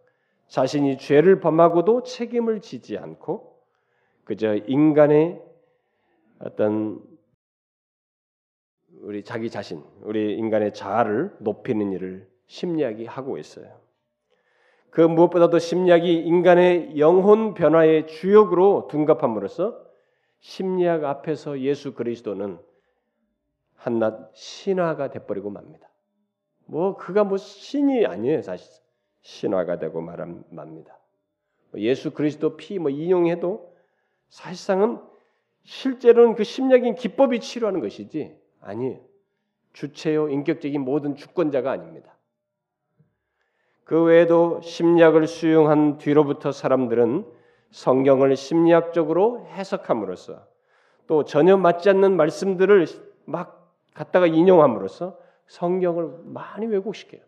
자신이 0.47 0.97
죄를 0.97 1.41
범하고도 1.41 2.03
책임을 2.03 2.61
지지 2.61 2.97
않고 2.97 3.57
그저 4.23 4.55
인간의 4.55 5.41
어떤 6.39 7.01
우리 9.01 9.23
자기 9.23 9.49
자신, 9.49 9.83
우리 10.01 10.33
인간의 10.37 10.73
자아를 10.73 11.35
높이는 11.39 11.91
일을 11.91 12.27
심리학이 12.45 13.05
하고 13.05 13.37
있어요. 13.37 13.79
그 14.89 15.01
무엇보다도 15.01 15.59
심리학이 15.59 16.19
인간의 16.21 16.99
영혼 16.99 17.53
변화의 17.53 18.07
주역으로 18.07 18.87
둔갑함으로써 18.89 19.86
심리학 20.39 21.03
앞에서 21.03 21.59
예수 21.59 21.93
그리스도는 21.93 22.59
한낱 23.75 24.31
신화가 24.35 25.09
돼버리고 25.09 25.49
맙니다. 25.49 25.89
뭐 26.65 26.95
그가 26.95 27.23
뭐 27.23 27.37
신이 27.37 28.05
아니에요 28.05 28.41
사실 28.41 28.81
신화가 29.21 29.79
되고 29.79 30.01
말함 30.01 30.43
맙니다. 30.49 30.97
뭐 31.71 31.81
예수 31.81 32.11
그리스도 32.11 32.57
피 32.57 32.79
뭐 32.79 32.89
인용해도 32.89 33.75
사실상은 34.29 34.99
실제로는 35.63 36.35
그 36.35 36.43
심리학인 36.43 36.95
기법이 36.95 37.39
치료하는 37.39 37.81
것이지 37.81 38.37
아니에요. 38.61 38.99
주체요 39.73 40.29
인격적인 40.29 40.81
모든 40.81 41.15
주권자가 41.15 41.71
아닙니다. 41.71 42.15
그 43.83 44.03
외에도 44.03 44.59
심리학을 44.61 45.27
수용한 45.27 45.97
뒤로부터 45.97 46.51
사람들은 46.51 47.36
성경을 47.71 48.35
심리학적으로 48.35 49.45
해석함으로써 49.47 50.45
또 51.07 51.23
전혀 51.23 51.57
맞지 51.57 51.89
않는 51.89 52.15
말씀들을 52.15 52.85
막 53.25 53.73
갖다가 53.93 54.27
인용함으로써 54.27 55.17
성경을 55.47 56.19
많이 56.25 56.65
왜곡시켜요. 56.65 57.21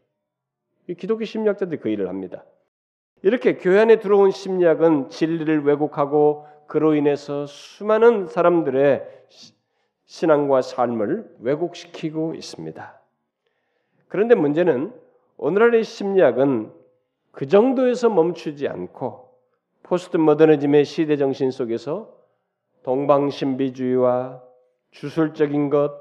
기독교 0.98 1.24
심리학자들이 1.24 1.80
그 1.80 1.90
일을 1.90 2.10
합니다. 2.10 2.44
이렇게 3.22 3.58
교회 3.58 3.80
안에 3.80 4.00
들어온 4.00 4.32
심리학은 4.32 5.10
진리를 5.10 5.66
왜곡하고 5.66 6.48
그로 6.68 6.96
인해서 6.96 7.46
수많은 7.46 8.28
사람들의 8.28 9.26
신앙과 10.06 10.62
삶을 10.62 11.38
왜곡시키고 11.40 12.36
있습니다. 12.36 13.00
그런데 14.08 14.36
문제는 14.36 14.94
오늘날의 15.38 15.84
심리학은 15.84 16.72
그 17.32 17.48
정도에서 17.48 18.10
멈추지 18.10 18.68
않고 18.68 19.29
포스트 19.90 20.18
모더니즘의 20.18 20.86
시대 20.86 21.18
정신 21.18 21.50
속에서 21.50 22.16
동방신비주의와 22.84 24.40
주술적인 24.92 25.72
것, 25.72 25.92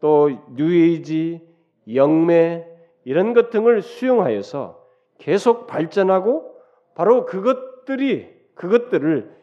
또 0.00 0.30
뉴에이지, 0.54 1.46
영매 1.94 2.66
이런 3.04 3.34
것 3.34 3.50
등을 3.50 3.82
수용하여서 3.82 4.82
계속 5.18 5.66
발전하고 5.66 6.58
바로 6.94 7.26
그것들이 7.26 8.34
그것들을 8.54 9.36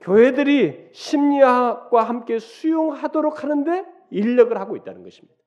교회들이 0.00 0.88
심리학과 0.90 2.02
함께 2.02 2.40
수용하도록 2.40 3.44
하는데 3.44 3.86
인력을 4.10 4.58
하고 4.58 4.74
있다는 4.74 5.04
것입니다. 5.04 5.38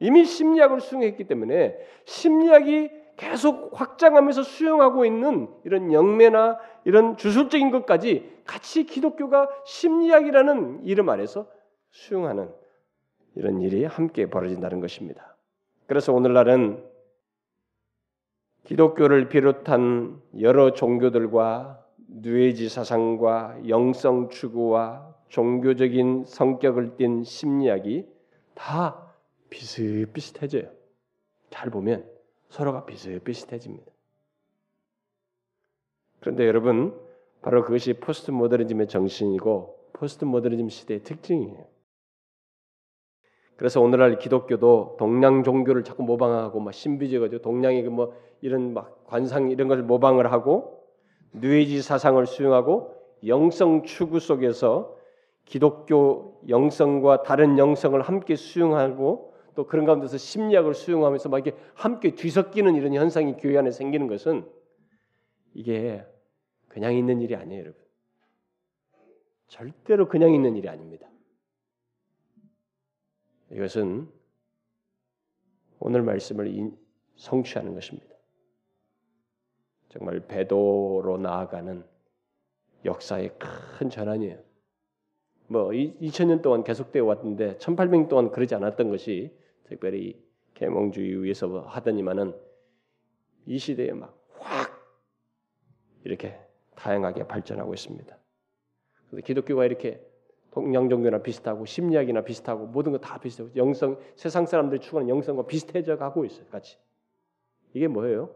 이미 0.00 0.24
심리학을 0.24 0.80
수용했기 0.80 1.24
때문에 1.24 1.76
심리학이 2.06 3.03
계속 3.16 3.70
확장하면서 3.78 4.42
수용하고 4.42 5.04
있는 5.04 5.48
이런 5.64 5.92
영매나 5.92 6.58
이런 6.84 7.16
주술적인 7.16 7.70
것까지 7.70 8.40
같이 8.44 8.84
기독교가 8.84 9.48
심리학이라는 9.64 10.84
이름 10.84 11.08
아래서 11.08 11.46
수용하는 11.90 12.50
이런 13.36 13.60
일이 13.60 13.84
함께 13.84 14.28
벌어진다는 14.28 14.80
것입니다. 14.80 15.36
그래서 15.86 16.12
오늘날은 16.12 16.84
기독교를 18.64 19.28
비롯한 19.28 20.20
여러 20.40 20.72
종교들과 20.72 21.84
누에지 22.08 22.68
사상과 22.68 23.68
영성 23.68 24.28
추구와 24.30 25.14
종교적인 25.28 26.24
성격을 26.26 26.96
띤 26.96 27.24
심리학이 27.24 28.06
다 28.54 29.12
비슷비슷해져요. 29.50 30.70
잘 31.50 31.70
보면 31.70 32.13
서로가 32.50 32.84
비슷비슷해집니다. 32.84 33.90
그런데 36.20 36.46
여러분, 36.46 36.98
바로 37.42 37.62
그것이 37.62 37.94
포스트 37.94 38.30
모더니즘의 38.30 38.88
정신이고 38.88 39.90
포스트 39.92 40.24
모더니즘 40.24 40.68
시대의 40.70 41.02
특징이에요. 41.02 41.66
그래서 43.56 43.80
오늘날 43.80 44.18
기독교도 44.18 44.96
동양 44.98 45.42
종교를 45.42 45.84
자꾸 45.84 46.02
모방하고 46.02 46.60
막 46.60 46.72
신비주의가 46.72 47.38
동양의 47.42 47.82
그 47.84 47.97
뭐 47.97 48.14
이런 48.40 48.74
막 48.74 49.04
관상 49.06 49.50
이런 49.50 49.68
것을 49.68 49.82
모방을 49.84 50.32
하고 50.32 50.82
뉴에이지 51.32 51.82
사상을 51.82 52.24
수용하고 52.26 52.94
영성 53.26 53.82
추구 53.84 54.20
속에서 54.20 54.96
기독교 55.44 56.40
영성과 56.48 57.22
다른 57.22 57.58
영성을 57.58 58.00
함께 58.00 58.34
수용하고 58.34 59.33
또 59.54 59.66
그런 59.66 59.84
가운데서 59.84 60.18
심리학을 60.18 60.74
수용하면서 60.74 61.28
막 61.28 61.44
이렇게 61.44 61.60
함께 61.74 62.14
뒤섞이는 62.14 62.74
이런 62.74 62.94
현상이 62.94 63.36
교회 63.36 63.56
안에 63.58 63.70
생기는 63.70 64.06
것은 64.06 64.48
이게 65.54 66.04
그냥 66.68 66.94
있는 66.94 67.20
일이 67.20 67.36
아니에요, 67.36 67.60
여러분. 67.60 67.84
절대로 69.46 70.08
그냥 70.08 70.32
있는 70.34 70.56
일이 70.56 70.68
아닙니다. 70.68 71.08
이것은 73.52 74.08
오늘 75.78 76.02
말씀을 76.02 76.72
성취하는 77.16 77.74
것입니다. 77.74 78.14
정말 79.90 80.18
배도로 80.26 81.18
나아가는 81.18 81.84
역사의 82.84 83.38
큰 83.38 83.90
전환이에요. 83.90 84.38
뭐 85.46 85.68
2000년 85.68 86.42
동안 86.42 86.64
계속되어 86.64 87.04
왔는데 87.04 87.58
1800년 87.58 88.08
동안 88.08 88.30
그러지 88.32 88.56
않았던 88.56 88.90
것이 88.90 89.36
특별히 89.64 90.22
계몽주의 90.54 91.22
위에서 91.22 91.60
하더니만은 91.62 92.34
이 93.46 93.58
시대에 93.58 93.92
막 93.92 94.24
확 94.44 94.70
이렇게 96.04 96.38
다양하게 96.76 97.26
발전하고 97.26 97.72
있습니다. 97.72 98.18
그래서 99.08 99.26
기독교가 99.26 99.64
이렇게 99.64 100.04
동양 100.50 100.88
종교나 100.88 101.22
비슷하고 101.22 101.64
심리학이나 101.64 102.22
비슷하고 102.22 102.66
모든 102.66 102.92
거 102.92 102.98
다 102.98 103.18
비슷하고 103.18 103.56
영성 103.56 103.98
세상 104.16 104.46
사람들이 104.46 104.80
추구하는 104.80 105.08
영성과 105.08 105.46
비슷해져 105.46 105.96
가고 105.96 106.24
있어요. 106.24 106.46
같이 106.48 106.78
이게 107.72 107.88
뭐예요? 107.88 108.34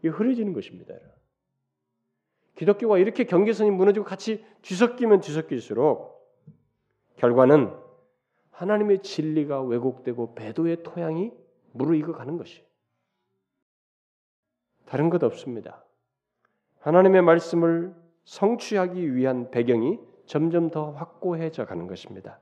이게 0.00 0.08
흐려지는 0.08 0.52
것입니다. 0.52 0.94
기독교가 2.56 2.98
이렇게 2.98 3.24
경계선이 3.24 3.70
무너지고 3.70 4.04
같이 4.04 4.44
뒤섞이면 4.62 5.20
뒤섞일수록 5.20 6.20
결과는 7.16 7.72
하나님의 8.60 8.98
진리가 8.98 9.62
왜곡되고 9.62 10.34
배도의 10.34 10.82
토양이 10.82 11.32
무르익어 11.72 12.12
가는 12.12 12.36
것이 12.36 12.62
다른 14.84 15.08
것 15.08 15.22
없습니다. 15.22 15.82
하나님의 16.80 17.22
말씀을 17.22 17.94
성취하기 18.24 19.14
위한 19.14 19.50
배경이 19.50 19.98
점점 20.26 20.68
더 20.68 20.90
확고해져 20.90 21.64
가는 21.64 21.86
것입니다. 21.86 22.38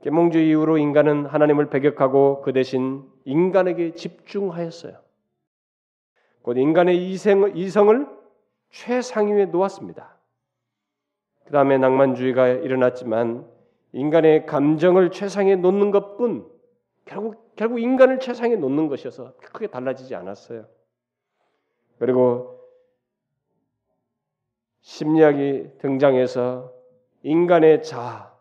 계몽주의 0.00 0.48
이후로 0.48 0.78
인간은 0.78 1.26
하나님을 1.26 1.68
배격하고 1.68 2.40
그 2.40 2.54
대신 2.54 3.06
인간에게 3.24 3.92
집중하였어요. 3.92 4.98
곧 6.40 6.56
인간의 6.56 7.10
이생, 7.10 7.52
이성을 7.54 8.08
최상위에 8.70 9.46
놓았습니다. 9.46 10.16
그 11.44 11.52
다음에 11.52 11.76
낭만주의가 11.76 12.48
일어났지만 12.48 13.51
인간의 13.92 14.46
감정을 14.46 15.10
최상에 15.10 15.56
놓는 15.56 15.90
것뿐 15.90 16.50
결국 17.04 17.54
결국 17.56 17.80
인간을 17.80 18.20
최상에 18.20 18.56
놓는 18.56 18.88
것이어서 18.88 19.34
크게 19.36 19.66
달라지지 19.66 20.14
않았어요. 20.14 20.66
그리고 21.98 22.58
심리학이 24.80 25.78
등장해서 25.78 26.72
인간의 27.22 27.82
자, 27.82 28.34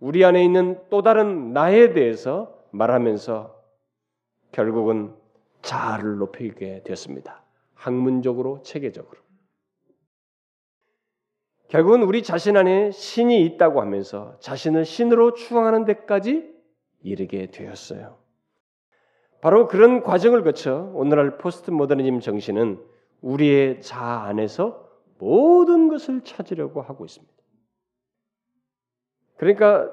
우리 0.00 0.24
안에 0.24 0.42
있는 0.42 0.80
또 0.88 1.02
다른 1.02 1.52
나에 1.52 1.92
대해서 1.92 2.58
말하면서 2.70 3.62
결국은 4.52 5.14
자아를 5.60 6.16
높이게 6.18 6.82
되었습니다. 6.84 7.42
학문적으로, 7.74 8.62
체계적으로. 8.62 9.20
결국은 11.72 12.02
우리 12.02 12.22
자신 12.22 12.58
안에 12.58 12.90
신이 12.90 13.46
있다고 13.46 13.80
하면서 13.80 14.36
자신을 14.40 14.84
신으로 14.84 15.32
추앙하는 15.32 15.86
데까지 15.86 16.52
이르게 17.00 17.50
되었어요. 17.50 18.18
바로 19.40 19.66
그런 19.68 20.02
과정을 20.02 20.44
거쳐 20.44 20.92
오늘날 20.92 21.38
포스트 21.38 21.70
모더니즘 21.70 22.20
정신은 22.20 22.78
우리의 23.22 23.80
자아 23.80 24.24
안에서 24.24 24.86
모든 25.18 25.88
것을 25.88 26.20
찾으려고 26.20 26.82
하고 26.82 27.06
있습니다. 27.06 27.32
그러니까 29.38 29.90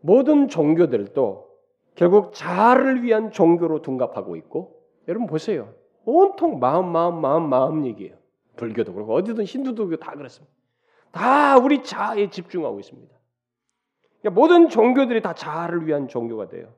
모든 0.00 0.48
종교들도 0.48 1.46
결국 1.94 2.32
자아를 2.32 3.02
위한 3.02 3.32
종교로 3.32 3.82
둔갑하고 3.82 4.34
있고 4.36 4.82
여러분 5.08 5.26
보세요. 5.26 5.74
온통 6.06 6.58
마음 6.58 6.90
마음 6.90 7.20
마음 7.20 7.50
마음 7.50 7.84
얘기예요. 7.84 8.16
불교도 8.56 8.94
그렇고 8.94 9.12
어디든 9.12 9.44
힌두도 9.44 9.94
다 9.98 10.12
그렇습니다. 10.12 10.61
다 11.12 11.58
우리 11.58 11.82
자아에 11.82 12.30
집중하고 12.30 12.80
있습니다. 12.80 13.14
그러니까 14.20 14.40
모든 14.40 14.68
종교들이 14.68 15.22
다 15.22 15.34
자아를 15.34 15.86
위한 15.86 16.08
종교가 16.08 16.48
돼요. 16.48 16.74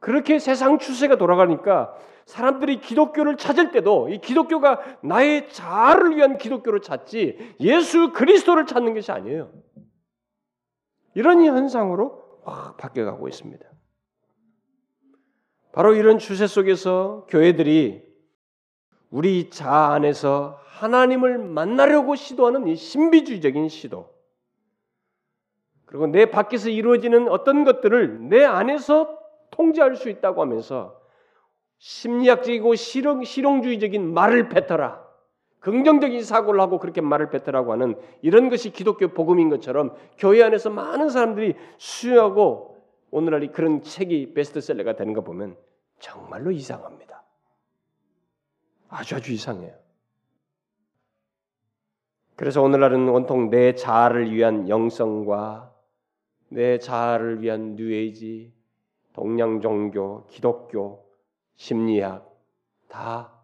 그렇게 0.00 0.38
세상 0.38 0.78
추세가 0.78 1.16
돌아가니까 1.16 1.94
사람들이 2.26 2.80
기독교를 2.80 3.36
찾을 3.36 3.70
때도 3.70 4.08
이 4.08 4.18
기독교가 4.18 4.80
나의 5.02 5.48
자아를 5.50 6.16
위한 6.16 6.38
기독교를 6.38 6.80
찾지 6.80 7.56
예수 7.60 8.12
그리스도를 8.12 8.66
찾는 8.66 8.94
것이 8.94 9.12
아니에요. 9.12 9.52
이런 11.14 11.44
현상으로 11.44 12.40
확 12.44 12.76
바뀌어가고 12.76 13.28
있습니다. 13.28 13.64
바로 15.72 15.94
이런 15.94 16.18
추세 16.18 16.46
속에서 16.46 17.26
교회들이 17.28 18.02
우리 19.10 19.50
자아 19.50 19.92
안에서 19.94 20.58
하나님을 20.80 21.38
만나려고 21.38 22.14
시도하는 22.14 22.66
이 22.66 22.74
신비주의적인 22.74 23.68
시도. 23.68 24.08
그리고 25.84 26.06
내 26.06 26.30
밖에서 26.30 26.70
이루어지는 26.70 27.28
어떤 27.28 27.64
것들을 27.64 28.28
내 28.28 28.44
안에서 28.44 29.18
통제할 29.50 29.96
수 29.96 30.08
있다고 30.08 30.40
하면서 30.40 30.98
심리학적이고 31.78 32.74
실용, 32.76 33.24
실용주의적인 33.24 34.14
말을 34.14 34.48
뱉어라. 34.48 35.04
긍정적인 35.58 36.22
사고를 36.24 36.60
하고 36.60 36.78
그렇게 36.78 37.02
말을 37.02 37.28
뱉으라고 37.28 37.72
하는 37.72 37.94
이런 38.22 38.48
것이 38.48 38.70
기독교 38.70 39.08
복음인 39.08 39.50
것처럼 39.50 39.94
교회 40.16 40.42
안에서 40.42 40.70
많은 40.70 41.10
사람들이 41.10 41.54
수용하고 41.76 42.82
오늘날 43.10 43.46
그런 43.52 43.82
책이 43.82 44.32
베스트셀러가 44.32 44.94
되는 44.96 45.12
거 45.12 45.20
보면 45.20 45.56
정말로 45.98 46.50
이상합니다. 46.50 47.22
아주 48.88 49.16
아주 49.16 49.32
이상해요. 49.32 49.89
그래서 52.40 52.62
오늘날은 52.62 53.06
온통 53.10 53.50
내 53.50 53.74
자아를 53.74 54.32
위한 54.32 54.66
영성과 54.66 55.76
내 56.48 56.78
자아를 56.78 57.42
위한 57.42 57.74
뉴에이지, 57.74 58.54
동양 59.12 59.60
종교, 59.60 60.24
기독교, 60.24 61.06
심리학 61.56 62.34
다 62.88 63.38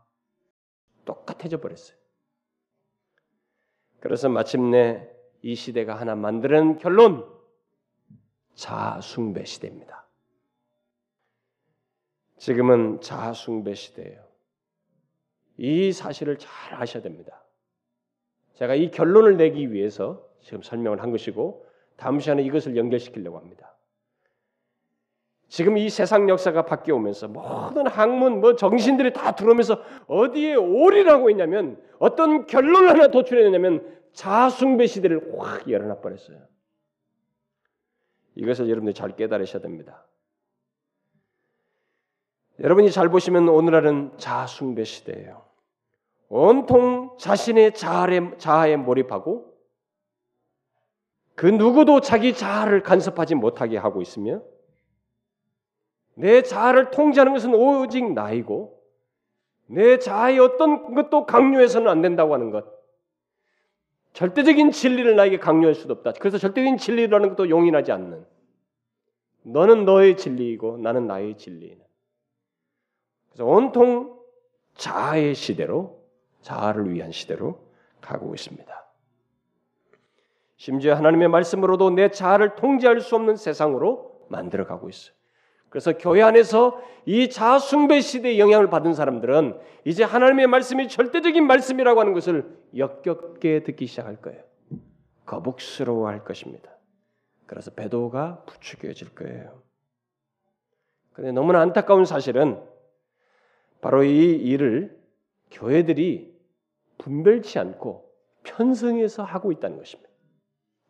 똑같아져 1.04 1.60
버렸어요. 1.60 1.94
그래서 4.00 4.30
마침내 4.30 5.06
이 5.42 5.54
시대가 5.54 5.94
하나 5.94 6.14
만드는 6.14 6.78
결론 6.78 7.30
자숭배 8.54 9.44
시대입니다. 9.44 10.08
지금은 12.38 13.02
자숭배 13.02 13.74
시대예요. 13.74 14.26
이 15.58 15.92
사실을 15.92 16.38
잘 16.38 16.80
아셔야 16.80 17.02
됩니다. 17.02 17.45
제가 18.56 18.74
이 18.74 18.90
결론을 18.90 19.36
내기 19.36 19.72
위해서 19.72 20.26
지금 20.40 20.62
설명을 20.62 21.02
한 21.02 21.10
것이고 21.10 21.66
다음 21.96 22.20
시간에 22.20 22.42
이것을 22.42 22.76
연결시키려고 22.76 23.38
합니다. 23.38 23.76
지금 25.48 25.78
이 25.78 25.88
세상 25.88 26.28
역사가 26.28 26.64
바뀌어 26.64 26.96
오면서 26.96 27.28
모든 27.28 27.86
학문, 27.86 28.40
뭐 28.40 28.56
정신들이 28.56 29.12
다 29.12 29.32
들어오면서 29.32 29.80
어디에 30.08 30.54
올이라고 30.54 31.30
했냐면 31.30 31.80
어떤 31.98 32.46
결론을 32.46 32.88
하나 32.88 33.08
도출해내냐면 33.08 34.00
자숭배 34.12 34.86
시대를 34.86 35.38
확 35.38 35.70
열어놔 35.70 36.00
버렸어요. 36.00 36.38
이것을 38.34 38.68
여러분들이 38.68 38.94
잘 38.94 39.14
깨달으셔야 39.14 39.62
됩니다. 39.62 40.04
여러분이 42.58 42.90
잘 42.90 43.08
보시면 43.08 43.48
오늘날은 43.48 44.18
자숭배 44.18 44.84
시대예요. 44.84 45.45
온통 46.28 47.16
자신의 47.18 47.74
자아에, 47.74 48.36
자아에 48.38 48.76
몰입하고 48.76 49.54
그 51.34 51.46
누구도 51.46 52.00
자기 52.00 52.34
자아를 52.34 52.82
간섭하지 52.82 53.34
못하게 53.34 53.76
하고 53.76 54.00
있으며 54.00 54.42
내 56.14 56.42
자아를 56.42 56.90
통제하는 56.90 57.32
것은 57.34 57.54
오직 57.54 58.12
나이고 58.12 58.82
내 59.66 59.98
자아의 59.98 60.38
어떤 60.38 60.94
것도 60.94 61.26
강요해서는 61.26 61.88
안 61.88 62.00
된다고 62.00 62.32
하는 62.34 62.50
것. 62.50 62.64
절대적인 64.14 64.70
진리를 64.70 65.14
나에게 65.14 65.38
강요할 65.38 65.74
수도 65.74 65.92
없다. 65.92 66.12
그래서 66.12 66.38
절대적인 66.38 66.78
진리라는 66.78 67.30
것도 67.30 67.50
용인하지 67.50 67.92
않는. 67.92 68.24
너는 69.42 69.84
너의 69.84 70.16
진리이고 70.16 70.78
나는 70.78 71.06
나의 71.06 71.36
진리. 71.36 71.76
그래서 73.28 73.44
온통 73.44 74.18
자아의 74.74 75.34
시대로 75.34 76.05
자아를 76.46 76.92
위한 76.92 77.10
시대로 77.10 77.58
가고 78.00 78.32
있습니다. 78.32 78.86
심지어 80.56 80.94
하나님의 80.94 81.28
말씀으로도 81.28 81.90
내 81.90 82.10
자아를 82.10 82.54
통제할 82.54 83.00
수 83.00 83.16
없는 83.16 83.34
세상으로 83.36 84.26
만들어 84.28 84.64
가고 84.64 84.88
있어요. 84.88 85.14
그래서 85.68 85.98
교회 85.98 86.22
안에서 86.22 86.80
이 87.04 87.28
자숭배 87.28 88.00
시대의 88.00 88.38
영향을 88.38 88.70
받은 88.70 88.94
사람들은 88.94 89.58
이제 89.84 90.04
하나님의 90.04 90.46
말씀이 90.46 90.88
절대적인 90.88 91.44
말씀이라고 91.44 91.98
하는 91.98 92.12
것을 92.12 92.56
역겹게 92.76 93.64
듣기 93.64 93.86
시작할 93.88 94.16
거예요. 94.22 94.42
거북스러워할 95.26 96.22
것입니다. 96.24 96.70
그래서 97.46 97.72
배도가 97.72 98.44
부추겨질 98.46 99.16
거예요. 99.16 99.62
그런데 101.12 101.32
너무나 101.32 101.60
안타까운 101.60 102.04
사실은 102.04 102.62
바로 103.80 104.04
이 104.04 104.34
일을 104.34 104.96
교회들이 105.50 106.35
분별치 107.06 107.60
않고 107.60 108.12
편성해서 108.42 109.22
하고 109.22 109.52
있다는 109.52 109.78
것입니다. 109.78 110.10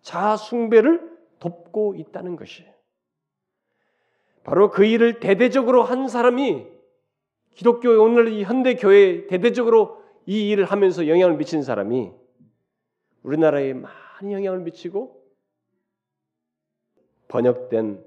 자숭배를 0.01 1.15
돕고 1.41 1.95
있다는 1.97 2.37
것이에요. 2.37 2.73
바로 4.43 4.71
그 4.71 4.87
일을 4.87 5.21
대대적으로 5.21 5.83
한 5.83 6.09
사람이 6.09 6.67
기독교 7.55 7.91
오늘 8.03 8.29
이 8.29 8.45
현대 8.45 8.77
교회에 8.77 9.27
대대적으로 9.27 10.03
이 10.25 10.49
일을 10.49 10.65
하면서 10.65 11.07
영향을 11.07 11.37
미친 11.37 11.63
사람이 11.63 12.13
우리나라에 13.23 13.75
많이 13.75 14.33
영향을 14.33 14.61
미치고 14.61 15.23
번역된 17.29 18.03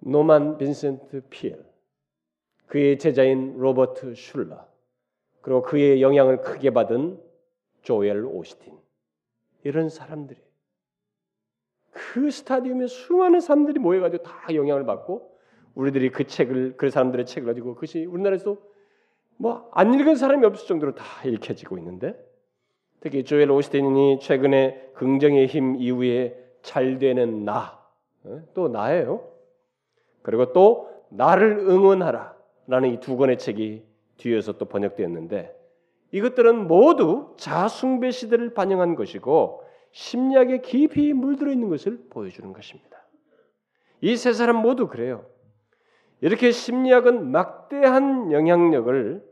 노만 0.00 0.58
빈센트 0.58 1.22
피엘 1.30 1.66
그의 2.66 2.96
제자인 2.98 3.58
로버트 3.58 4.14
슐러 4.14 4.75
그리고 5.46 5.62
그의 5.62 6.02
영향을 6.02 6.40
크게 6.40 6.70
받은 6.70 7.20
조엘 7.82 8.24
오스틴 8.24 8.76
이런 9.62 9.88
사람들이 9.88 10.40
그 11.92 12.32
스타디움에 12.32 12.88
수많은 12.88 13.38
사람들이 13.38 13.78
모여가지고 13.78 14.24
다 14.24 14.52
영향을 14.52 14.84
받고 14.84 15.38
우리들이 15.76 16.10
그 16.10 16.26
책을 16.26 16.76
그 16.76 16.90
사람들의 16.90 17.26
책을 17.26 17.46
가지고 17.46 17.74
그것이 17.74 18.06
우리나라에서 18.06 18.56
뭐안 19.36 19.94
읽은 19.94 20.16
사람이 20.16 20.44
없을 20.44 20.66
정도로 20.66 20.96
다 20.96 21.04
읽혀지고 21.24 21.78
있는데 21.78 22.18
특히 22.98 23.22
조엘 23.22 23.48
오스틴이 23.48 24.18
최근에 24.18 24.94
긍정의 24.94 25.46
힘 25.46 25.76
이후에 25.76 26.44
잘 26.62 26.98
되는 26.98 27.44
나, 27.44 27.80
어? 28.24 28.42
또 28.52 28.66
나예요. 28.66 29.30
그리고 30.22 30.52
또 30.52 30.90
나를 31.10 31.58
응원하라라는 31.58 32.94
이 32.94 32.98
두 32.98 33.16
권의 33.16 33.38
책이 33.38 33.84
뒤에서 34.16 34.52
또 34.58 34.64
번역되었는데 34.66 35.54
이것들은 36.12 36.66
모두 36.68 37.34
자숭배 37.38 38.10
시대를 38.10 38.54
반영한 38.54 38.94
것이고 38.94 39.64
심리학에 39.92 40.60
깊이 40.60 41.12
물들어 41.12 41.50
있는 41.52 41.68
것을 41.68 42.06
보여주는 42.10 42.52
것입니다. 42.52 42.96
이 44.02 44.16
세 44.16 44.32
사람 44.32 44.56
모두 44.56 44.88
그래요. 44.88 45.26
이렇게 46.20 46.50
심리학은 46.50 47.30
막대한 47.30 48.32
영향력을 48.32 49.24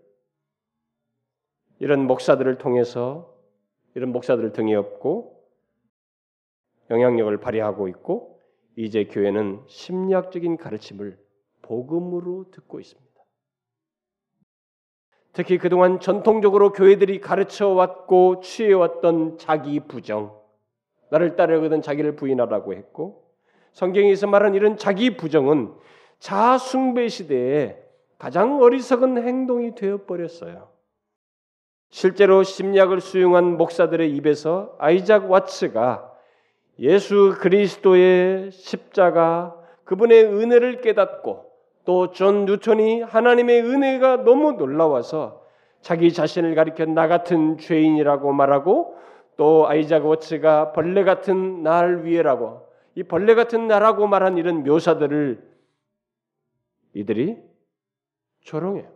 이런 1.80 2.07
목사들을 2.07 2.59
통해서 2.59 3.35
이런 3.95 4.11
목사들을 4.12 4.53
등에 4.53 4.74
업고 4.74 5.43
영향력을 6.91 7.37
발휘하고 7.41 7.89
있고 7.89 8.41
이제 8.76 9.05
교회는 9.05 9.62
심리학적인 9.66 10.57
가르침을 10.57 11.18
복음으로 11.62 12.51
듣고 12.51 12.80
있습니다. 12.80 13.13
특히 15.35 15.59
그동안 15.59 15.99
전통적으로 15.99 16.72
교회들이 16.72 17.20
가르쳐 17.20 17.68
왔고 17.68 18.41
취해 18.41 18.72
왔던 18.72 19.37
자기 19.37 19.80
부정, 19.80 20.32
나를 21.11 21.35
따르거든 21.35 21.82
자기를 21.82 22.14
부인하라고 22.14 22.72
했고 22.72 23.24
성경에서 23.72 24.28
말한 24.28 24.55
이런 24.55 24.76
자기 24.76 25.16
부정은 25.16 25.74
자숭배 26.20 27.09
시대에 27.09 27.76
가장 28.16 28.62
어리석은 28.62 29.26
행동이 29.26 29.74
되어 29.74 30.05
버렸어요. 30.07 30.68
실제로 31.91 32.45
심리학을 32.45 33.01
수용한 33.01 33.57
목사들의 33.57 34.11
입에서 34.16 34.76
아이작 34.78 35.30
와츠가 35.30 36.12
예수 36.78 37.37
그리스도의 37.41 38.53
십자가 38.53 39.57
그분의 39.85 40.24
은혜를 40.24 40.80
깨닫고 40.80 41.53
또 41.85 42.12
존 42.12 42.47
뉴턴이 42.47 43.03
하나님의 43.03 43.61
은혜가 43.62 44.24
너무 44.24 44.53
놀라워서 44.53 45.45
자기 45.80 46.12
자신을 46.12 46.55
가리켜 46.55 46.87
나 46.87 47.09
같은 47.09 47.59
죄인이라고 47.59 48.32
말하고 48.32 48.97
또 49.37 49.68
아이작 49.68 50.07
왓츠가 50.07 50.72
벌레 50.72 51.05
같은 51.05 51.62
날 51.62 52.05
위해라고 52.05 52.66
이 52.95 53.03
벌레 53.03 53.35
같은 53.35 53.68
나라고 53.68 54.07
말한 54.07 54.39
이런 54.39 54.62
묘사들을 54.62 55.43
이들이 56.95 57.37
조롱해요. 58.41 58.89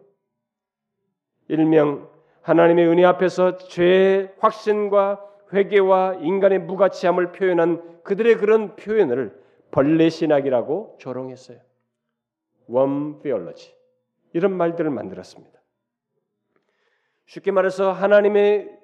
일명 1.48 2.08
하나님의 2.42 2.86
은혜 2.86 3.04
앞에서 3.04 3.56
죄의 3.56 4.34
확신과 4.38 5.24
회개와 5.52 6.18
인간의 6.20 6.60
무가치함을 6.60 7.32
표현한 7.32 8.02
그들의 8.04 8.36
그런 8.36 8.76
표현을 8.76 9.38
벌레 9.70 10.08
신학이라고 10.08 10.96
조롱했어요. 10.98 11.67
원 12.68 13.20
페올러지 13.20 13.74
이런 14.32 14.56
말들을 14.56 14.90
만들었습니다. 14.90 15.58
쉽게 17.26 17.50
말해서 17.50 17.92
하나님의 17.92 18.78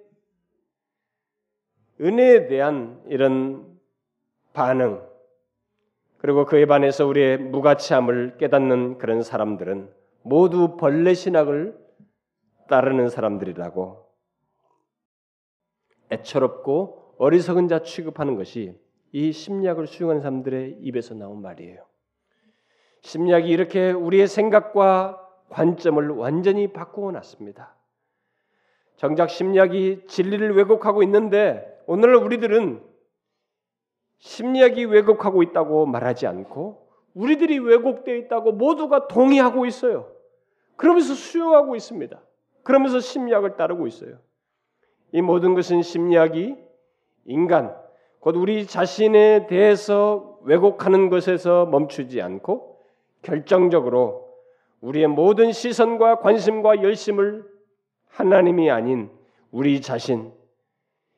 은혜에 2.01 2.49
대한 2.49 3.03
이런 3.07 3.79
반응 4.53 5.03
그리고 6.19 6.47
그에 6.47 6.67
반해서 6.67 7.07
우리의 7.07 7.39
무가치함을 7.39 8.39
깨닫는 8.39 8.99
그런 8.99 9.23
사람들은 9.23 9.93
모두 10.23 10.77
벌레 10.77 11.15
신학을 11.15 11.79
따르는 12.69 13.11
사람들이라고 13.11 14.07
애처롭고 16.11 17.17
어리석은 17.19 17.69
자 17.69 17.83
취급하는 17.83 18.37
것이 18.37 18.79
이 19.13 19.33
심리학을 19.33 19.87
수용하는 19.87 20.23
사람들의 20.23 20.79
입에서 20.81 21.15
나온 21.15 21.41
말이에요. 21.43 21.85
심리학이 23.05 23.51
이렇게 23.51 23.93
우리의 23.93 24.27
생각과 24.27 25.21
관점을 25.51 26.09
완전히 26.09 26.73
바꾸어 26.73 27.13
놨습니다. 27.13 27.75
정작 28.97 29.29
심리학이 29.29 30.07
진리를 30.07 30.57
왜곡하고 30.57 31.03
있는데 31.03 31.83
오늘날 31.87 32.17
우리들은 32.17 32.83
심리학이 34.19 34.87
왜곡하고 34.87 35.43
있다고 35.43 35.85
말하지 35.85 36.27
않고 36.27 36.89
우리들이 37.13 37.59
왜곡되어 37.59 38.17
있다고 38.17 38.53
모두가 38.53 39.07
동의하고 39.07 39.67
있어요. 39.67 40.11
그러면서 40.77 41.13
수용하고 41.13 41.77
있습니다. 41.77 42.19
그러면서 42.63 43.01
심리학을 43.01 43.57
따르고 43.57 43.87
있어요. 43.87 44.17
이 45.13 45.21
모든 45.21 45.55
것은 45.55 45.83
심리학이 45.83 46.57
인간, 47.27 47.77
곧 48.21 48.37
우리 48.37 48.67
자신에 48.67 49.47
대해서 49.47 50.39
왜곡하는 50.45 51.11
것에서 51.11 51.67
멈추지 51.67 52.23
않고 52.23 52.74
결정적으로 53.25 54.25
우리의 54.81 55.09
모든 55.09 55.51
시선과 55.51 56.21
관심과 56.21 56.83
열심을 56.83 57.45
하나님이 58.07 58.71
아닌 58.71 59.11
우리 59.51 59.81
자신, 59.81 60.33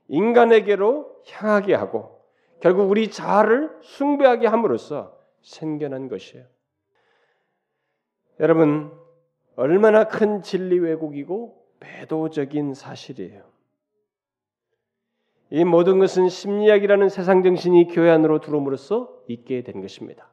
인간에게로 0.08 1.22
향하게 1.28 1.74
하고 1.74 2.20
결국 2.60 2.90
우리 2.90 3.10
자아를 3.10 3.70
숭배하게 3.82 4.46
함으로써 4.46 5.18
생겨난 5.42 6.08
것이에요. 6.08 6.46
여러분, 8.40 8.92
얼마나 9.56 10.04
큰 10.04 10.42
진리 10.42 10.78
왜곡이고 10.78 11.66
배도적인 11.80 12.74
사실이에요. 12.74 13.44
이 15.50 15.64
모든 15.64 15.98
것은 15.98 16.28
심리학이라는 16.28 17.08
세상 17.08 17.42
정신이 17.42 17.88
교회 17.88 18.10
안으로 18.10 18.40
들어옴으로써 18.40 19.22
있게 19.28 19.62
된 19.62 19.80
것입니다. 19.80 20.30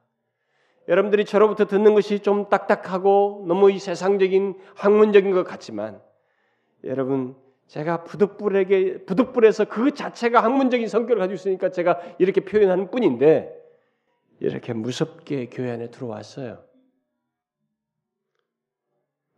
여러분들이 0.87 1.25
저로부터 1.25 1.65
듣는 1.65 1.93
것이 1.93 2.19
좀 2.19 2.49
딱딱하고 2.49 3.45
너무 3.47 3.71
이 3.71 3.79
세상적인 3.79 4.59
학문적인 4.75 5.31
것 5.31 5.43
같지만 5.43 6.01
여러분 6.83 7.35
제가 7.67 8.03
부득불에게 8.03 9.05
부득불해서 9.05 9.65
그 9.65 9.93
자체가 9.93 10.43
학문적인 10.43 10.87
성격을 10.87 11.17
가지고 11.17 11.35
있으니까 11.35 11.69
제가 11.71 11.99
이렇게 12.19 12.41
표현하는 12.41 12.91
뿐인데 12.91 13.59
이렇게 14.39 14.73
무섭게 14.73 15.47
교회 15.47 15.71
안에 15.71 15.89
들어왔어요. 15.89 16.61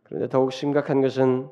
그런데 0.02 0.28
더욱 0.28 0.52
심각한 0.52 1.00
것은 1.00 1.48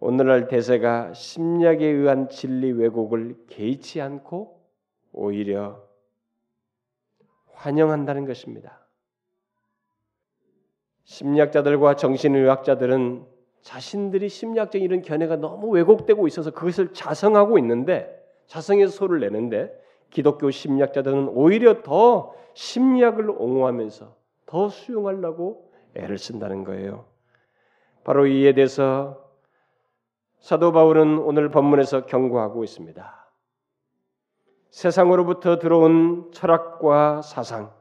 오늘날 0.00 0.48
대세가 0.48 1.12
심리학에 1.12 1.84
의한 1.84 2.30
진리 2.30 2.72
왜곡을 2.72 3.46
개의치 3.48 4.00
않고 4.00 4.60
오히려 5.12 5.86
환영한다는 7.52 8.24
것입니다. 8.24 8.79
심리학자들과 11.10 11.96
정신의학자들은 11.96 13.26
자신들이 13.62 14.28
심리학적인 14.28 14.84
이런 14.84 15.02
견해가 15.02 15.36
너무 15.36 15.68
왜곡되고 15.70 16.28
있어서 16.28 16.52
그것을 16.52 16.92
자성하고 16.92 17.58
있는데 17.58 18.16
자성해서 18.46 18.92
소를 18.92 19.18
내는데 19.18 19.76
기독교 20.10 20.52
심리학자들은 20.52 21.30
오히려 21.30 21.82
더 21.82 22.32
심리학을 22.54 23.28
옹호하면서 23.28 24.14
더 24.46 24.68
수용하려고 24.68 25.72
애를 25.94 26.16
쓴다는 26.16 26.62
거예요. 26.62 27.06
바로 28.04 28.26
이에 28.28 28.52
대해서 28.52 29.28
사도 30.38 30.70
바울은 30.70 31.18
오늘 31.18 31.50
본문에서 31.50 32.06
경고하고 32.06 32.62
있습니다. 32.62 33.32
세상으로부터 34.70 35.58
들어온 35.58 36.30
철학과 36.32 37.20
사상, 37.20 37.72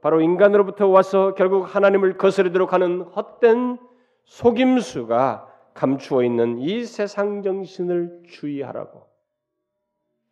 바로 0.00 0.20
인간으로부터 0.20 0.86
와서 0.86 1.34
결국 1.34 1.62
하나님을 1.74 2.16
거스르도록 2.16 2.72
하는 2.72 3.02
헛된 3.02 3.78
속임수가 4.24 5.48
감추어 5.74 6.22
있는 6.24 6.58
이 6.58 6.84
세상 6.84 7.42
정신을 7.42 8.22
주의하라고 8.26 9.06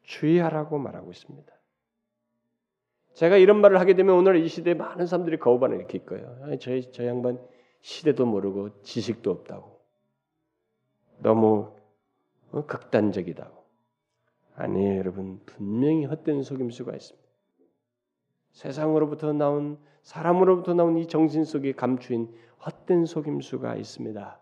주의하라고 0.03 0.79
말하고 0.79 1.11
있습니다. 1.11 1.53
제가 3.15 3.37
이런 3.37 3.61
말을 3.61 3.81
하게 3.81 3.95
되면 3.95 4.15
오늘 4.15 4.37
이 4.37 4.47
시대에 4.47 4.75
많은 4.75 5.07
사람들이 5.07 5.39
거부반을 5.39 5.77
일으킬 5.77 6.05
거예요. 6.05 6.59
저, 6.61 6.79
저 6.93 7.07
양반 7.07 7.41
시대도 7.81 8.27
모르고 8.27 8.83
지식도 8.83 9.31
없다고. 9.31 9.81
너무 11.19 11.73
어, 12.53 12.67
극단적이다고. 12.67 13.65
아니에요, 14.55 14.99
여러분. 14.99 15.41
분명히 15.47 16.05
헛된 16.05 16.43
속임수가 16.43 16.95
있습니다. 16.95 17.26
세상으로부터 18.57 19.35
나온 19.35 19.77
사람으로부터 20.03 20.73
나온 20.73 20.97
이 20.97 21.07
정신 21.07 21.45
속에 21.45 21.73
감추인 21.73 22.35
헛된 22.65 23.05
속임수가 23.05 23.77
있습니다. 23.77 24.41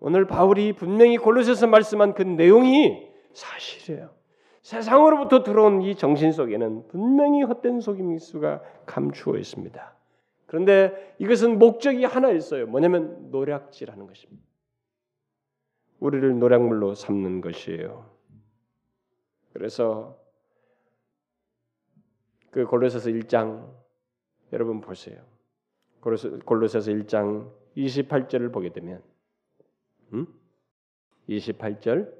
오늘 0.00 0.26
바울이 0.26 0.74
분명히 0.74 1.16
골로새서 1.16 1.66
말씀한 1.66 2.12
그 2.12 2.22
내용이 2.22 3.08
사실이에요. 3.32 4.10
세상으로부터 4.60 5.42
들어온 5.42 5.80
이 5.80 5.94
정신 5.94 6.32
속에는 6.32 6.88
분명히 6.88 7.42
헛된 7.42 7.80
속임수가 7.80 8.62
감추어 8.84 9.38
있습니다. 9.38 9.94
그런데 10.44 11.14
이것은 11.18 11.58
목적이 11.58 12.04
하나 12.04 12.30
있어요. 12.30 12.66
뭐냐면 12.66 13.30
노략질하는 13.30 14.06
것입니다. 14.06 14.44
우리를 15.98 16.38
노략물로 16.38 16.94
삼는 16.94 17.40
것이에요. 17.40 18.04
그래서 19.54 20.23
그 22.54 22.66
골로새서 22.66 23.10
1장 23.10 23.68
여러분 24.52 24.80
보세요. 24.80 25.18
골로새서 26.00 26.92
1장 26.92 27.50
28절을 27.76 28.52
보게 28.52 28.72
되면 28.72 29.02
음? 30.12 30.24
28절 31.28 32.14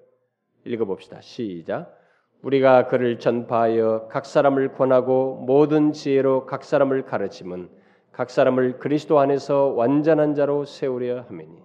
읽어 0.64 0.86
봅시다. 0.86 1.20
시작. 1.20 1.96
우리가 2.42 2.88
그를 2.88 3.20
전파하여 3.20 4.08
각 4.10 4.26
사람을 4.26 4.72
권하고 4.72 5.36
모든 5.36 5.92
지혜로 5.92 6.46
각 6.46 6.64
사람을 6.64 7.04
가르침은 7.04 7.70
각 8.10 8.28
사람을 8.28 8.80
그리스도 8.80 9.20
안에서 9.20 9.66
완전한 9.66 10.34
자로 10.34 10.64
세우려 10.64 11.26
함이니 11.28 11.62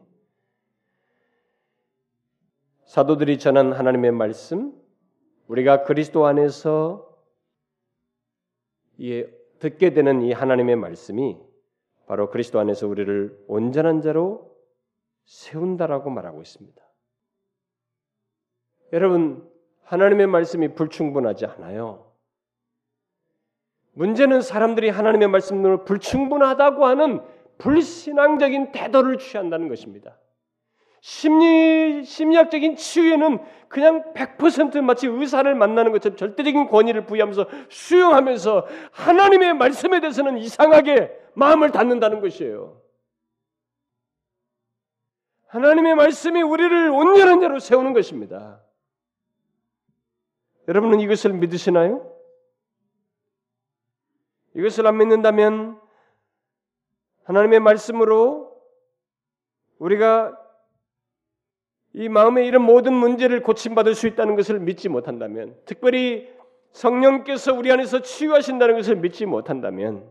사도들이 2.86 3.40
전한 3.40 3.74
하나님의 3.74 4.12
말씀 4.12 4.74
우리가 5.48 5.86
그리스도 5.86 6.28
안에서 6.28 7.08
이 7.08 7.09
듣게 9.60 9.94
되는 9.94 10.22
이 10.22 10.32
하나님의 10.32 10.76
말씀이 10.76 11.38
바로 12.08 12.30
그리스도 12.30 12.60
안에서 12.60 12.88
우리를 12.88 13.46
온전한 13.48 14.02
자로 14.02 14.56
세운다라고 15.26 16.10
말하고 16.10 16.42
있습니다. 16.42 16.82
여러분 18.94 19.48
하나님의 19.84 20.28
말씀이 20.28 20.74
불충분하지 20.74 21.46
않아요. 21.46 22.12
문제는 23.94 24.42
사람들이 24.42 24.90
하나님의 24.90 25.28
말씀으로 25.28 25.84
불충분하다고 25.84 26.86
하는 26.86 27.22
불신앙적인 27.58 28.72
태도를 28.72 29.18
취한다는 29.18 29.68
것입니다. 29.68 30.18
심리 31.02 32.04
심리학적인 32.04 32.76
치유에는 32.76 33.40
그냥 33.70 34.14
100% 34.14 34.82
마치 34.82 35.08
의사를 35.08 35.54
만나는 35.54 35.92
것처럼 35.92 36.18
절대적인 36.18 36.68
권위를 36.68 37.06
부여하면서 37.06 37.48
수용하면서 37.70 38.68
하나님의 38.92 39.54
말씀에 39.54 40.00
대해서는 40.00 40.38
이상하게 40.38 41.12
마음을 41.34 41.72
닫는다는 41.72 42.20
것이에요. 42.20 42.82
하나님의 45.48 45.96
말씀이 45.96 46.42
우리를 46.42 46.90
온전한 46.90 47.42
자로 47.42 47.60
세우는 47.60 47.94
것입니다. 47.94 48.62
여러분은 50.68 51.00
이것을 51.00 51.34
믿으시나요? 51.34 52.14
이것을 54.56 54.86
안 54.86 54.98
믿는다면 54.98 55.80
하나님의 57.24 57.60
말씀으로 57.60 58.60
우리가 59.80 60.39
이 62.00 62.08
마음에 62.08 62.48
이런 62.48 62.62
모든 62.62 62.94
문제를 62.94 63.44
고침받을 63.44 63.94
수 63.94 64.08
있다는 64.08 64.38
것을 64.38 64.58
믿지 64.62 64.88
못한다면, 64.88 65.58
특별히 65.66 66.34
성령께서 66.72 67.54
우리 67.54 67.70
안에서 67.74 68.02
치유하신다는 68.02 68.78
것을 68.78 68.96
믿지 68.96 69.26
못한다면, 69.26 70.10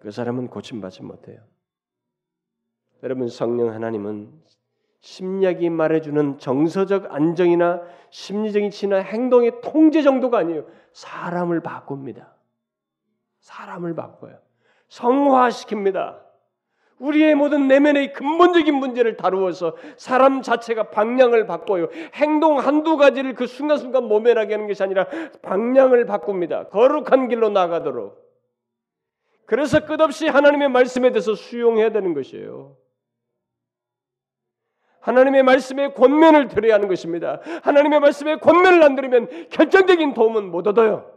그 0.00 0.10
사람은 0.10 0.48
고침받지 0.48 1.02
못해요. 1.02 1.40
여러분, 3.02 3.28
성령 3.28 3.72
하나님은 3.72 4.30
심리학이 5.00 5.70
말해주는 5.70 6.36
정서적 6.36 7.14
안정이나 7.14 7.80
심리적인 8.10 8.68
치나 8.68 8.98
행동의 8.98 9.62
통제 9.62 10.02
정도가 10.02 10.40
아니에요. 10.40 10.66
사람을 10.92 11.60
바꿉니다. 11.60 12.34
사람을 13.40 13.94
바꿔요. 13.94 14.38
성화시킵니다. 14.90 16.20
우리의 17.02 17.34
모든 17.34 17.66
내면의 17.66 18.12
근본적인 18.12 18.74
문제를 18.76 19.16
다루어서 19.16 19.76
사람 19.96 20.40
자체가 20.40 20.90
방향을 20.90 21.46
바꿔요. 21.46 21.88
행동 22.14 22.58
한두 22.60 22.96
가지를 22.96 23.34
그 23.34 23.48
순간순간 23.48 24.04
모면하게 24.04 24.54
하는 24.54 24.68
것이 24.68 24.82
아니라 24.84 25.06
방향을 25.42 26.06
바꿉니다. 26.06 26.68
거룩한 26.68 27.28
길로 27.28 27.48
나가도록. 27.50 28.22
그래서 29.46 29.84
끝없이 29.84 30.28
하나님의 30.28 30.68
말씀에 30.68 31.10
대해서 31.10 31.34
수용해야 31.34 31.90
되는 31.90 32.14
것이에요. 32.14 32.76
하나님의 35.00 35.42
말씀에 35.42 35.94
권면을 35.94 36.46
들어야 36.46 36.74
하는 36.74 36.86
것입니다. 36.86 37.40
하나님의 37.64 37.98
말씀에 37.98 38.36
권면을 38.36 38.80
안 38.84 38.94
들으면 38.94 39.48
결정적인 39.50 40.14
도움은 40.14 40.52
못 40.52 40.68
얻어요. 40.68 41.10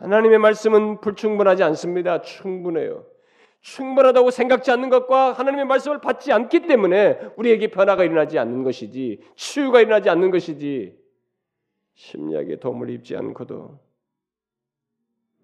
하나님의 0.00 0.38
말씀은 0.38 1.00
불충분하지 1.00 1.62
않습니다. 1.62 2.22
충분해요. 2.22 3.04
충분하다고 3.60 4.30
생각지 4.30 4.70
않는 4.70 4.88
것과 4.88 5.32
하나님의 5.32 5.66
말씀을 5.66 6.00
받지 6.00 6.32
않기 6.32 6.66
때문에 6.66 7.32
우리에게 7.36 7.68
변화가 7.68 8.04
일어나지 8.04 8.38
않는 8.38 8.64
것이지 8.64 9.22
치유가 9.36 9.80
일어나지 9.80 10.08
않는 10.08 10.30
것이지 10.30 10.98
심리학의 11.94 12.60
도움을 12.60 12.88
입지 12.90 13.16
않고도 13.16 13.78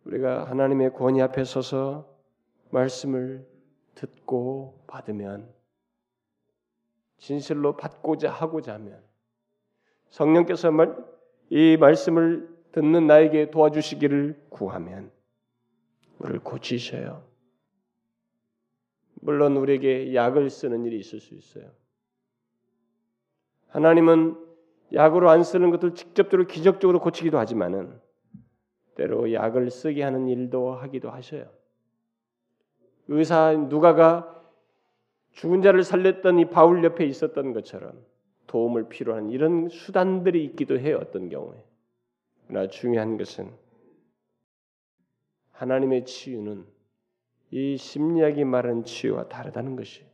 우리가 0.05 0.44
하나님의 0.44 0.94
권위 0.94 1.20
앞에 1.20 1.44
서서 1.44 2.09
말씀을 2.70 3.47
듣고 3.94 4.82
받으면 4.86 5.52
진실로 7.18 7.76
받고자 7.76 8.30
하고자 8.30 8.74
하면 8.74 9.02
성령께서 10.10 10.70
이 11.51 11.76
말씀을 11.78 12.56
듣는 12.72 13.06
나에게 13.06 13.51
도와주시기를 13.51 14.47
구하면 14.48 15.10
우리를 16.18 16.40
고치셔요. 16.40 17.25
물론 19.20 19.56
우리에게 19.56 20.14
약을 20.14 20.51
쓰는 20.51 20.84
일이 20.84 20.98
있을 20.98 21.20
수 21.20 21.34
있어요. 21.34 21.70
하나님은 23.68 24.36
약으로 24.93 25.30
안 25.30 25.43
쓰는 25.43 25.70
것들 25.70 25.94
직접적으로 25.94 26.47
기적적으로 26.47 27.01
고치기도 27.01 27.38
하지만은 27.38 28.01
때로 28.94 29.32
약을 29.32 29.70
쓰게 29.70 30.02
하는 30.02 30.28
일도 30.28 30.72
하기도 30.72 31.10
하셔요. 31.10 31.51
의사 33.09 33.52
누가가 33.52 34.32
죽은 35.32 35.62
자를 35.62 35.82
살렸던 35.82 36.38
이 36.38 36.47
바울 36.47 36.82
옆에 36.82 37.05
있었던 37.05 37.52
것처럼 37.52 37.93
도움을 38.47 38.88
필요한 38.88 39.30
이런 39.30 39.68
수단들이 39.68 40.44
있기도 40.44 40.78
해요. 40.78 40.98
어떤 41.01 41.28
경우에. 41.28 41.62
그러나 42.47 42.68
중요한 42.68 43.18
것은 43.18 43.52
하나님의 45.52 46.05
치유는 46.06 46.64
이 47.51 47.77
심리학이 47.77 48.44
말하는 48.44 48.85
치유와 48.85 49.28
다르다는 49.28 49.77
것이 49.77 50.05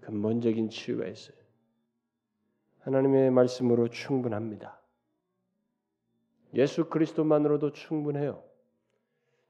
근본적인 0.00 0.70
치유가 0.70 1.06
있어요. 1.06 1.36
하나님의 2.80 3.30
말씀으로 3.30 3.88
충분합니다. 3.88 4.80
예수 6.54 6.88
그리스도만으로도 6.88 7.72
충분해요. 7.72 8.42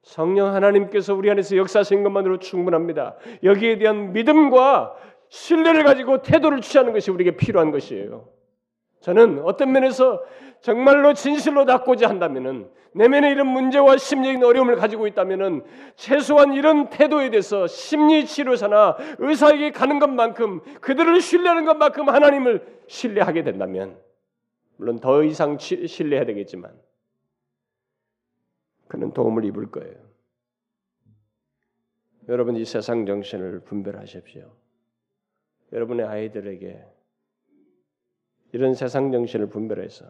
성령 0.02 0.54
하나님께서 0.54 1.14
우리 1.14 1.30
안에서 1.30 1.56
역사하신 1.56 2.02
것만으로 2.02 2.38
충분합니다. 2.38 3.16
여기에 3.42 3.78
대한 3.78 4.12
믿음과 4.12 4.96
신뢰를 5.28 5.84
가지고 5.84 6.22
태도를 6.22 6.60
취하는 6.60 6.92
것이 6.92 7.10
우리에게 7.10 7.36
필요한 7.36 7.70
것이에요. 7.70 8.28
저는 9.00 9.42
어떤 9.44 9.72
면에서 9.72 10.22
정말로 10.60 11.14
진실로 11.14 11.64
낫고자 11.64 12.08
한다면은 12.08 12.70
내면에 12.92 13.30
이런 13.30 13.46
문제와 13.46 13.96
심리적인 13.96 14.42
어려움을 14.42 14.76
가지고 14.76 15.06
있다면은 15.06 15.62
최소한 15.94 16.52
이런 16.52 16.88
태도에 16.90 17.30
대해서 17.30 17.66
심리 17.66 18.26
치료사나 18.26 18.96
의사에게 19.18 19.70
가는 19.70 19.98
것만큼 19.98 20.60
그들을 20.80 21.20
신뢰하는 21.20 21.64
것만큼 21.64 22.08
하나님을 22.08 22.82
신뢰하게 22.88 23.44
된다면 23.44 23.98
물론 24.76 24.98
더 24.98 25.22
이상 25.22 25.58
신뢰해야 25.58 26.24
되겠지만 26.26 26.72
그는 28.88 29.12
도움을 29.12 29.44
입을 29.44 29.70
거예요. 29.70 29.96
여러분 32.28 32.56
이 32.56 32.64
세상 32.64 33.06
정신을 33.06 33.60
분별하십시오. 33.60 34.50
여러분의 35.72 36.06
아이들에게 36.06 36.84
이런 38.52 38.74
세상 38.74 39.12
정신을 39.12 39.48
분별해서 39.48 40.06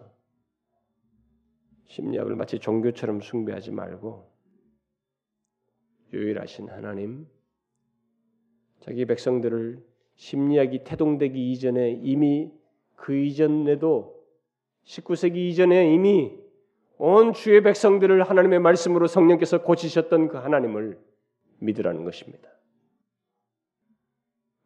심리학을 1.86 2.36
마치 2.36 2.58
종교처럼 2.58 3.20
숭배하지 3.20 3.72
말고 3.72 4.30
유일하신 6.12 6.68
하나님 6.68 7.26
자기 8.80 9.04
백성들을 9.04 9.84
심리학이 10.14 10.84
태동되기 10.84 11.52
이전에 11.52 11.92
이미 12.02 12.52
그 12.94 13.14
이전에도 13.14 14.24
19세기 14.84 15.36
이전에 15.36 15.92
이미 15.92 16.38
온 16.96 17.32
주의 17.32 17.62
백성들을 17.62 18.22
하나님의 18.22 18.58
말씀으로 18.58 19.06
성령께서 19.06 19.62
고치셨던 19.62 20.28
그 20.28 20.36
하나님을 20.38 20.98
믿으라는 21.58 22.04
것입니다. 22.04 22.48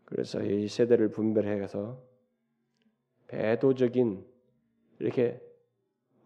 그래서 0.04 0.42
이 0.42 0.68
세대를 0.68 1.10
분별해서 1.10 2.11
배도적인 3.32 4.26
이렇게 4.98 5.40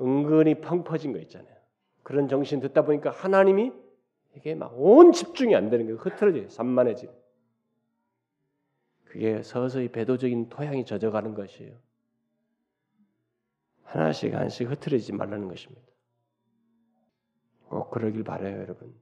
은근히 0.01 0.61
펑 0.61 0.83
퍼진 0.83 1.13
거 1.13 1.21
있잖아요. 1.21 1.55
그런 2.03 2.29
정신 2.29 2.61
듣다 2.61 2.85
보니까 2.85 3.11
하나님이 3.11 3.73
이게 4.35 4.55
막 4.55 4.73
온 4.75 5.13
집중이 5.13 5.55
안 5.55 5.71
되는 5.71 5.87
거예요. 5.87 5.99
흐트러져요. 5.99 6.49
산만해지 6.49 7.09
그게 9.05 9.43
서서히 9.43 9.89
배도적인 9.89 10.49
토양이 10.49 10.85
젖어가는 10.85 11.35
것이에요. 11.35 11.79
하나씩 13.85 14.35
하나씩 14.35 14.69
흐트러지지 14.69 15.13
말라는 15.13 15.49
것입니다. 15.49 15.87
꼭 17.69 17.91
그러길 17.91 18.25
바래요, 18.25 18.59
여러분. 18.61 18.93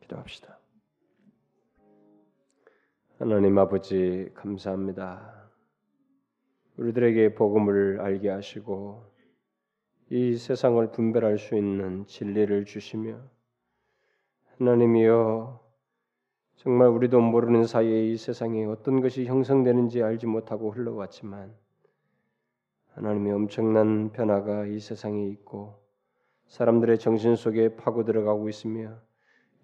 기도합시다. 0.00 0.58
하나님 3.18 3.58
아버지 3.58 4.30
감사합니다. 4.34 5.43
우리들에게 6.76 7.34
복음을 7.34 8.00
알게 8.00 8.28
하시고 8.28 9.04
이 10.10 10.36
세상을 10.36 10.90
분별할 10.90 11.38
수 11.38 11.56
있는 11.56 12.04
진리를 12.06 12.64
주시며 12.64 13.20
하나님이여 14.58 15.60
정말 16.56 16.88
우리도 16.88 17.20
모르는 17.20 17.64
사이에 17.64 18.08
이 18.08 18.16
세상에 18.16 18.64
어떤 18.64 19.00
것이 19.00 19.24
형성되는지 19.24 20.02
알지 20.02 20.26
못하고 20.26 20.70
흘러왔지만 20.72 21.54
하나님의 22.94 23.32
엄청난 23.32 24.10
변화가 24.12 24.66
이 24.66 24.78
세상에 24.80 25.26
있고 25.28 25.80
사람들의 26.46 26.98
정신 26.98 27.36
속에 27.36 27.76
파고 27.76 28.04
들어가고 28.04 28.48
있으며 28.48 29.00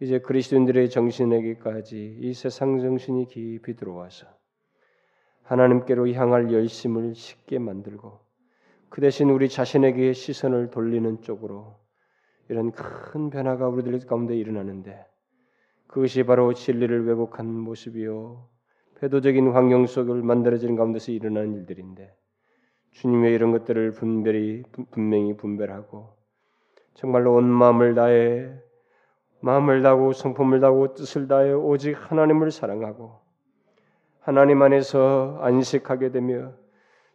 이제 0.00 0.18
그리스도인들의 0.20 0.90
정신에게까지 0.90 2.18
이 2.20 2.34
세상 2.34 2.78
정신이 2.80 3.26
깊이 3.26 3.74
들어와서 3.76 4.39
하나님께로 5.44 6.08
향할 6.12 6.52
열심을 6.52 7.14
쉽게 7.14 7.58
만들고 7.58 8.20
그 8.88 9.00
대신 9.00 9.30
우리 9.30 9.48
자신에게 9.48 10.12
시선을 10.12 10.70
돌리는 10.70 11.22
쪽으로 11.22 11.76
이런 12.48 12.72
큰 12.72 13.30
변화가 13.30 13.68
우리들 13.68 13.98
가운데 14.06 14.36
일어나는데 14.36 15.06
그것이 15.86 16.24
바로 16.24 16.54
진리를 16.54 17.06
왜곡한 17.06 17.46
모습이요. 17.46 18.48
패도적인 19.00 19.52
환경 19.52 19.86
속을 19.86 20.22
만들어지는 20.22 20.76
가운데서 20.76 21.12
일어나는 21.12 21.54
일들인데 21.54 22.14
주님의 22.92 23.32
이런 23.32 23.52
것들을 23.52 23.92
분별히 23.92 24.62
분명히 24.90 25.36
분별하고 25.36 26.16
정말로 26.94 27.34
온 27.34 27.44
마음을 27.44 27.94
다해 27.94 28.52
마음을 29.40 29.82
다하고 29.82 30.12
성품을 30.12 30.60
다하고 30.60 30.94
뜻을 30.94 31.28
다해 31.28 31.52
오직 31.52 31.94
하나님을 31.94 32.50
사랑하고 32.50 33.20
하나님 34.20 34.62
안에서 34.62 35.38
안식하게 35.40 36.12
되며 36.12 36.52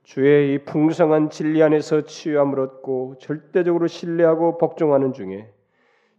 주의 0.03 0.53
이 0.53 0.57
풍성한 0.59 1.29
진리 1.29 1.63
안에서 1.63 2.01
치유함을 2.01 2.59
얻고 2.59 3.15
절대적으로 3.19 3.87
신뢰하고 3.87 4.57
복종하는 4.57 5.13
중에 5.13 5.51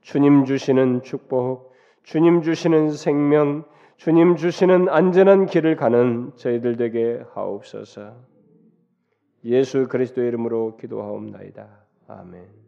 주님 0.00 0.44
주시는 0.44 1.02
축복, 1.02 1.72
주님 2.02 2.42
주시는 2.42 2.90
생명, 2.90 3.64
주님 3.96 4.36
주시는 4.36 4.88
안전한 4.88 5.46
길을 5.46 5.76
가는 5.76 6.32
저희들 6.36 6.76
되게 6.76 7.22
하옵소서. 7.32 8.14
예수 9.44 9.88
그리스도의 9.88 10.28
이름으로 10.28 10.76
기도하옵나이다. 10.76 11.66
아멘. 12.08 12.65